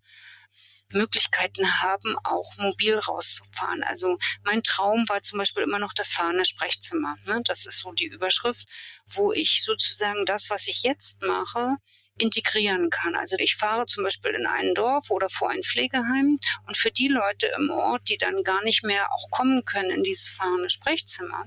[0.92, 3.82] Möglichkeiten haben, auch mobil rauszufahren.
[3.84, 7.16] Also mein Traum war zum Beispiel immer noch das fahrende Sprechzimmer.
[7.26, 7.42] Ne?
[7.44, 8.66] Das ist so die Überschrift,
[9.06, 11.76] wo ich sozusagen das, was ich jetzt mache,
[12.18, 13.14] integrieren kann.
[13.14, 17.08] Also ich fahre zum Beispiel in ein Dorf oder vor ein Pflegeheim und für die
[17.08, 21.46] Leute im Ort, die dann gar nicht mehr auch kommen können in dieses fahrende Sprechzimmer,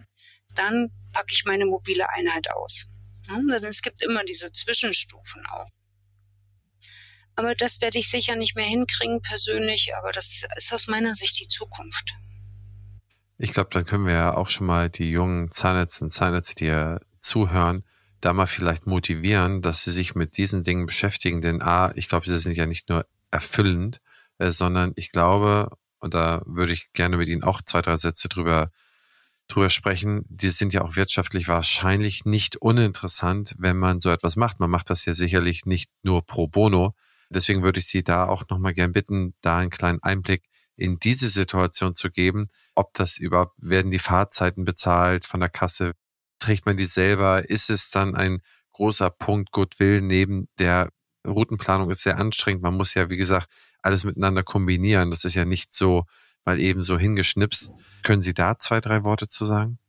[0.56, 2.88] dann packe ich meine mobile Einheit aus.
[3.28, 5.68] Ja, denn es gibt immer diese Zwischenstufen auch.
[7.36, 11.40] Aber das werde ich sicher nicht mehr hinkriegen persönlich, aber das ist aus meiner Sicht
[11.40, 12.14] die Zukunft.
[13.38, 16.66] Ich glaube, dann können wir ja auch schon mal die jungen Zahnärzte und Zahnärzte, die
[16.66, 17.84] ja zuhören,
[18.22, 21.42] da mal vielleicht motivieren, dass sie sich mit diesen Dingen beschäftigen.
[21.42, 24.00] Denn A, ich glaube, sie sind ja nicht nur erfüllend,
[24.38, 25.70] äh, sondern ich glaube,
[26.00, 28.72] und da würde ich gerne mit Ihnen auch zwei, drei Sätze drüber
[29.48, 34.60] drüber sprechen, die sind ja auch wirtschaftlich wahrscheinlich nicht uninteressant, wenn man so etwas macht.
[34.60, 36.96] Man macht das ja sicherlich nicht nur pro bono,
[37.30, 40.44] Deswegen würde ich Sie da auch nochmal gern bitten, da einen kleinen Einblick
[40.76, 42.50] in diese Situation zu geben.
[42.76, 45.94] Ob das überhaupt, werden die Fahrzeiten bezahlt von der Kasse?
[46.40, 47.50] Trägt man die selber?
[47.50, 48.42] Ist es dann ein
[48.74, 50.90] großer Punkt Goodwill neben der
[51.26, 52.62] Routenplanung ist sehr anstrengend.
[52.62, 53.50] Man muss ja, wie gesagt,
[53.82, 55.12] alles miteinander kombinieren.
[55.12, 56.06] Das ist ja nicht so
[56.44, 57.74] mal eben so hingeschnipst.
[58.04, 59.80] Können Sie da zwei, drei Worte zu sagen?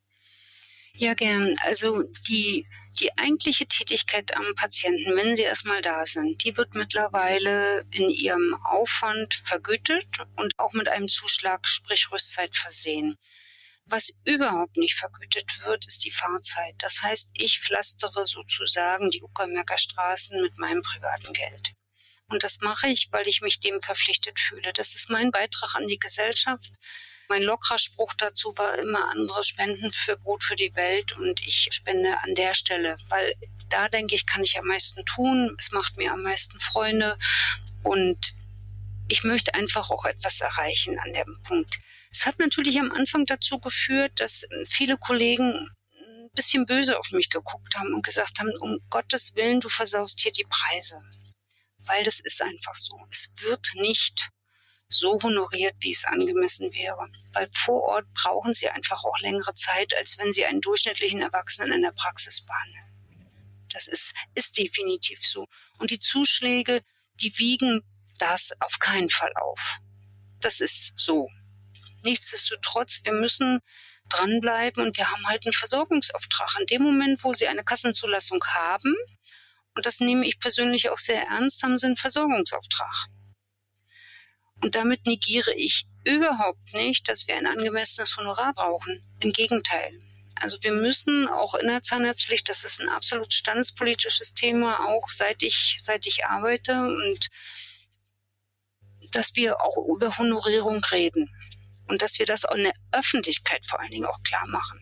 [0.94, 1.54] Ja, gern.
[1.66, 2.66] Also die
[3.00, 8.54] die eigentliche Tätigkeit am Patienten, wenn sie erstmal da sind, die wird mittlerweile in ihrem
[8.64, 13.16] Aufwand vergütet und auch mit einem Zuschlag, sprich Rüstzeit versehen.
[13.84, 16.74] Was überhaupt nicht vergütet wird, ist die Fahrzeit.
[16.78, 21.72] Das heißt, ich pflastere sozusagen die Uckermärker Straßen mit meinem privaten Geld.
[22.28, 24.72] Und das mache ich, weil ich mich dem verpflichtet fühle.
[24.72, 26.72] Das ist mein Beitrag an die Gesellschaft.
[27.28, 31.68] Mein lockerer Spruch dazu war immer andere Spenden für Brot für die Welt und ich
[31.72, 33.34] spende an der Stelle, weil
[33.68, 35.54] da denke ich, kann ich am meisten tun.
[35.58, 37.18] Es macht mir am meisten Freunde
[37.82, 38.34] und
[39.08, 41.78] ich möchte einfach auch etwas erreichen an dem Punkt.
[42.10, 45.70] Es hat natürlich am Anfang dazu geführt, dass viele Kollegen
[46.00, 50.20] ein bisschen böse auf mich geguckt haben und gesagt haben, um Gottes Willen, du versaust
[50.20, 51.00] hier die Preise.
[51.80, 52.98] Weil das ist einfach so.
[53.10, 54.28] Es wird nicht
[54.88, 57.08] so honoriert, wie es angemessen wäre.
[57.32, 61.72] Weil vor Ort brauchen sie einfach auch längere Zeit, als wenn sie einen durchschnittlichen Erwachsenen
[61.72, 62.86] in der Praxis behandeln.
[63.72, 65.46] Das ist, ist definitiv so.
[65.78, 66.82] Und die Zuschläge,
[67.20, 67.82] die wiegen
[68.18, 69.78] das auf keinen Fall auf.
[70.40, 71.28] Das ist so.
[72.04, 73.60] Nichtsdestotrotz, wir müssen
[74.08, 76.56] dranbleiben und wir haben halt einen Versorgungsauftrag.
[76.60, 78.94] In dem Moment, wo sie eine Kassenzulassung haben,
[79.74, 83.08] und das nehme ich persönlich auch sehr ernst, haben sie einen Versorgungsauftrag.
[84.62, 89.02] Und damit negiere ich überhaupt nicht, dass wir ein angemessenes Honorar brauchen.
[89.20, 90.00] Im Gegenteil.
[90.40, 95.42] Also wir müssen auch in der Zahnarztpflicht, das ist ein absolut standespolitisches Thema, auch seit
[95.42, 97.28] ich, seit ich arbeite und
[99.12, 101.30] dass wir auch über Honorierung reden
[101.88, 104.78] und dass wir das auch in der Öffentlichkeit vor allen Dingen auch klar machen.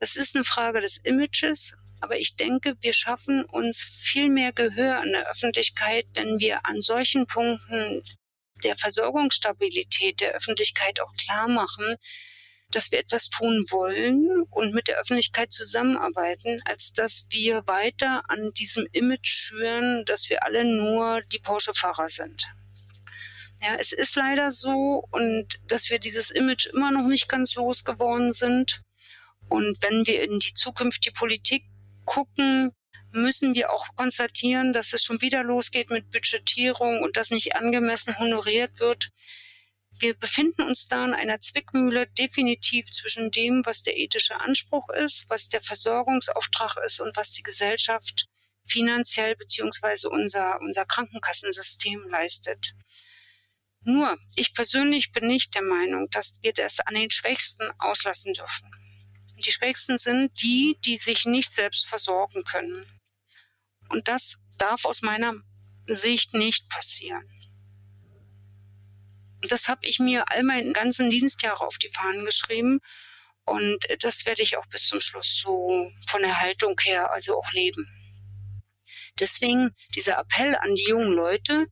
[0.00, 5.02] Das ist eine Frage des Images, aber ich denke, wir schaffen uns viel mehr Gehör
[5.02, 8.02] in der Öffentlichkeit, wenn wir an solchen Punkten
[8.66, 11.96] der Versorgungsstabilität der Öffentlichkeit auch klar machen,
[12.72, 18.52] dass wir etwas tun wollen und mit der Öffentlichkeit zusammenarbeiten, als dass wir weiter an
[18.54, 22.48] diesem Image schüren, dass wir alle nur die Porsche-Fahrer sind.
[23.62, 28.32] Ja, es ist leider so und dass wir dieses Image immer noch nicht ganz losgeworden
[28.32, 28.82] sind.
[29.48, 31.64] Und wenn wir in die Zukunft die Politik
[32.04, 32.72] gucken,
[33.16, 38.18] müssen wir auch konstatieren, dass es schon wieder losgeht mit Budgetierung und das nicht angemessen
[38.18, 39.08] honoriert wird.
[39.98, 45.28] Wir befinden uns da in einer Zwickmühle definitiv zwischen dem, was der ethische Anspruch ist,
[45.30, 48.26] was der Versorgungsauftrag ist und was die Gesellschaft
[48.64, 52.74] finanziell beziehungsweise unser, unser Krankenkassensystem leistet.
[53.80, 58.68] Nur, ich persönlich bin nicht der Meinung, dass wir das an den Schwächsten auslassen dürfen.
[59.44, 62.84] Die Schwächsten sind die, die sich nicht selbst versorgen können.
[63.88, 65.34] Und das darf aus meiner
[65.86, 67.24] Sicht nicht passieren.
[69.42, 72.80] Das habe ich mir all meinen ganzen Dienstjahre auf die Fahnen geschrieben.
[73.44, 77.52] Und das werde ich auch bis zum Schluss so von der Haltung her also auch
[77.52, 77.86] leben.
[79.20, 81.66] Deswegen dieser Appell an die jungen Leute,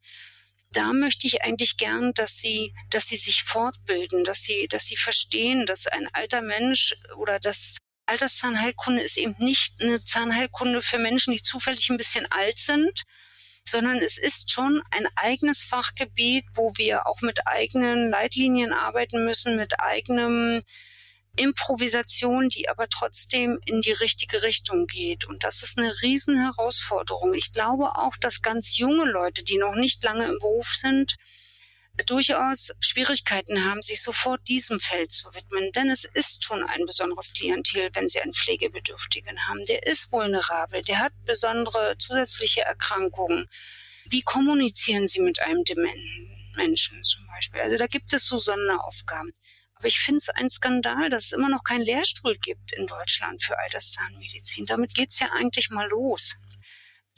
[0.71, 4.97] da möchte ich eigentlich gern, dass sie, dass sie sich fortbilden, dass sie, dass sie
[4.97, 11.33] verstehen, dass ein alter Mensch oder das Alterszahnheilkunde ist eben nicht eine Zahnheilkunde für Menschen,
[11.33, 13.03] die zufällig ein bisschen alt sind,
[13.67, 19.57] sondern es ist schon ein eigenes Fachgebiet, wo wir auch mit eigenen Leitlinien arbeiten müssen,
[19.57, 20.63] mit eigenem
[21.37, 25.27] Improvisation, die aber trotzdem in die richtige Richtung geht.
[25.27, 27.35] Und das ist eine Riesenherausforderung.
[27.35, 31.17] Ich glaube auch, dass ganz junge Leute, die noch nicht lange im Beruf sind,
[32.07, 35.71] durchaus Schwierigkeiten haben, sich sofort diesem Feld zu widmen.
[35.73, 39.65] Denn es ist schon ein besonderes Klientel, wenn Sie einen Pflegebedürftigen haben.
[39.67, 43.49] Der ist vulnerabel, der hat besondere zusätzliche Erkrankungen.
[44.07, 47.61] Wie kommunizieren Sie mit einem dementen Menschen zum Beispiel?
[47.61, 49.33] Also da gibt es so Sonderaufgaben.
[49.77, 53.43] Aber ich finde es ein Skandal, dass es immer noch keinen Lehrstuhl gibt in Deutschland
[53.43, 54.67] für Alterszahnmedizin.
[54.67, 56.37] Damit geht's ja eigentlich mal los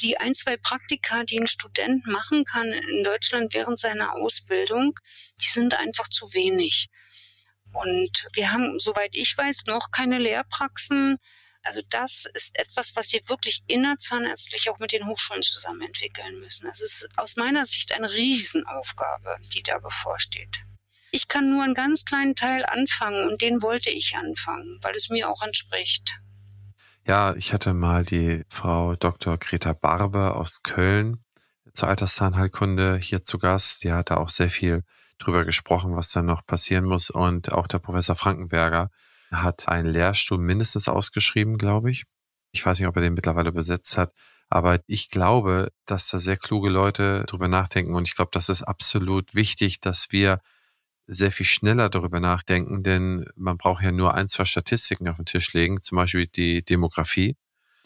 [0.00, 4.98] die ein, zwei Praktika, die ein Student machen kann in Deutschland während seiner Ausbildung,
[5.40, 6.88] die sind einfach zu wenig.
[7.72, 11.18] Und wir haben, soweit ich weiß, noch keine Lehrpraxen.
[11.62, 16.68] Also das ist etwas, was wir wirklich innerzahnärztlich auch mit den Hochschulen zusammen entwickeln müssen.
[16.68, 20.62] Also es ist aus meiner Sicht eine Riesenaufgabe, die da bevorsteht.
[21.10, 25.08] Ich kann nur einen ganz kleinen Teil anfangen und den wollte ich anfangen, weil es
[25.08, 26.14] mir auch entspricht.
[27.06, 29.38] Ja, ich hatte mal die Frau Dr.
[29.38, 31.22] Greta Barbe aus Köln
[31.72, 33.84] zur Alterszahnheilkunde hier zu Gast.
[33.84, 34.82] Die hatte auch sehr viel
[35.20, 37.10] drüber gesprochen, was dann noch passieren muss.
[37.10, 38.90] Und auch der Professor Frankenberger
[39.30, 42.06] hat einen Lehrstuhl mindestens ausgeschrieben, glaube ich.
[42.50, 44.12] Ich weiß nicht, ob er den mittlerweile besetzt hat.
[44.48, 47.94] Aber ich glaube, dass da sehr kluge Leute drüber nachdenken.
[47.94, 50.40] Und ich glaube, das ist absolut wichtig, dass wir
[51.06, 55.26] sehr viel schneller darüber nachdenken, denn man braucht ja nur ein, zwei Statistiken auf den
[55.26, 57.36] Tisch legen, zum Beispiel die Demografie,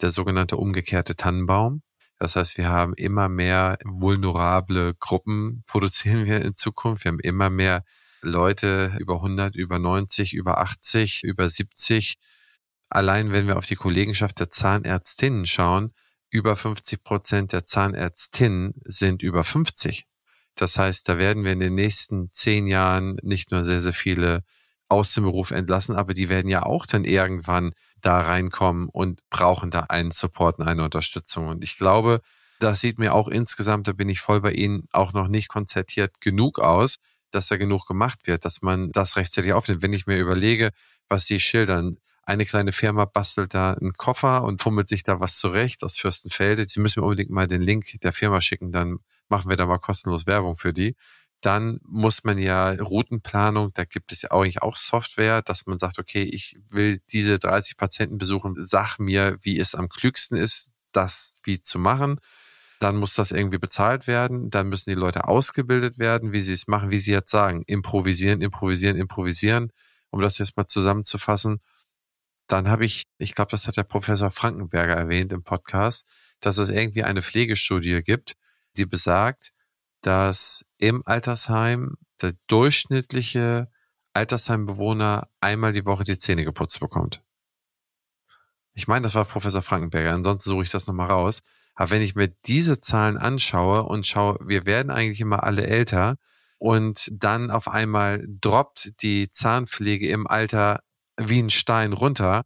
[0.01, 1.83] der sogenannte umgekehrte Tannenbaum.
[2.17, 7.03] Das heißt, wir haben immer mehr vulnerable Gruppen, produzieren wir in Zukunft.
[7.03, 7.83] Wir haben immer mehr
[8.21, 12.15] Leute über 100, über 90, über 80, über 70.
[12.89, 15.93] Allein wenn wir auf die Kollegenschaft der Zahnärztinnen schauen,
[16.29, 20.05] über 50 Prozent der Zahnärztinnen sind über 50.
[20.61, 24.43] Das heißt, da werden wir in den nächsten zehn Jahren nicht nur sehr, sehr viele
[24.89, 29.71] aus dem Beruf entlassen, aber die werden ja auch dann irgendwann da reinkommen und brauchen
[29.71, 31.47] da einen Support und eine Unterstützung.
[31.47, 32.21] Und ich glaube,
[32.59, 36.21] das sieht mir auch insgesamt, da bin ich voll bei Ihnen, auch noch nicht konzertiert
[36.21, 36.97] genug aus,
[37.31, 39.81] dass da genug gemacht wird, dass man das rechtzeitig aufnimmt.
[39.81, 40.69] Wenn ich mir überlege,
[41.09, 45.39] was Sie schildern, eine kleine Firma bastelt da einen Koffer und fummelt sich da was
[45.39, 46.67] zurecht aus Fürstenfelde.
[46.69, 48.99] Sie müssen mir unbedingt mal den Link der Firma schicken, dann
[49.31, 50.95] machen wir da mal kostenlos Werbung für die.
[51.41, 55.97] Dann muss man ja Routenplanung, da gibt es ja eigentlich auch Software, dass man sagt,
[55.97, 61.39] okay, ich will diese 30 Patienten besuchen, sag mir, wie es am klügsten ist, das
[61.43, 62.19] wie zu machen.
[62.79, 64.49] Dann muss das irgendwie bezahlt werden.
[64.49, 67.63] Dann müssen die Leute ausgebildet werden, wie sie es machen, wie sie jetzt sagen.
[67.67, 69.71] Improvisieren, improvisieren, improvisieren.
[70.09, 71.61] Um das jetzt mal zusammenzufassen.
[72.47, 76.07] Dann habe ich, ich glaube, das hat der Professor Frankenberger erwähnt im Podcast,
[76.41, 78.33] dass es irgendwie eine Pflegestudie gibt,
[78.77, 79.51] die besagt,
[80.01, 83.69] dass im Altersheim der durchschnittliche
[84.13, 87.23] Altersheimbewohner einmal die Woche die Zähne geputzt bekommt.
[88.73, 91.41] Ich meine, das war Professor Frankenberger, ansonsten suche ich das nochmal raus.
[91.75, 96.17] Aber wenn ich mir diese Zahlen anschaue und schaue, wir werden eigentlich immer alle älter
[96.57, 100.83] und dann auf einmal droppt die Zahnpflege im Alter
[101.17, 102.43] wie ein Stein runter,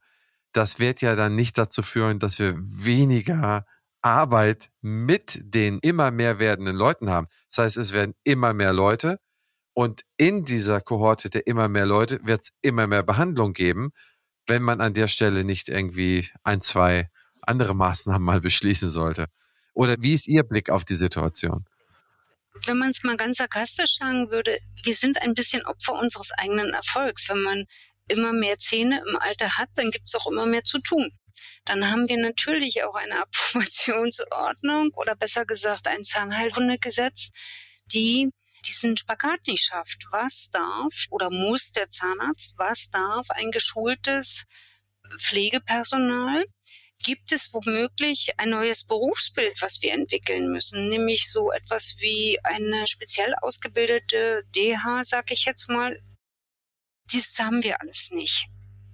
[0.52, 3.66] das wird ja dann nicht dazu führen, dass wir weniger
[4.06, 7.28] Arbeit mit den immer mehr werdenden Leuten haben.
[7.50, 9.20] Das heißt, es werden immer mehr Leute
[9.74, 13.92] und in dieser Kohorte der immer mehr Leute wird es immer mehr Behandlung geben,
[14.46, 17.10] wenn man an der Stelle nicht irgendwie ein, zwei
[17.42, 19.26] andere Maßnahmen mal beschließen sollte.
[19.74, 21.66] Oder wie ist Ihr Blick auf die Situation?
[22.66, 26.74] Wenn man es mal ganz sarkastisch sagen würde, wir sind ein bisschen Opfer unseres eigenen
[26.74, 27.28] Erfolgs.
[27.28, 27.66] Wenn man
[28.08, 31.12] immer mehr Zähne im Alter hat, dann gibt es auch immer mehr zu tun.
[31.66, 37.32] Dann haben wir natürlich auch eine Approbationsordnung oder besser gesagt ein Zahnheilkundegesetz,
[37.92, 38.30] die
[38.66, 40.06] diesen Spagat nicht schafft.
[40.12, 44.46] Was darf oder muss der Zahnarzt, was darf ein geschultes
[45.20, 46.46] Pflegepersonal?
[47.04, 52.88] Gibt es womöglich ein neues Berufsbild, was wir entwickeln müssen, nämlich so etwas wie eine
[52.88, 56.00] speziell ausgebildete DH, sag ich jetzt mal.
[57.12, 58.48] Dieses haben wir alles nicht.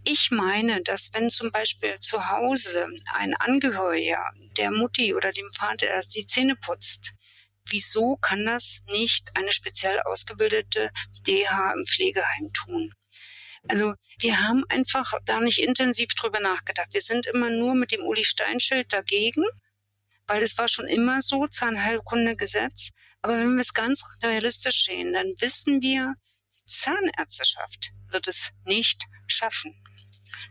[0.03, 6.01] Ich meine, dass wenn zum Beispiel zu Hause ein Angehöriger der Mutti oder dem Vater
[6.15, 7.13] die Zähne putzt,
[7.65, 10.89] wieso kann das nicht eine speziell ausgebildete
[11.27, 12.93] DH im Pflegeheim tun?
[13.67, 16.93] Also wir haben einfach da nicht intensiv drüber nachgedacht.
[16.93, 19.43] Wir sind immer nur mit dem Uli Steinschild dagegen,
[20.25, 22.89] weil es war schon immer so, Zahnheilkundegesetz.
[23.21, 26.15] Aber wenn wir es ganz realistisch sehen, dann wissen wir,
[26.55, 29.75] die Zahnärzteschaft wird es nicht schaffen.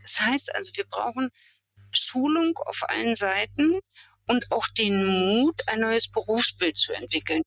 [0.02, 1.30] Das heißt also, wir brauchen
[1.92, 3.80] Schulung auf allen Seiten
[4.26, 7.42] und auch den Mut, ein neues Berufsbild zu entwickeln.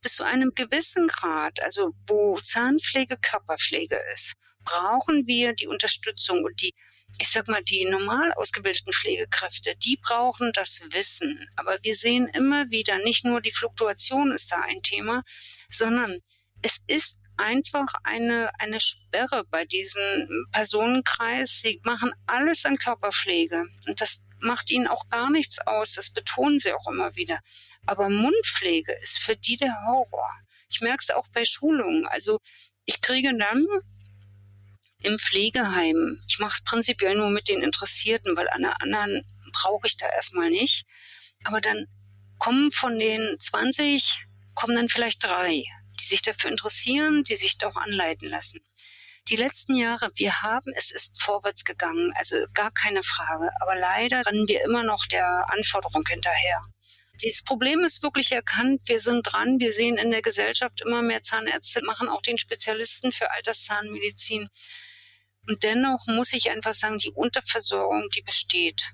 [0.00, 6.60] Bis zu einem gewissen Grad, also wo Zahnpflege Körperpflege ist, brauchen wir die Unterstützung und
[6.62, 6.74] die,
[7.18, 11.44] ich sag mal, die normal ausgebildeten Pflegekräfte, die brauchen das Wissen.
[11.56, 15.24] Aber wir sehen immer wieder, nicht nur die Fluktuation ist da ein Thema,
[15.68, 16.20] sondern
[16.62, 21.62] es ist einfach eine, eine Sperre bei diesem Personenkreis.
[21.62, 23.64] Sie machen alles an Körperpflege.
[23.86, 25.94] Und das macht ihnen auch gar nichts aus.
[25.94, 27.40] Das betonen sie auch immer wieder.
[27.86, 30.28] Aber Mundpflege ist für die der Horror.
[30.68, 32.06] Ich merke es auch bei Schulungen.
[32.06, 32.38] Also
[32.84, 33.66] ich kriege dann
[35.02, 39.96] im Pflegeheim, ich mache es prinzipiell nur mit den Interessierten, weil der anderen brauche ich
[39.96, 40.86] da erstmal nicht.
[41.44, 41.86] Aber dann
[42.38, 45.64] kommen von den 20, kommen dann vielleicht drei
[46.08, 48.60] sich dafür interessieren, die sich doch anleiten lassen.
[49.28, 53.50] Die letzten Jahre, wir haben, es ist vorwärts gegangen, also gar keine Frage.
[53.60, 56.62] Aber leider rennen wir immer noch der Anforderung hinterher.
[57.22, 58.82] Dieses Problem ist wirklich erkannt.
[58.86, 59.58] Wir sind dran.
[59.58, 64.48] Wir sehen in der Gesellschaft immer mehr Zahnärzte machen auch den Spezialisten für Alterszahnmedizin.
[65.46, 68.92] Und dennoch muss ich einfach sagen, die Unterversorgung, die besteht.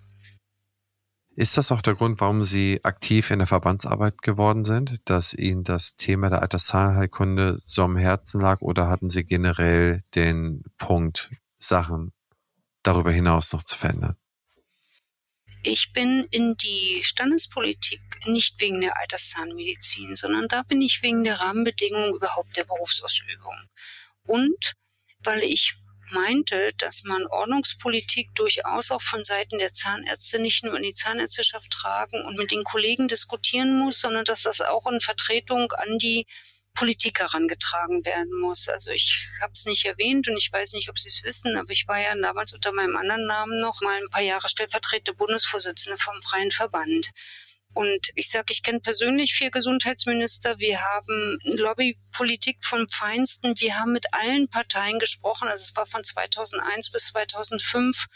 [1.36, 5.64] Ist das auch der Grund, warum Sie aktiv in der Verbandsarbeit geworden sind, dass Ihnen
[5.64, 12.12] das Thema der Alterszahlheilkunde so am Herzen lag oder hatten Sie generell den Punkt, Sachen
[12.84, 14.16] darüber hinaus noch zu verändern?
[15.64, 21.40] Ich bin in die Standespolitik nicht wegen der Alterszahnmedizin, sondern da bin ich wegen der
[21.40, 23.56] Rahmenbedingungen überhaupt der Berufsausübung.
[24.26, 24.74] Und
[25.20, 25.74] weil ich
[26.14, 31.70] meinte, dass man Ordnungspolitik durchaus auch von Seiten der Zahnärzte nicht nur in die Zahnärzteschaft
[31.70, 36.26] tragen und mit den Kollegen diskutieren muss, sondern dass das auch in Vertretung an die
[36.74, 38.68] Politik herangetragen werden muss.
[38.68, 41.70] Also ich habe es nicht erwähnt und ich weiß nicht, ob Sie es wissen, aber
[41.70, 45.98] ich war ja damals unter meinem anderen Namen noch mal ein paar Jahre stellvertretende Bundesvorsitzende
[45.98, 47.10] vom Freien Verband.
[47.74, 50.58] Und ich sage, ich kenne persönlich vier Gesundheitsminister.
[50.58, 53.54] Wir haben Lobbypolitik vom Feinsten.
[53.60, 55.48] Wir haben mit allen Parteien gesprochen.
[55.48, 58.06] Also es war von 2001 bis 2005.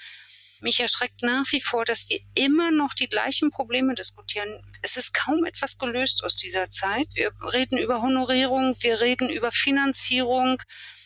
[0.61, 4.61] Mich erschreckt nach wie vor, dass wir immer noch die gleichen Probleme diskutieren.
[4.83, 7.09] Es ist kaum etwas gelöst aus dieser Zeit.
[7.15, 10.61] Wir reden über Honorierung, wir reden über Finanzierung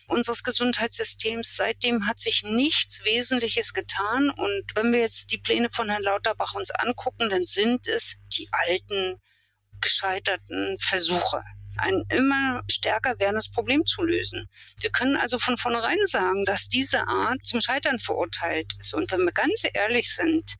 [0.06, 1.56] unseres Gesundheitssystems.
[1.56, 4.30] Seitdem hat sich nichts Wesentliches getan.
[4.30, 8.48] Und wenn wir jetzt die Pläne von Herrn Lauterbach uns angucken, dann sind es die
[8.52, 9.20] alten
[9.80, 11.42] gescheiterten Versuche
[11.78, 14.48] ein immer stärker werdendes Problem zu lösen.
[14.80, 18.94] Wir können also von vornherein sagen, dass diese Art zum Scheitern verurteilt ist.
[18.94, 20.56] Und wenn wir ganz ehrlich sind,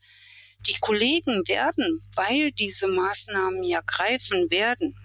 [0.67, 4.97] die Kollegen werden, weil diese Maßnahmen ja greifen werden,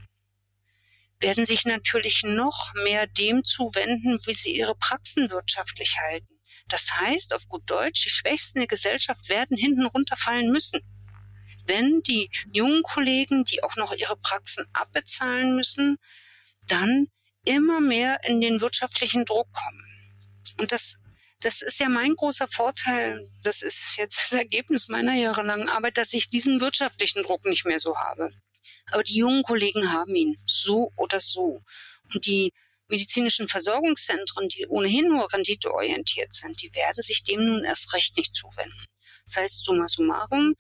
[1.20, 6.40] werden sich natürlich noch mehr dem zuwenden, wie sie ihre Praxen wirtschaftlich halten.
[6.68, 10.82] Das heißt, auf gut Deutsch, die Schwächsten der Gesellschaft werden hinten runterfallen müssen.
[11.68, 15.98] Wenn die jungen Kollegen, die auch noch ihre Praxen abbezahlen müssen,
[16.68, 17.08] dann
[17.46, 19.84] immer mehr in den wirtschaftlichen Druck kommen.
[20.60, 21.02] Und das,
[21.42, 23.30] das ist ja mein großer Vorteil.
[23.44, 27.80] Das ist jetzt das Ergebnis meiner jahrelangen Arbeit, dass ich diesen wirtschaftlichen Druck nicht mehr
[27.80, 28.32] so habe.
[28.92, 31.62] Aber die jungen Kollegen haben ihn, so oder so.
[32.14, 32.54] Und die
[32.88, 38.34] medizinischen Versorgungszentren, die ohnehin nur renditeorientiert sind, die werden sich dem nun erst recht nicht
[38.36, 38.86] zuwenden.
[39.26, 40.56] Das heißt, summa summarum,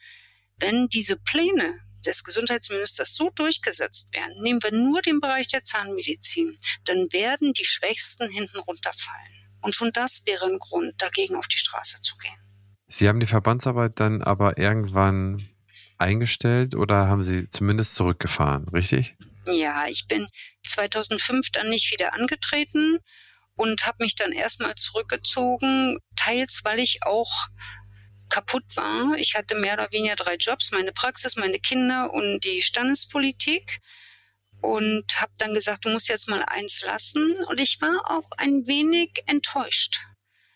[0.60, 6.58] wenn diese Pläne des Gesundheitsministers so durchgesetzt werden, nehmen wir nur den Bereich der Zahnmedizin,
[6.86, 9.34] dann werden die Schwächsten hinten runterfallen.
[9.62, 12.39] Und schon das wäre ein Grund, dagegen auf die Straße zu gehen.
[12.88, 15.45] Sie haben die Verbandsarbeit dann aber irgendwann
[15.97, 19.18] eingestellt oder haben Sie zumindest zurückgefahren, richtig?
[19.45, 20.28] Ja, ich bin
[20.66, 22.99] 2005 dann nicht wieder angetreten
[23.55, 27.47] und habe mich dann erstmal zurückgezogen, teils weil ich auch
[28.30, 29.16] kaputt war.
[29.18, 33.80] Ich hatte mehr oder weniger drei Jobs, meine Praxis, meine Kinder und die Standespolitik
[34.62, 37.36] und habe dann gesagt, du musst jetzt mal eins lassen.
[37.48, 40.02] Und ich war auch ein wenig enttäuscht,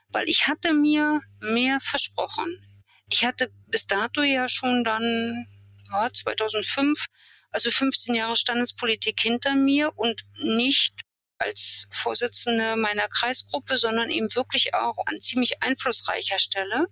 [0.09, 2.65] weil ich hatte mir mehr versprochen.
[3.09, 5.47] Ich hatte bis dato ja schon dann
[5.91, 7.05] ja, 2005,
[7.51, 10.95] also 15 Jahre Standespolitik hinter mir und nicht
[11.37, 16.87] als Vorsitzende meiner Kreisgruppe, sondern eben wirklich auch an ziemlich einflussreicher Stelle.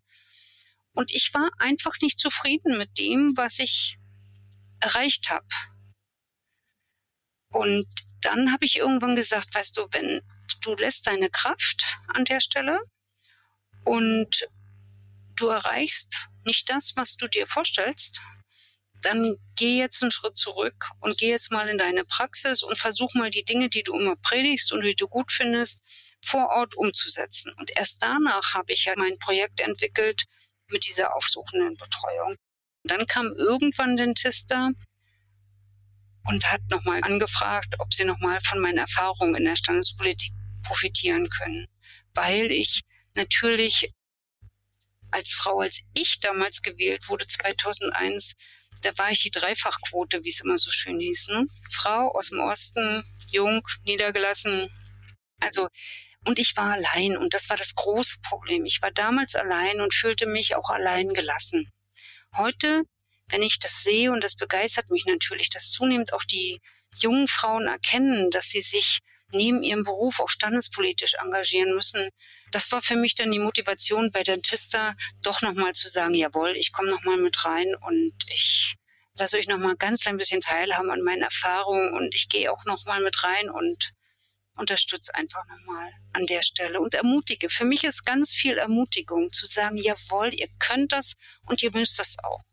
[0.94, 3.98] Und ich war einfach nicht zufrieden mit dem, was ich
[4.80, 5.48] erreicht habe.
[7.52, 7.88] Und
[8.22, 10.22] dann habe ich irgendwann gesagt, weißt du, wenn
[10.62, 12.80] du lässt deine Kraft an der Stelle
[13.86, 14.48] und
[15.36, 18.22] du erreichst nicht das, was du dir vorstellst,
[19.02, 23.14] dann geh jetzt einen Schritt zurück und geh jetzt mal in deine Praxis und versuch
[23.14, 25.82] mal die Dinge, die du immer predigst und die du gut findest,
[26.22, 27.54] vor Ort umzusetzen.
[27.58, 30.26] Und erst danach habe ich ja mein Projekt entwickelt
[30.72, 32.36] mit dieser aufsuchenden Betreuung.
[32.84, 34.70] Und dann kam irgendwann Dentista
[36.26, 40.32] und hat nochmal angefragt, ob sie nochmal von meinen Erfahrungen in der Standespolitik
[40.64, 41.68] profitieren können.
[42.14, 42.82] Weil ich
[43.16, 43.92] natürlich
[45.12, 48.34] als Frau, als ich damals gewählt wurde, 2001,
[48.82, 51.30] da war ich die Dreifachquote, wie es immer so schön hieß.
[51.30, 51.48] Ne?
[51.72, 54.70] Frau aus dem Osten, jung, niedergelassen.
[55.40, 55.68] Also,
[56.26, 58.66] und ich war allein und das war das große Problem.
[58.66, 61.72] Ich war damals allein und fühlte mich auch allein gelassen.
[62.36, 62.84] Heute,
[63.30, 66.60] wenn ich das sehe, und das begeistert mich natürlich, dass zunehmend auch die
[66.98, 69.00] jungen Frauen erkennen, dass sie sich
[69.32, 72.10] neben ihrem Beruf auch standespolitisch engagieren müssen.
[72.52, 76.72] Das war für mich dann die Motivation bei Dentista, doch nochmal zu sagen, jawohl, ich
[76.72, 78.76] komme nochmal mit rein und ich
[79.16, 83.02] lasse euch nochmal ganz klein bisschen teilhaben an meinen Erfahrungen und ich gehe auch nochmal
[83.02, 83.92] mit rein und
[84.60, 87.50] unterstütze einfach nochmal an der Stelle und ermutige.
[87.50, 91.16] Für mich ist ganz viel Ermutigung zu sagen, jawohl, ihr könnt das
[91.48, 92.44] und ihr müsst das auch.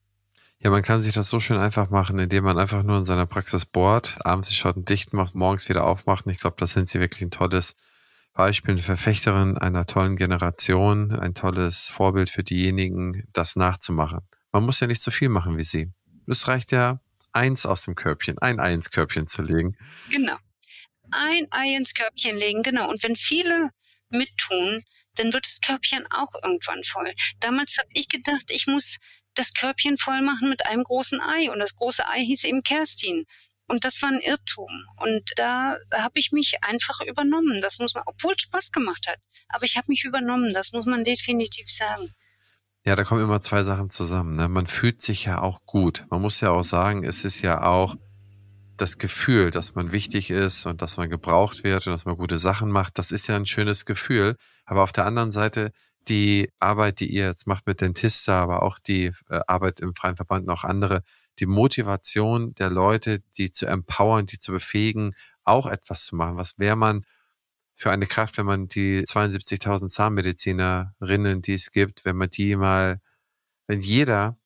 [0.59, 3.27] Ja, man kann sich das so schön einfach machen, indem man einfach nur in seiner
[3.27, 6.27] Praxis bohrt, abends die Schotten dicht macht, morgens wieder aufmacht.
[6.27, 7.77] Und ich glaube, das sind sie wirklich ein tolles
[8.33, 14.21] Beispiel, eine Verfechterin einer tollen Generation, ein tolles Vorbild für diejenigen, das nachzumachen.
[14.53, 15.93] Man muss ja nicht so viel machen wie sie.
[16.27, 17.01] Es reicht ja,
[17.33, 19.77] eins aus dem Körbchen, ein Ei ins Körbchen zu legen.
[20.11, 20.37] Genau.
[21.11, 22.89] Ein Ei ins Körbchen legen, genau.
[22.91, 23.71] Und wenn viele
[24.11, 24.83] mittun,
[25.17, 27.13] dann wird das Körbchen auch irgendwann voll.
[27.41, 28.99] Damals habe ich gedacht, ich muss
[29.35, 31.51] das Körbchen voll machen mit einem großen Ei.
[31.51, 33.25] Und das große Ei hieß eben Kerstin.
[33.69, 34.71] Und das war ein Irrtum.
[34.99, 37.61] Und da habe ich mich einfach übernommen.
[37.61, 39.19] Das muss man, obwohl es Spaß gemacht hat.
[39.49, 40.53] Aber ich habe mich übernommen.
[40.55, 42.15] Das muss man definitiv sagen.
[42.85, 44.37] Ja, da kommen immer zwei Sachen zusammen.
[44.37, 44.49] Ne?
[44.49, 46.07] Man fühlt sich ja auch gut.
[46.11, 47.97] Man muss ja auch sagen, es ist ja auch
[48.77, 52.39] das Gefühl, dass man wichtig ist und dass man gebraucht wird und dass man gute
[52.39, 52.99] Sachen macht.
[52.99, 54.37] Das ist ja ein schönes Gefühl.
[54.65, 55.73] Aber auf der anderen Seite
[56.09, 60.17] die Arbeit, die ihr jetzt macht mit Dentista, aber auch die äh, Arbeit im Freien
[60.17, 61.03] Verband und auch andere,
[61.39, 65.15] die Motivation der Leute, die zu empowern, die zu befähigen,
[65.45, 66.37] auch etwas zu machen.
[66.37, 67.05] Was wäre man
[67.75, 73.01] für eine Kraft, wenn man die 72.000 Zahnmedizinerinnen, die es gibt, wenn man die mal,
[73.67, 74.39] wenn jeder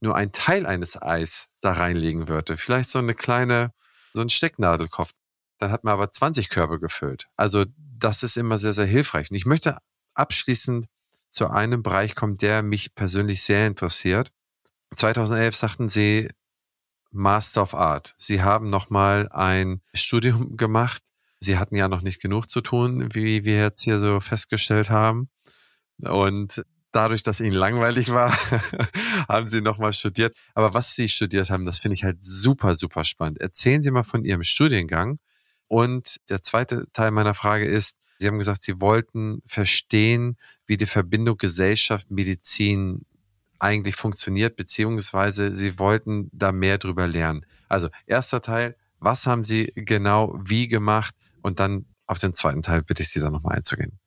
[0.00, 3.72] nur ein Teil eines Eis da reinlegen würde, vielleicht so eine kleine,
[4.14, 5.12] so ein Stecknadelkopf,
[5.58, 7.26] dann hat man aber 20 Körbe gefüllt.
[7.36, 9.30] Also das ist immer sehr, sehr hilfreich.
[9.30, 9.78] Und ich möchte
[10.14, 10.86] abschließend
[11.28, 14.30] zu einem Bereich kommen, der mich persönlich sehr interessiert.
[14.94, 16.30] 2011 sagten Sie
[17.10, 18.14] Master of Art.
[18.18, 21.02] Sie haben nochmal ein Studium gemacht.
[21.40, 25.28] Sie hatten ja noch nicht genug zu tun, wie wir jetzt hier so festgestellt haben.
[25.98, 26.64] Und
[26.96, 28.32] dadurch, dass Ihnen langweilig war,
[29.28, 30.34] haben Sie nochmal studiert.
[30.54, 33.40] Aber was Sie studiert haben, das finde ich halt super, super spannend.
[33.40, 35.18] Erzählen Sie mal von Ihrem Studiengang.
[35.68, 40.86] Und der zweite Teil meiner Frage ist, Sie haben gesagt, Sie wollten verstehen, wie die
[40.86, 43.04] Verbindung Gesellschaft, Medizin
[43.58, 47.44] eigentlich funktioniert, beziehungsweise Sie wollten da mehr drüber lernen.
[47.68, 51.14] Also erster Teil, was haben Sie genau wie gemacht?
[51.42, 53.98] Und dann auf den zweiten Teil bitte ich Sie da nochmal einzugehen.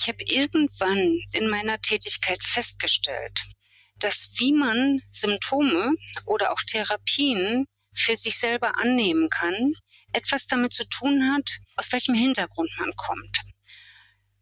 [0.00, 3.40] Ich habe irgendwann in meiner Tätigkeit festgestellt,
[3.98, 5.92] dass wie man Symptome
[6.24, 9.72] oder auch Therapien für sich selber annehmen kann,
[10.12, 13.38] etwas damit zu tun hat, aus welchem Hintergrund man kommt.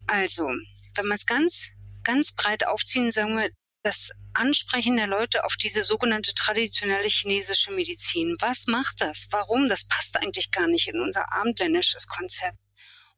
[0.05, 0.47] Also,
[0.93, 1.71] wenn man es ganz,
[2.03, 3.49] ganz breit aufziehen, sagen wir,
[3.81, 8.35] das Ansprechen der Leute auf diese sogenannte traditionelle chinesische Medizin.
[8.39, 9.27] Was macht das?
[9.31, 9.67] Warum?
[9.67, 12.57] Das passt eigentlich gar nicht in unser abendländisches Konzept.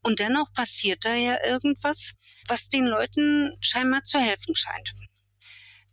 [0.01, 2.15] Und dennoch passiert da ja irgendwas,
[2.49, 4.93] was den Leuten scheinbar zu helfen scheint.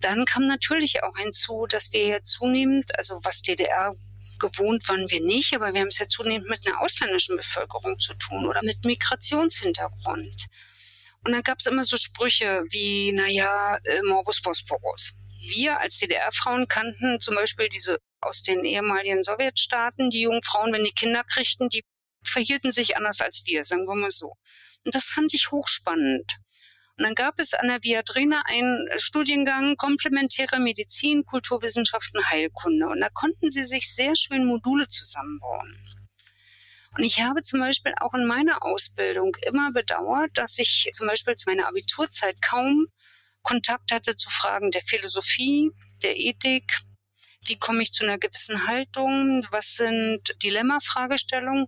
[0.00, 3.92] Dann kam natürlich auch hinzu, dass wir ja zunehmend, also was DDR
[4.38, 8.14] gewohnt waren wir nicht, aber wir haben es ja zunehmend mit einer ausländischen Bevölkerung zu
[8.14, 10.46] tun oder mit Migrationshintergrund.
[11.24, 15.14] Und dann gab es immer so Sprüche wie, naja, äh, Morbus Bosporus.
[15.40, 20.84] Wir als DDR-Frauen kannten zum Beispiel diese aus den ehemaligen Sowjetstaaten, die jungen Frauen, wenn
[20.84, 21.84] die Kinder kriegten, die
[22.22, 24.34] verhielten sich anders als wir, sagen wir mal so.
[24.84, 26.32] Und das fand ich hochspannend.
[26.98, 32.86] Und dann gab es an der Viadrina einen Studiengang Komplementäre Medizin, Kulturwissenschaften, Heilkunde.
[32.88, 35.76] Und da konnten sie sich sehr schön Module zusammenbauen.
[36.96, 41.34] Und ich habe zum Beispiel auch in meiner Ausbildung immer bedauert, dass ich zum Beispiel
[41.34, 42.86] zu meiner Abiturzeit kaum
[43.42, 45.70] Kontakt hatte zu Fragen der Philosophie,
[46.02, 46.78] der Ethik.
[47.44, 49.46] Wie komme ich zu einer gewissen Haltung?
[49.50, 51.66] Was sind Dilemma-Fragestellungen?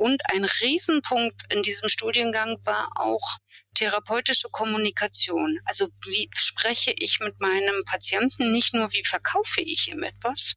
[0.00, 3.36] Und ein Riesenpunkt in diesem Studiengang war auch
[3.74, 5.60] therapeutische Kommunikation.
[5.66, 8.50] Also wie spreche ich mit meinem Patienten?
[8.50, 10.54] Nicht nur, wie verkaufe ich ihm etwas,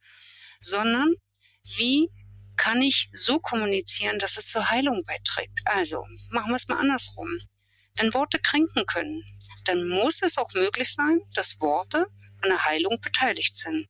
[0.62, 1.16] sondern
[1.76, 2.10] wie
[2.56, 5.60] kann ich so kommunizieren, dass es zur Heilung beiträgt.
[5.66, 7.28] Also machen wir es mal andersrum.
[7.98, 9.26] Wenn Worte kränken können,
[9.66, 12.08] dann muss es auch möglich sein, dass Worte
[12.42, 13.90] an der Heilung beteiligt sind.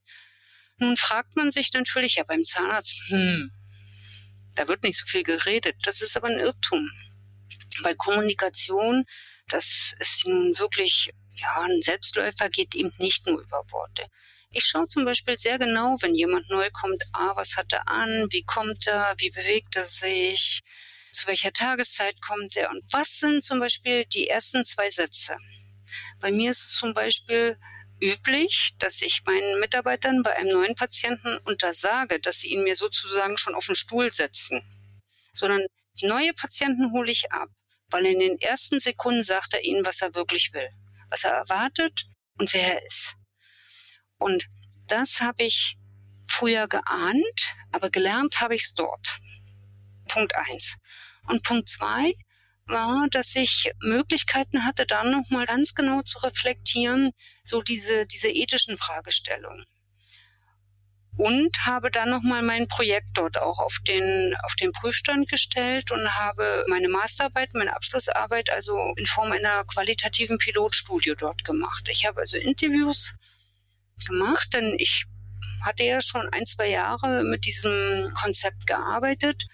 [0.77, 3.51] Nun fragt man sich natürlich ja beim Zahnarzt, hm,
[4.55, 5.75] da wird nicht so viel geredet.
[5.83, 6.89] Das ist aber ein Irrtum.
[7.81, 9.05] Weil Kommunikation,
[9.47, 14.05] das ist wirklich, ja, ein Selbstläufer geht eben nicht nur über Worte.
[14.51, 18.27] Ich schaue zum Beispiel sehr genau, wenn jemand neu kommt, ah, was hat er an,
[18.29, 20.61] wie kommt er, wie bewegt er sich,
[21.11, 25.37] zu welcher Tageszeit kommt er und was sind zum Beispiel die ersten zwei Sätze.
[26.19, 27.57] Bei mir ist es zum Beispiel
[28.03, 33.37] üblich, dass ich meinen Mitarbeitern bei einem neuen Patienten untersage, dass sie ihn mir sozusagen
[33.37, 34.61] schon auf den Stuhl setzen,
[35.33, 35.65] sondern
[36.01, 37.47] neue Patienten hole ich ab,
[37.89, 40.69] weil in den ersten Sekunden sagt er ihnen, was er wirklich will,
[41.09, 43.15] was er erwartet und wer er ist.
[44.17, 44.47] Und
[44.87, 45.77] das habe ich
[46.27, 49.19] früher geahnt, aber gelernt habe ich es dort.
[50.09, 50.77] Punkt eins.
[51.27, 52.13] Und Punkt zwei
[52.65, 57.11] war, dass ich Möglichkeiten hatte, dann nochmal ganz genau zu reflektieren,
[57.43, 59.65] so diese, diese ethischen Fragestellungen.
[61.15, 66.17] Und habe dann nochmal mein Projekt dort auch auf den, auf den Prüfstand gestellt und
[66.17, 71.87] habe meine Masterarbeit, meine Abschlussarbeit also in Form einer qualitativen Pilotstudie dort gemacht.
[71.89, 73.13] Ich habe also Interviews
[74.07, 75.05] gemacht, denn ich
[75.61, 79.45] hatte ja schon ein, zwei Jahre mit diesem Konzept gearbeitet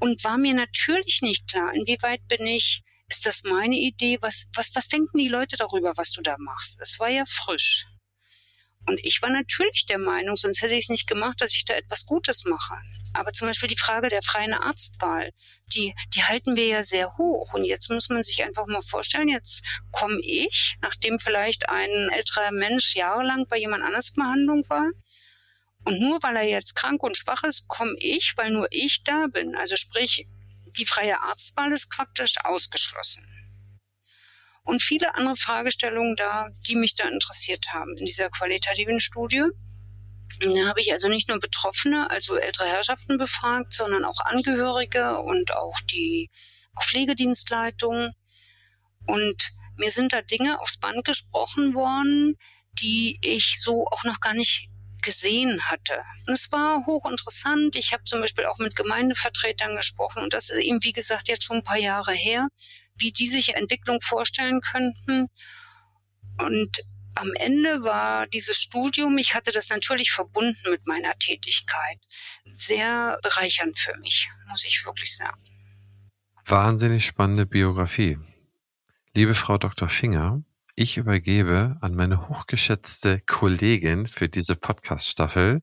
[0.00, 4.74] und war mir natürlich nicht klar, inwieweit bin ich, ist das meine Idee, was, was,
[4.74, 6.78] was denken die Leute darüber, was du da machst?
[6.80, 7.86] Es war ja frisch.
[8.86, 11.74] Und ich war natürlich der Meinung, sonst hätte ich es nicht gemacht, dass ich da
[11.74, 12.74] etwas Gutes mache.
[13.12, 15.30] Aber zum Beispiel die Frage der freien Arztwahl,
[15.74, 17.52] die, die halten wir ja sehr hoch.
[17.52, 22.50] Und jetzt muss man sich einfach mal vorstellen, jetzt komme ich, nachdem vielleicht ein älterer
[22.50, 24.90] Mensch jahrelang bei jemand anders Behandlung war,
[25.88, 29.26] und nur weil er jetzt krank und schwach ist, komme ich, weil nur ich da
[29.32, 29.56] bin.
[29.56, 30.26] Also sprich,
[30.76, 33.26] die freie Arztwahl ist praktisch ausgeschlossen.
[34.64, 39.44] Und viele andere Fragestellungen da, die mich da interessiert haben in dieser qualitativen Studie.
[40.40, 45.56] Da habe ich also nicht nur Betroffene, also ältere Herrschaften befragt, sondern auch Angehörige und
[45.56, 46.30] auch die
[46.74, 48.12] auch Pflegedienstleitungen.
[49.06, 52.36] Und mir sind da Dinge aufs Band gesprochen worden,
[52.74, 54.68] die ich so auch noch gar nicht
[55.02, 56.02] gesehen hatte.
[56.26, 57.76] Und es war hochinteressant.
[57.76, 61.44] Ich habe zum Beispiel auch mit Gemeindevertretern gesprochen und das ist eben, wie gesagt, jetzt
[61.44, 62.48] schon ein paar Jahre her,
[62.96, 65.28] wie die sich Entwicklung vorstellen könnten.
[66.38, 66.78] Und
[67.14, 71.98] am Ende war dieses Studium, ich hatte das natürlich verbunden mit meiner Tätigkeit,
[72.46, 75.42] sehr bereichernd für mich, muss ich wirklich sagen.
[76.46, 78.18] Wahnsinnig spannende Biografie.
[79.14, 79.88] Liebe Frau Dr.
[79.88, 80.42] Finger,
[80.78, 85.60] ich übergebe an meine hochgeschätzte Kollegin für diese Podcast-Staffel,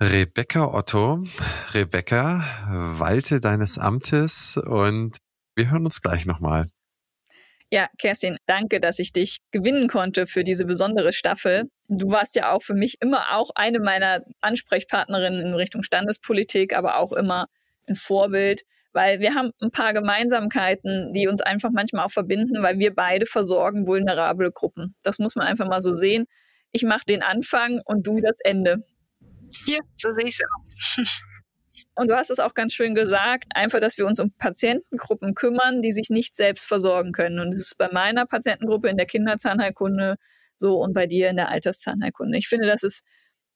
[0.00, 1.24] Rebecca Otto.
[1.74, 2.44] Rebecca,
[2.98, 5.16] walte deines Amtes und
[5.56, 6.66] wir hören uns gleich nochmal.
[7.68, 11.64] Ja, Kerstin, danke, dass ich dich gewinnen konnte für diese besondere Staffel.
[11.88, 16.98] Du warst ja auch für mich immer auch eine meiner Ansprechpartnerinnen in Richtung Standespolitik, aber
[16.98, 17.48] auch immer
[17.88, 18.62] ein Vorbild
[18.92, 23.26] weil wir haben ein paar Gemeinsamkeiten, die uns einfach manchmal auch verbinden, weil wir beide
[23.26, 24.94] versorgen vulnerable Gruppen.
[25.02, 26.26] Das muss man einfach mal so sehen.
[26.72, 28.84] Ich mache den Anfang und du das Ende.
[29.66, 31.04] Ja, so sehe ich es auch.
[31.94, 35.82] Und du hast es auch ganz schön gesagt, einfach, dass wir uns um Patientengruppen kümmern,
[35.82, 37.38] die sich nicht selbst versorgen können.
[37.38, 40.16] Und das ist bei meiner Patientengruppe in der Kinderzahnheilkunde
[40.56, 42.38] so und bei dir in der Alterszahnheilkunde.
[42.38, 43.02] Ich finde, das ist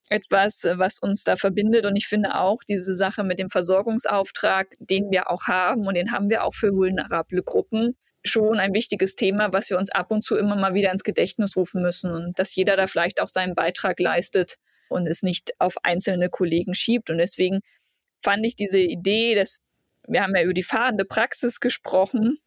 [0.08, 1.86] etwas, äh, was uns da verbindet.
[1.86, 6.12] Und ich finde auch diese Sache mit dem Versorgungsauftrag, den wir auch haben und den
[6.12, 10.22] haben wir auch für vulnerable Gruppen, schon ein wichtiges Thema, was wir uns ab und
[10.22, 13.54] zu immer mal wieder ins Gedächtnis rufen müssen und dass jeder da vielleicht auch seinen
[13.54, 14.56] Beitrag leistet
[14.88, 17.10] und es nicht auf einzelne Kollegen schiebt.
[17.10, 17.60] Und deswegen
[18.22, 19.60] fand ich diese Idee, dass
[20.08, 22.38] wir haben ja über die fahrende Praxis gesprochen,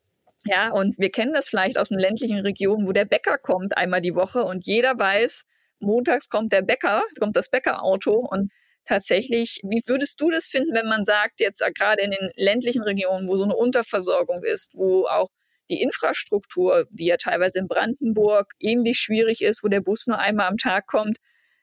[0.45, 4.01] Ja, und wir kennen das vielleicht aus den ländlichen Regionen, wo der Bäcker kommt einmal
[4.01, 5.45] die Woche und jeder weiß,
[5.79, 8.51] montags kommt der Bäcker, kommt das Bäckerauto und
[8.85, 13.27] tatsächlich, wie würdest du das finden, wenn man sagt, jetzt gerade in den ländlichen Regionen,
[13.27, 15.29] wo so eine Unterversorgung ist, wo auch
[15.69, 20.47] die Infrastruktur, die ja teilweise in Brandenburg ähnlich schwierig ist, wo der Bus nur einmal
[20.47, 21.17] am Tag kommt,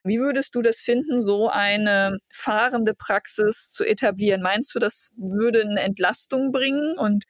[0.04, 4.40] wie würdest du das finden, so eine fahrende Praxis zu etablieren?
[4.40, 6.96] Meinst du, das würde eine Entlastung bringen?
[6.96, 7.24] Und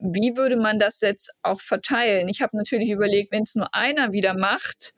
[0.00, 2.28] wie würde man das jetzt auch verteilen?
[2.28, 4.94] Ich habe natürlich überlegt, wenn es nur einer wieder macht,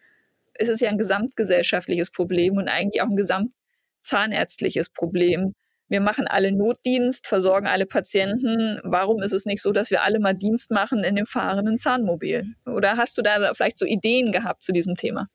[0.61, 5.55] ist es ja ein gesamtgesellschaftliches Problem und eigentlich auch ein gesamtzahnärztliches Problem.
[5.89, 8.81] Wir machen alle Notdienst, versorgen alle Patienten.
[8.85, 12.45] Warum ist es nicht so, dass wir alle mal Dienst machen in dem fahrenden Zahnmobil?
[12.67, 15.27] Oder hast du da vielleicht so Ideen gehabt zu diesem Thema?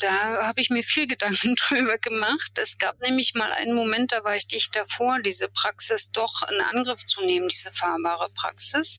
[0.00, 2.58] Da habe ich mir viel Gedanken drüber gemacht.
[2.60, 6.60] Es gab nämlich mal einen Moment, da war ich dicht davor, diese Praxis doch in
[6.60, 8.98] Angriff zu nehmen, diese fahrbare Praxis.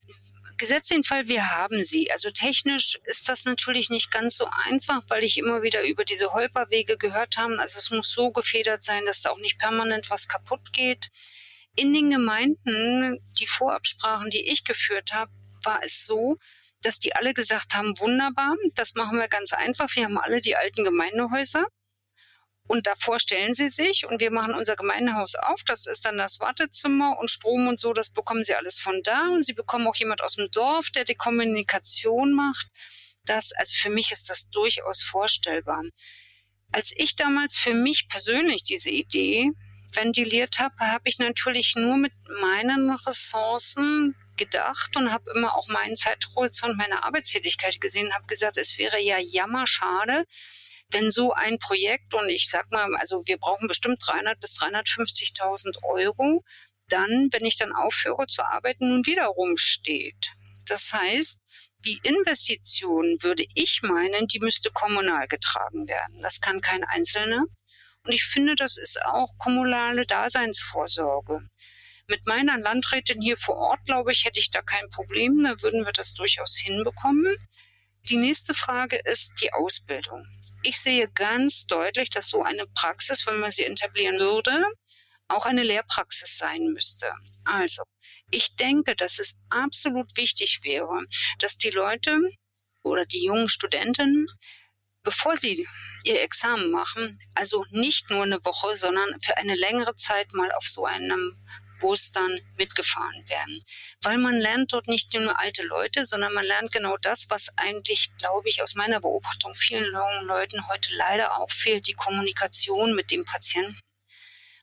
[0.63, 2.09] Gesetzt den wir haben sie.
[2.09, 6.31] Also technisch ist das natürlich nicht ganz so einfach, weil ich immer wieder über diese
[6.31, 7.59] Holperwege gehört habe.
[7.59, 11.09] Also es muss so gefedert sein, dass da auch nicht permanent was kaputt geht.
[11.75, 15.33] In den Gemeinden, die Vorabsprachen, die ich geführt habe,
[15.65, 16.37] war es so,
[16.81, 19.93] dass die alle gesagt haben, wunderbar, das machen wir ganz einfach.
[19.97, 21.65] Wir haben alle die alten Gemeindehäuser.
[22.67, 25.63] Und davor stellen sie sich und wir machen unser Gemeindehaus auf.
[25.65, 29.27] Das ist dann das Wartezimmer und Strom und so, das bekommen sie alles von da.
[29.33, 32.67] Und sie bekommen auch jemand aus dem Dorf, der die Kommunikation macht.
[33.25, 35.83] Das, also für mich ist das durchaus vorstellbar.
[36.71, 39.51] Als ich damals für mich persönlich diese Idee
[39.93, 45.95] ventiliert habe, habe ich natürlich nur mit meinen Ressourcen gedacht und habe immer auch meinen
[45.95, 50.25] Zeithorizont, meine Arbeitstätigkeit gesehen, habe gesagt, es wäre ja jammerschade,
[50.93, 55.83] wenn so ein Projekt und ich sag mal, also wir brauchen bestimmt 300 bis 350.000
[55.83, 56.43] Euro,
[56.87, 60.31] dann, wenn ich dann aufhöre zu arbeiten, nun wieder rumsteht.
[60.67, 61.41] Das heißt,
[61.85, 66.19] die Investition würde ich meinen, die müsste kommunal getragen werden.
[66.21, 67.43] Das kann kein Einzelner.
[68.05, 71.41] Und ich finde, das ist auch kommunale Daseinsvorsorge.
[72.07, 75.43] Mit meiner Landrätin hier vor Ort, glaube ich, hätte ich da kein Problem.
[75.43, 77.37] Da würden wir das durchaus hinbekommen.
[78.09, 80.27] Die nächste Frage ist die Ausbildung.
[80.61, 84.65] Ich sehe ganz deutlich, dass so eine Praxis, wenn man sie etablieren würde,
[85.29, 87.13] auch eine Lehrpraxis sein müsste.
[87.45, 87.83] Also,
[88.29, 91.05] ich denke, dass es absolut wichtig wäre,
[91.39, 92.19] dass die Leute
[92.83, 94.27] oder die jungen Studenten,
[95.03, 95.65] bevor sie
[96.03, 100.67] ihr Examen machen, also nicht nur eine Woche, sondern für eine längere Zeit mal auf
[100.67, 101.37] so einem
[101.83, 102.13] Bus
[102.57, 103.61] mitgefahren werden.
[104.01, 108.09] Weil man lernt dort nicht nur alte Leute, sondern man lernt genau das, was eigentlich,
[108.17, 113.11] glaube ich, aus meiner Beobachtung vielen jungen Leuten heute leider auch fehlt, die Kommunikation mit
[113.11, 113.77] dem Patienten.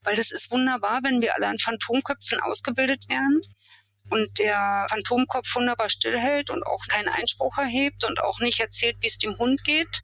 [0.03, 3.43] Weil das ist wunderbar, wenn wir alle an Phantomköpfen ausgebildet werden
[4.09, 9.09] und der Phantomkopf wunderbar stillhält und auch keinen Einspruch erhebt und auch nicht erzählt, wie
[9.09, 10.01] es dem Hund geht.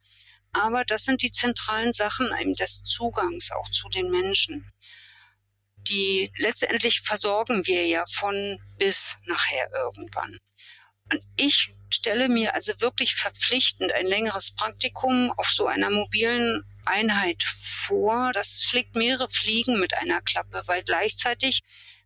[0.53, 4.71] Aber das sind die zentralen Sachen eben des Zugangs auch zu den Menschen
[5.89, 10.37] die letztendlich versorgen wir ja von bis nachher irgendwann.
[11.11, 17.43] Und ich stelle mir also wirklich verpflichtend ein längeres Praktikum auf so einer mobilen Einheit
[17.43, 18.31] vor.
[18.33, 21.61] Das schlägt mehrere Fliegen mit einer Klappe, weil gleichzeitig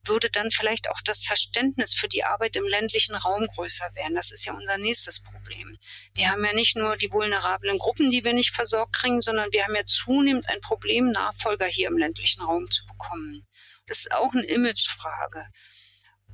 [0.05, 4.15] würde dann vielleicht auch das Verständnis für die Arbeit im ländlichen Raum größer werden.
[4.15, 5.77] Das ist ja unser nächstes Problem.
[6.15, 9.63] Wir haben ja nicht nur die vulnerablen Gruppen, die wir nicht versorgt kriegen, sondern wir
[9.63, 13.45] haben ja zunehmend ein Problem, Nachfolger hier im ländlichen Raum zu bekommen.
[13.91, 15.47] Ist auch eine Imagefrage.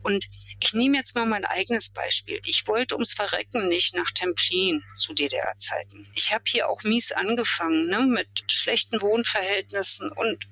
[0.04, 0.28] Und
[0.62, 2.40] ich nehme jetzt mal mein eigenes Beispiel.
[2.46, 6.08] Ich wollte ums Verrecken nicht nach Templin zu DDR-Zeiten.
[6.14, 10.48] Ich habe hier auch mies angefangen, ne, mit schlechten Wohnverhältnissen und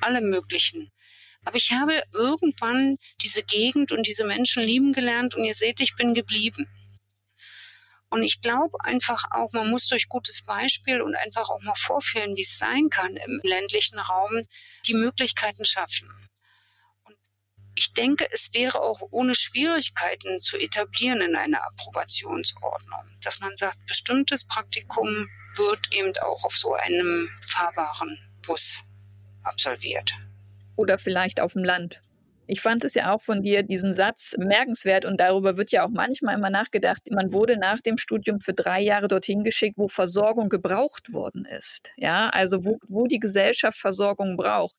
[0.00, 0.92] allem Möglichen.
[1.44, 5.96] Aber ich habe irgendwann diese Gegend und diese Menschen lieben gelernt und ihr seht, ich
[5.96, 6.68] bin geblieben.
[8.12, 12.36] Und ich glaube einfach auch, man muss durch gutes Beispiel und einfach auch mal vorführen,
[12.36, 14.42] wie es sein kann im ländlichen Raum,
[14.86, 16.10] die Möglichkeiten schaffen.
[17.04, 17.16] Und
[17.74, 23.78] ich denke, es wäre auch ohne Schwierigkeiten zu etablieren in einer Approbationsordnung, dass man sagt,
[23.86, 28.82] bestimmtes Praktikum wird eben auch auf so einem fahrbaren Bus
[29.42, 30.12] absolviert.
[30.76, 32.01] Oder vielleicht auf dem Land.
[32.52, 35.88] Ich fand es ja auch von dir, diesen Satz, bemerkenswert und darüber wird ja auch
[35.88, 37.00] manchmal immer nachgedacht.
[37.10, 41.90] Man wurde nach dem Studium für drei Jahre dorthin geschickt, wo Versorgung gebraucht worden ist.
[41.96, 44.76] Ja, also wo, wo die Gesellschaft Versorgung braucht.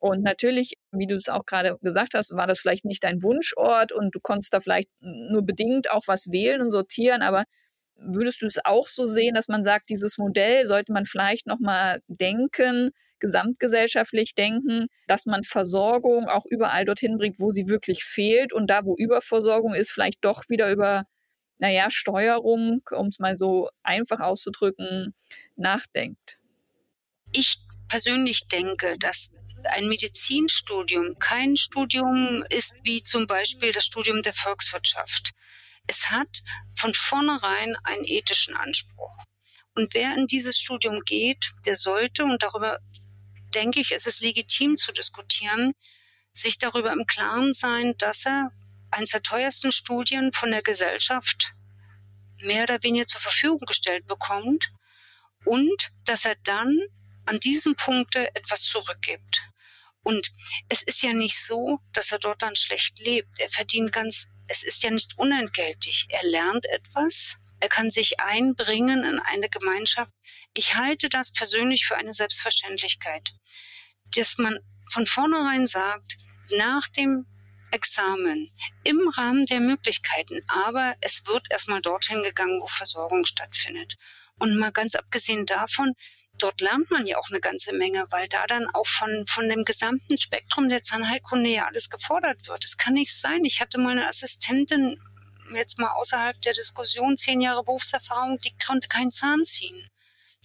[0.00, 3.92] Und natürlich, wie du es auch gerade gesagt hast, war das vielleicht nicht dein Wunschort
[3.92, 7.44] und du konntest da vielleicht nur bedingt auch was wählen und sortieren, aber
[7.94, 12.00] würdest du es auch so sehen, dass man sagt, dieses Modell sollte man vielleicht nochmal
[12.08, 18.68] denken, gesamtgesellschaftlich denken, dass man Versorgung auch überall dorthin bringt, wo sie wirklich fehlt und
[18.68, 21.04] da, wo Überversorgung ist, vielleicht doch wieder über,
[21.58, 25.14] naja, Steuerung, um es mal so einfach auszudrücken,
[25.56, 26.38] nachdenkt.
[27.32, 29.32] Ich persönlich denke, dass
[29.64, 35.32] ein Medizinstudium kein Studium ist wie zum Beispiel das Studium der Volkswirtschaft.
[35.86, 36.42] Es hat
[36.74, 39.24] von vornherein einen ethischen Anspruch.
[39.74, 42.78] Und wer in dieses Studium geht, der sollte, und darüber
[43.54, 45.74] denke ich, ist es legitim zu diskutieren,
[46.32, 48.50] sich darüber im Klaren sein, dass er
[48.90, 51.52] eines der teuersten Studien von der Gesellschaft
[52.40, 54.70] mehr oder weniger zur Verfügung gestellt bekommt
[55.44, 56.78] und dass er dann
[57.24, 59.42] an diesem Punkte etwas zurückgibt.
[60.02, 60.30] Und
[60.68, 63.40] es ist ja nicht so, dass er dort dann schlecht lebt.
[63.40, 66.06] Er verdient ganz, es ist ja nicht unentgeltlich.
[66.10, 70.12] Er lernt etwas, er kann sich einbringen in eine Gemeinschaft.
[70.58, 73.28] Ich halte das persönlich für eine Selbstverständlichkeit,
[74.16, 74.58] dass man
[74.90, 76.16] von vornherein sagt,
[76.50, 77.26] nach dem
[77.72, 78.50] Examen
[78.82, 83.96] im Rahmen der Möglichkeiten, aber es wird erstmal dorthin gegangen, wo Versorgung stattfindet.
[84.38, 85.92] Und mal ganz abgesehen davon,
[86.38, 89.62] dort lernt man ja auch eine ganze Menge, weil da dann auch von, von dem
[89.62, 92.64] gesamten Spektrum der Zahnheilkunde ja alles gefordert wird.
[92.64, 93.44] Es kann nicht sein.
[93.44, 94.98] Ich hatte meine Assistentin
[95.52, 99.90] jetzt mal außerhalb der Diskussion zehn Jahre Berufserfahrung, die konnte keinen Zahn ziehen.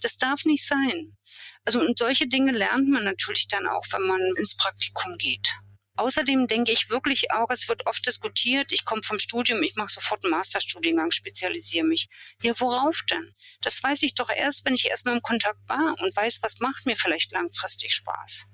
[0.02, 1.16] Das darf nicht sein.
[1.64, 5.48] Also und solche Dinge lernt man natürlich dann auch, wenn man ins Praktikum geht.
[5.96, 9.92] Außerdem denke ich wirklich auch, es wird oft diskutiert, ich komme vom Studium, ich mache
[9.92, 12.08] sofort einen Masterstudiengang, spezialisiere mich.
[12.42, 13.34] Ja, worauf denn?
[13.60, 16.86] Das weiß ich doch erst, wenn ich erstmal im Kontakt war und weiß, was macht
[16.86, 18.46] mir vielleicht langfristig Spaß.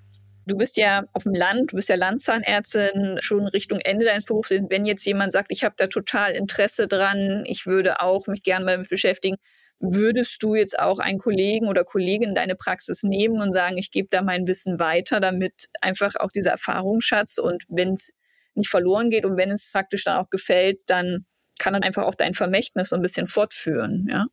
[0.46, 4.50] Du bist ja auf dem Land, du bist ja Landzahnärztin schon Richtung Ende deines Berufs.
[4.50, 8.64] Wenn jetzt jemand sagt, ich habe da total Interesse dran, ich würde auch mich gerne
[8.64, 9.36] damit beschäftigen,
[9.80, 14.08] Würdest du jetzt auch einen Kollegen oder Kollegin deine Praxis nehmen und sagen, ich gebe
[14.10, 18.10] da mein Wissen weiter, damit einfach auch dieser Erfahrungsschatz und wenn es
[18.54, 21.26] nicht verloren geht und wenn es praktisch dann auch gefällt, dann
[21.58, 24.26] kann dann einfach auch dein Vermächtnis so ein bisschen fortführen, ja?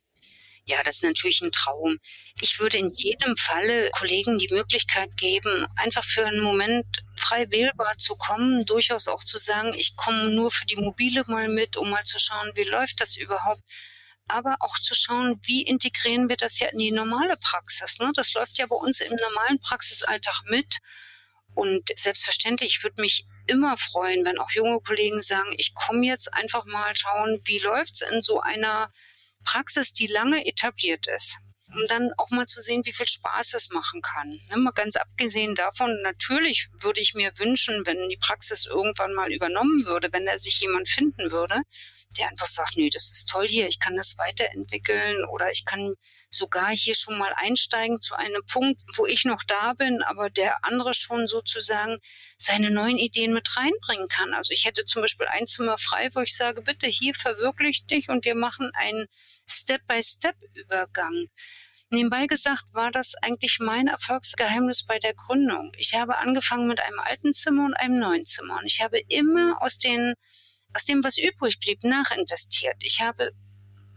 [0.68, 1.98] Ja, das ist natürlich ein Traum.
[2.40, 7.96] Ich würde in jedem Falle Kollegen die Möglichkeit geben, einfach für einen Moment frei wählbar
[7.98, 11.90] zu kommen, durchaus auch zu sagen, ich komme nur für die Mobile mal mit, um
[11.90, 13.62] mal zu schauen, wie läuft das überhaupt
[14.28, 17.98] aber auch zu schauen, wie integrieren wir das ja in die normale Praxis.
[17.98, 18.12] Ne?
[18.14, 20.78] Das läuft ja bei uns im normalen Praxisalltag mit.
[21.54, 26.34] Und selbstverständlich, ich würde mich immer freuen, wenn auch junge Kollegen sagen, ich komme jetzt
[26.34, 28.90] einfach mal schauen, wie läuft's in so einer
[29.44, 31.38] Praxis, die lange etabliert ist
[31.74, 34.40] um dann auch mal zu sehen, wie viel Spaß es machen kann.
[34.50, 39.32] Ne, mal ganz abgesehen davon, natürlich würde ich mir wünschen, wenn die Praxis irgendwann mal
[39.32, 41.62] übernommen würde, wenn da sich jemand finden würde,
[42.18, 45.94] der einfach sagt, nee, das ist toll hier, ich kann das weiterentwickeln oder ich kann
[46.30, 50.64] sogar hier schon mal einsteigen zu einem Punkt, wo ich noch da bin, aber der
[50.64, 51.98] andere schon sozusagen
[52.36, 54.34] seine neuen Ideen mit reinbringen kann.
[54.34, 58.08] Also ich hätte zum Beispiel ein Zimmer frei, wo ich sage, bitte hier verwirklich dich
[58.08, 59.06] und wir machen einen
[59.48, 61.28] Step-by-Step-Übergang.
[61.90, 65.72] Nebenbei gesagt war das eigentlich mein Erfolgsgeheimnis bei der Gründung.
[65.76, 69.62] Ich habe angefangen mit einem alten Zimmer und einem neuen Zimmer und ich habe immer
[69.62, 70.14] aus den
[70.76, 72.76] aus dem, was übrig blieb, nachinvestiert.
[72.80, 73.32] Ich habe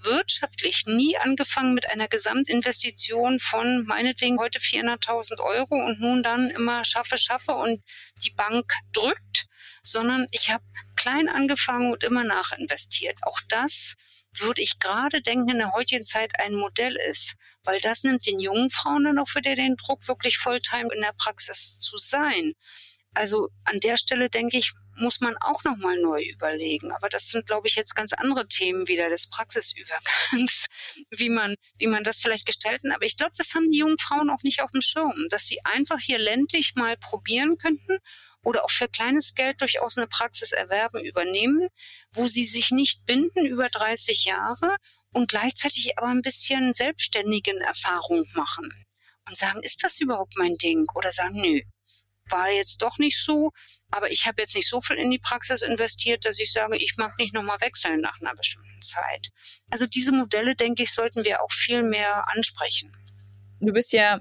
[0.01, 6.85] wirtschaftlich nie angefangen mit einer Gesamtinvestition von meinetwegen heute 400.000 Euro und nun dann immer
[6.85, 7.83] schaffe, schaffe und
[8.23, 9.47] die Bank drückt,
[9.83, 10.63] sondern ich habe
[10.95, 13.17] klein angefangen und immer nachinvestiert.
[13.23, 13.95] Auch das
[14.33, 17.35] würde ich gerade denken, in der heutigen Zeit ein Modell ist,
[17.65, 21.13] weil das nimmt den jungen Frauen dann auch wieder den Druck, wirklich Volltime in der
[21.17, 22.53] Praxis zu sein.
[23.13, 26.91] Also an der Stelle denke ich, muss man auch nochmal neu überlegen.
[26.91, 30.67] Aber das sind, glaube ich, jetzt ganz andere Themen wieder des Praxisübergangs,
[31.11, 32.91] wie man, wie man das vielleicht gestalten.
[32.91, 35.63] Aber ich glaube, das haben die jungen Frauen auch nicht auf dem Schirm, dass sie
[35.63, 37.97] einfach hier ländlich mal probieren könnten
[38.43, 41.67] oder auch für kleines Geld durchaus eine Praxis erwerben, übernehmen,
[42.11, 44.77] wo sie sich nicht binden über 30 Jahre
[45.11, 48.85] und gleichzeitig aber ein bisschen selbstständigen Erfahrung machen
[49.27, 50.85] und sagen, ist das überhaupt mein Ding?
[50.95, 51.61] Oder sagen, nö,
[52.31, 53.51] war jetzt doch nicht so,
[53.91, 56.93] aber ich habe jetzt nicht so viel in die Praxis investiert, dass ich sage, ich
[56.97, 59.29] mag nicht nochmal wechseln nach einer bestimmten Zeit.
[59.69, 62.91] Also diese Modelle, denke ich, sollten wir auch viel mehr ansprechen.
[63.61, 64.19] Du bist ja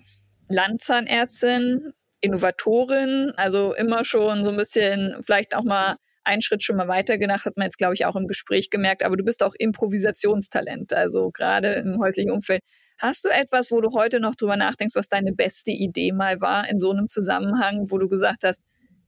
[0.48, 6.88] Landzahnärztin, Innovatorin, also immer schon so ein bisschen vielleicht auch mal einen Schritt schon mal
[6.88, 9.54] weiter gedacht, hat man jetzt, glaube ich, auch im Gespräch gemerkt, aber du bist auch
[9.58, 12.60] Improvisationstalent, also gerade im häuslichen Umfeld.
[13.00, 16.68] Hast du etwas, wo du heute noch drüber nachdenkst, was deine beste Idee mal war
[16.68, 18.60] in so einem Zusammenhang, wo du gesagt hast,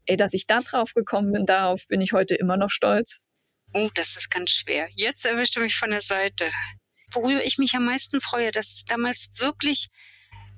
[0.06, 3.18] ey, dass ich da drauf gekommen bin, darauf bin ich heute immer noch stolz?
[3.74, 4.88] Oh, das ist ganz schwer.
[4.94, 6.50] Jetzt erwischte mich von der Seite.
[7.12, 9.88] Worüber ich mich am meisten freue, dass damals wirklich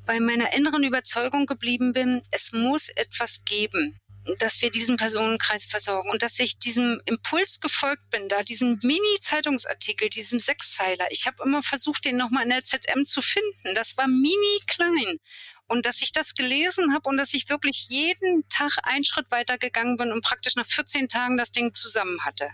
[0.05, 3.99] bei meiner inneren Überzeugung geblieben bin, es muss etwas geben,
[4.39, 10.09] dass wir diesen Personenkreis versorgen und dass ich diesem Impuls gefolgt bin, da diesen Mini-Zeitungsartikel,
[10.09, 11.07] diesem Sechszeiler.
[11.11, 13.75] Ich habe immer versucht, den nochmal in der ZM zu finden.
[13.75, 15.19] Das war mini klein.
[15.67, 19.59] Und dass ich das gelesen habe und dass ich wirklich jeden Tag einen Schritt weiter
[19.59, 22.51] gegangen bin und praktisch nach 14 Tagen das Ding zusammen hatte.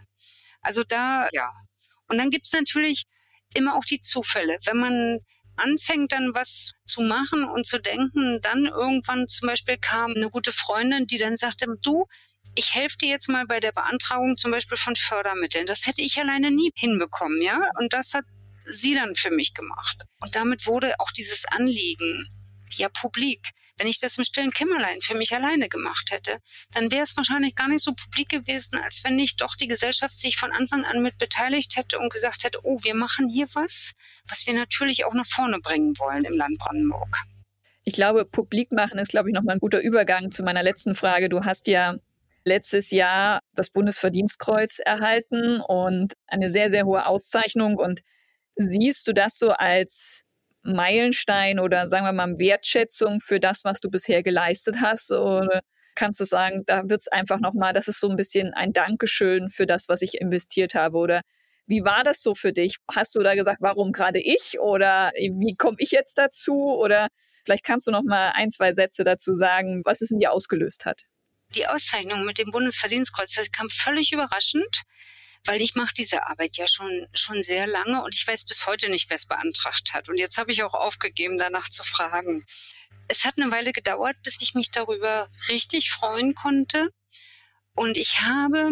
[0.61, 1.53] Also da, ja.
[2.09, 3.05] Und dann gibt's natürlich
[3.55, 4.59] immer auch die Zufälle.
[4.65, 5.20] Wenn man
[5.59, 10.52] anfängt dann was zu machen und zu denken, dann irgendwann zum Beispiel kam eine gute
[10.52, 12.06] Freundin, die dann sagte, du,
[12.55, 15.66] ich helfe dir jetzt mal bei der Beantragung zum Beispiel von Fördermitteln.
[15.66, 17.60] Das hätte ich alleine nie hinbekommen, ja.
[17.78, 18.24] Und das hat
[18.64, 20.05] sie dann für mich gemacht.
[20.20, 22.28] Und damit wurde auch dieses Anliegen
[22.72, 23.51] ja publik.
[23.78, 26.38] Wenn ich das im stillen Kämmerlein für mich alleine gemacht hätte,
[26.72, 30.18] dann wäre es wahrscheinlich gar nicht so publik gewesen, als wenn nicht doch die Gesellschaft
[30.18, 33.94] sich von Anfang an mit beteiligt hätte und gesagt hätte, oh, wir machen hier was,
[34.28, 37.16] was wir natürlich auch nach vorne bringen wollen im Land Brandenburg.
[37.84, 41.28] Ich glaube, publik machen ist, glaube ich, nochmal ein guter Übergang zu meiner letzten Frage.
[41.28, 41.96] Du hast ja
[42.44, 47.76] letztes Jahr das Bundesverdienstkreuz erhalten und eine sehr, sehr hohe Auszeichnung.
[47.76, 48.02] Und
[48.56, 50.24] siehst du das so als
[50.62, 55.10] Meilenstein oder sagen wir mal Wertschätzung für das, was du bisher geleistet hast?
[55.10, 55.60] Oder
[55.94, 59.48] kannst du sagen, da wird es einfach nochmal, das ist so ein bisschen ein Dankeschön
[59.48, 60.97] für das, was ich investiert habe?
[60.98, 61.22] Oder
[61.66, 62.76] wie war das so für dich?
[62.90, 64.59] Hast du da gesagt, warum gerade ich?
[64.59, 66.55] Oder wie komme ich jetzt dazu?
[66.55, 67.09] Oder
[67.44, 70.86] vielleicht kannst du noch mal ein, zwei Sätze dazu sagen, was es in dir ausgelöst
[70.86, 71.02] hat.
[71.55, 74.82] Die Auszeichnung mit dem Bundesverdienstkreuz, das kam völlig überraschend
[75.44, 78.90] weil ich mache diese Arbeit ja schon, schon sehr lange und ich weiß bis heute
[78.90, 80.09] nicht, wer es beantragt hat.
[80.09, 82.44] Und jetzt habe ich auch aufgegeben, danach zu fragen.
[83.09, 86.90] Es hat eine Weile gedauert, bis ich mich darüber richtig freuen konnte.
[87.74, 88.70] Und ich habe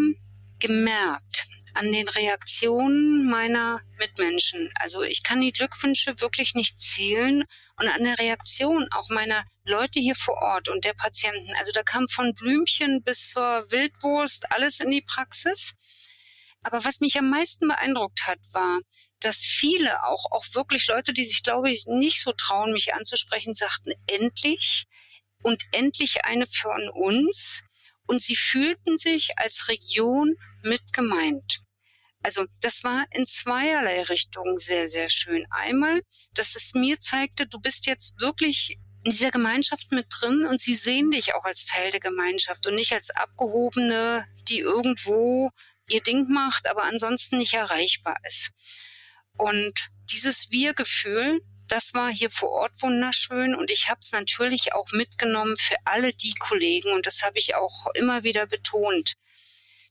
[0.59, 7.45] gemerkt an den Reaktionen meiner Mitmenschen, also ich kann die Glückwünsche wirklich nicht zählen
[7.79, 11.53] und an der Reaktion auch meiner Leute hier vor Ort und der Patienten.
[11.59, 15.77] Also da kam von Blümchen bis zur Wildwurst alles in die Praxis.
[16.67, 18.81] Aber was mich am meisten beeindruckt hat, war,
[19.21, 23.55] dass viele, auch, auch wirklich Leute, die sich, glaube ich, nicht so trauen, mich anzusprechen,
[23.55, 24.87] sagten, endlich
[25.45, 27.63] und endlich eine von uns.
[28.09, 30.35] Und sie fühlten sich als Region
[30.65, 31.61] mit gemeint.
[32.21, 35.47] Also das war in zweierlei Richtungen sehr, sehr schön.
[35.51, 36.03] Einmal,
[36.35, 40.75] dass es mir zeigte, du bist jetzt wirklich in dieser Gemeinschaft mit drin und sie
[40.75, 45.53] sehen dich auch als Teil der Gemeinschaft und nicht als Abgehobene, die irgendwo
[45.91, 48.53] ihr Ding macht, aber ansonsten nicht erreichbar ist.
[49.37, 54.93] Und dieses Wir-Gefühl, das war hier vor Ort wunderschön und ich habe es natürlich auch
[54.93, 59.15] mitgenommen für alle die Kollegen und das habe ich auch immer wieder betont.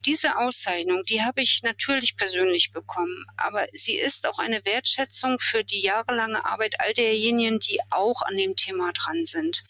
[0.06, 5.64] Diese Auszeichnung, die habe ich natürlich persönlich bekommen, aber sie ist auch eine Wertschätzung für
[5.64, 9.64] die jahrelange Arbeit all derjenigen, die auch an dem Thema dran sind.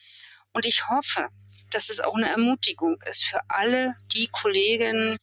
[0.52, 1.30] Und ich hoffe,
[1.72, 5.18] dass es auch eine Ermutigung ist für alle die Kollegen,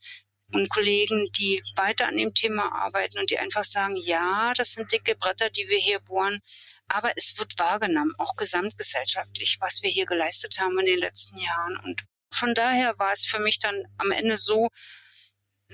[0.52, 4.92] und Kollegen, die weiter an dem Thema arbeiten und die einfach sagen, ja, das sind
[4.92, 6.40] dicke Bretter, die wir hier bohren,
[6.88, 11.78] aber es wird wahrgenommen, auch gesamtgesellschaftlich, was wir hier geleistet haben in den letzten Jahren.
[11.84, 14.68] Und von daher war es für mich dann am Ende so,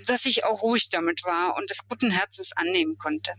[0.06, 3.34] dass ich auch ruhig damit war und des guten Herzens annehmen konnte.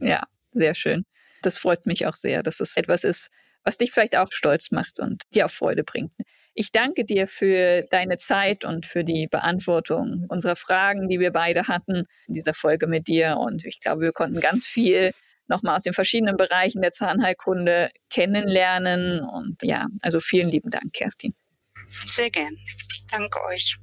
[0.00, 1.04] Ja, sehr schön.
[1.42, 3.30] Das freut mich auch sehr, dass es etwas ist,
[3.62, 6.12] was dich vielleicht auch stolz macht und dir auch Freude bringt.
[6.54, 11.66] Ich danke dir für deine Zeit und für die Beantwortung unserer Fragen, die wir beide
[11.66, 13.36] hatten in dieser Folge mit dir.
[13.38, 15.10] Und ich glaube, wir konnten ganz viel
[15.48, 19.20] nochmal aus den verschiedenen Bereichen der Zahnheilkunde kennenlernen.
[19.20, 21.34] Und ja, also vielen lieben Dank, Kerstin.
[22.10, 22.56] Sehr gern.
[23.10, 23.76] Danke euch.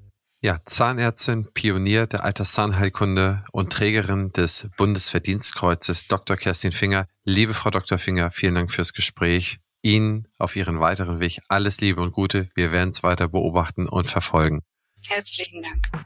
[0.44, 6.36] Ja, Zahnärztin, Pionier der Alterszahnheilkunde und Trägerin des Bundesverdienstkreuzes, Dr.
[6.36, 7.06] Kerstin Finger.
[7.24, 8.00] Liebe Frau Dr.
[8.00, 9.60] Finger, vielen Dank fürs Gespräch.
[9.82, 12.50] Ihnen auf Ihren weiteren Weg alles Liebe und Gute.
[12.56, 14.62] Wir werden es weiter beobachten und verfolgen.
[15.08, 16.06] Herzlichen Dank.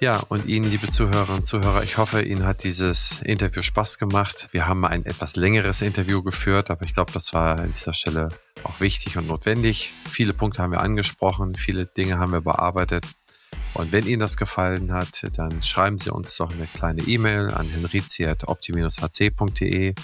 [0.00, 4.48] Ja, und Ihnen, liebe Zuhörerinnen und Zuhörer, ich hoffe, Ihnen hat dieses Interview Spaß gemacht.
[4.52, 8.30] Wir haben ein etwas längeres Interview geführt, aber ich glaube, das war an dieser Stelle
[8.64, 9.92] auch wichtig und notwendig.
[10.08, 13.06] Viele Punkte haben wir angesprochen, viele Dinge haben wir bearbeitet.
[13.74, 17.68] Und wenn Ihnen das gefallen hat, dann schreiben Sie uns doch eine kleine E-Mail an
[17.68, 19.94] henrizi.opti-hc.de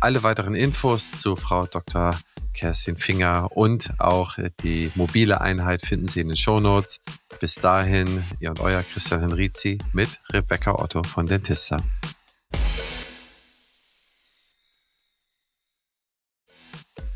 [0.00, 2.18] alle weiteren Infos zu Frau Dr.
[2.54, 6.98] Kerstin Finger und auch die mobile Einheit finden Sie in den Show Notes.
[7.38, 11.78] Bis dahin, ihr und euer Christian Henrizi mit Rebecca Otto von Dentista.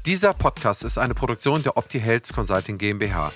[0.07, 3.33] Dieser Podcast ist eine Produktion der Opti Health Consulting GmbH.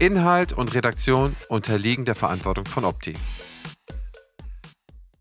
[0.00, 3.14] Inhalt und Redaktion unterliegen der Verantwortung von Opti.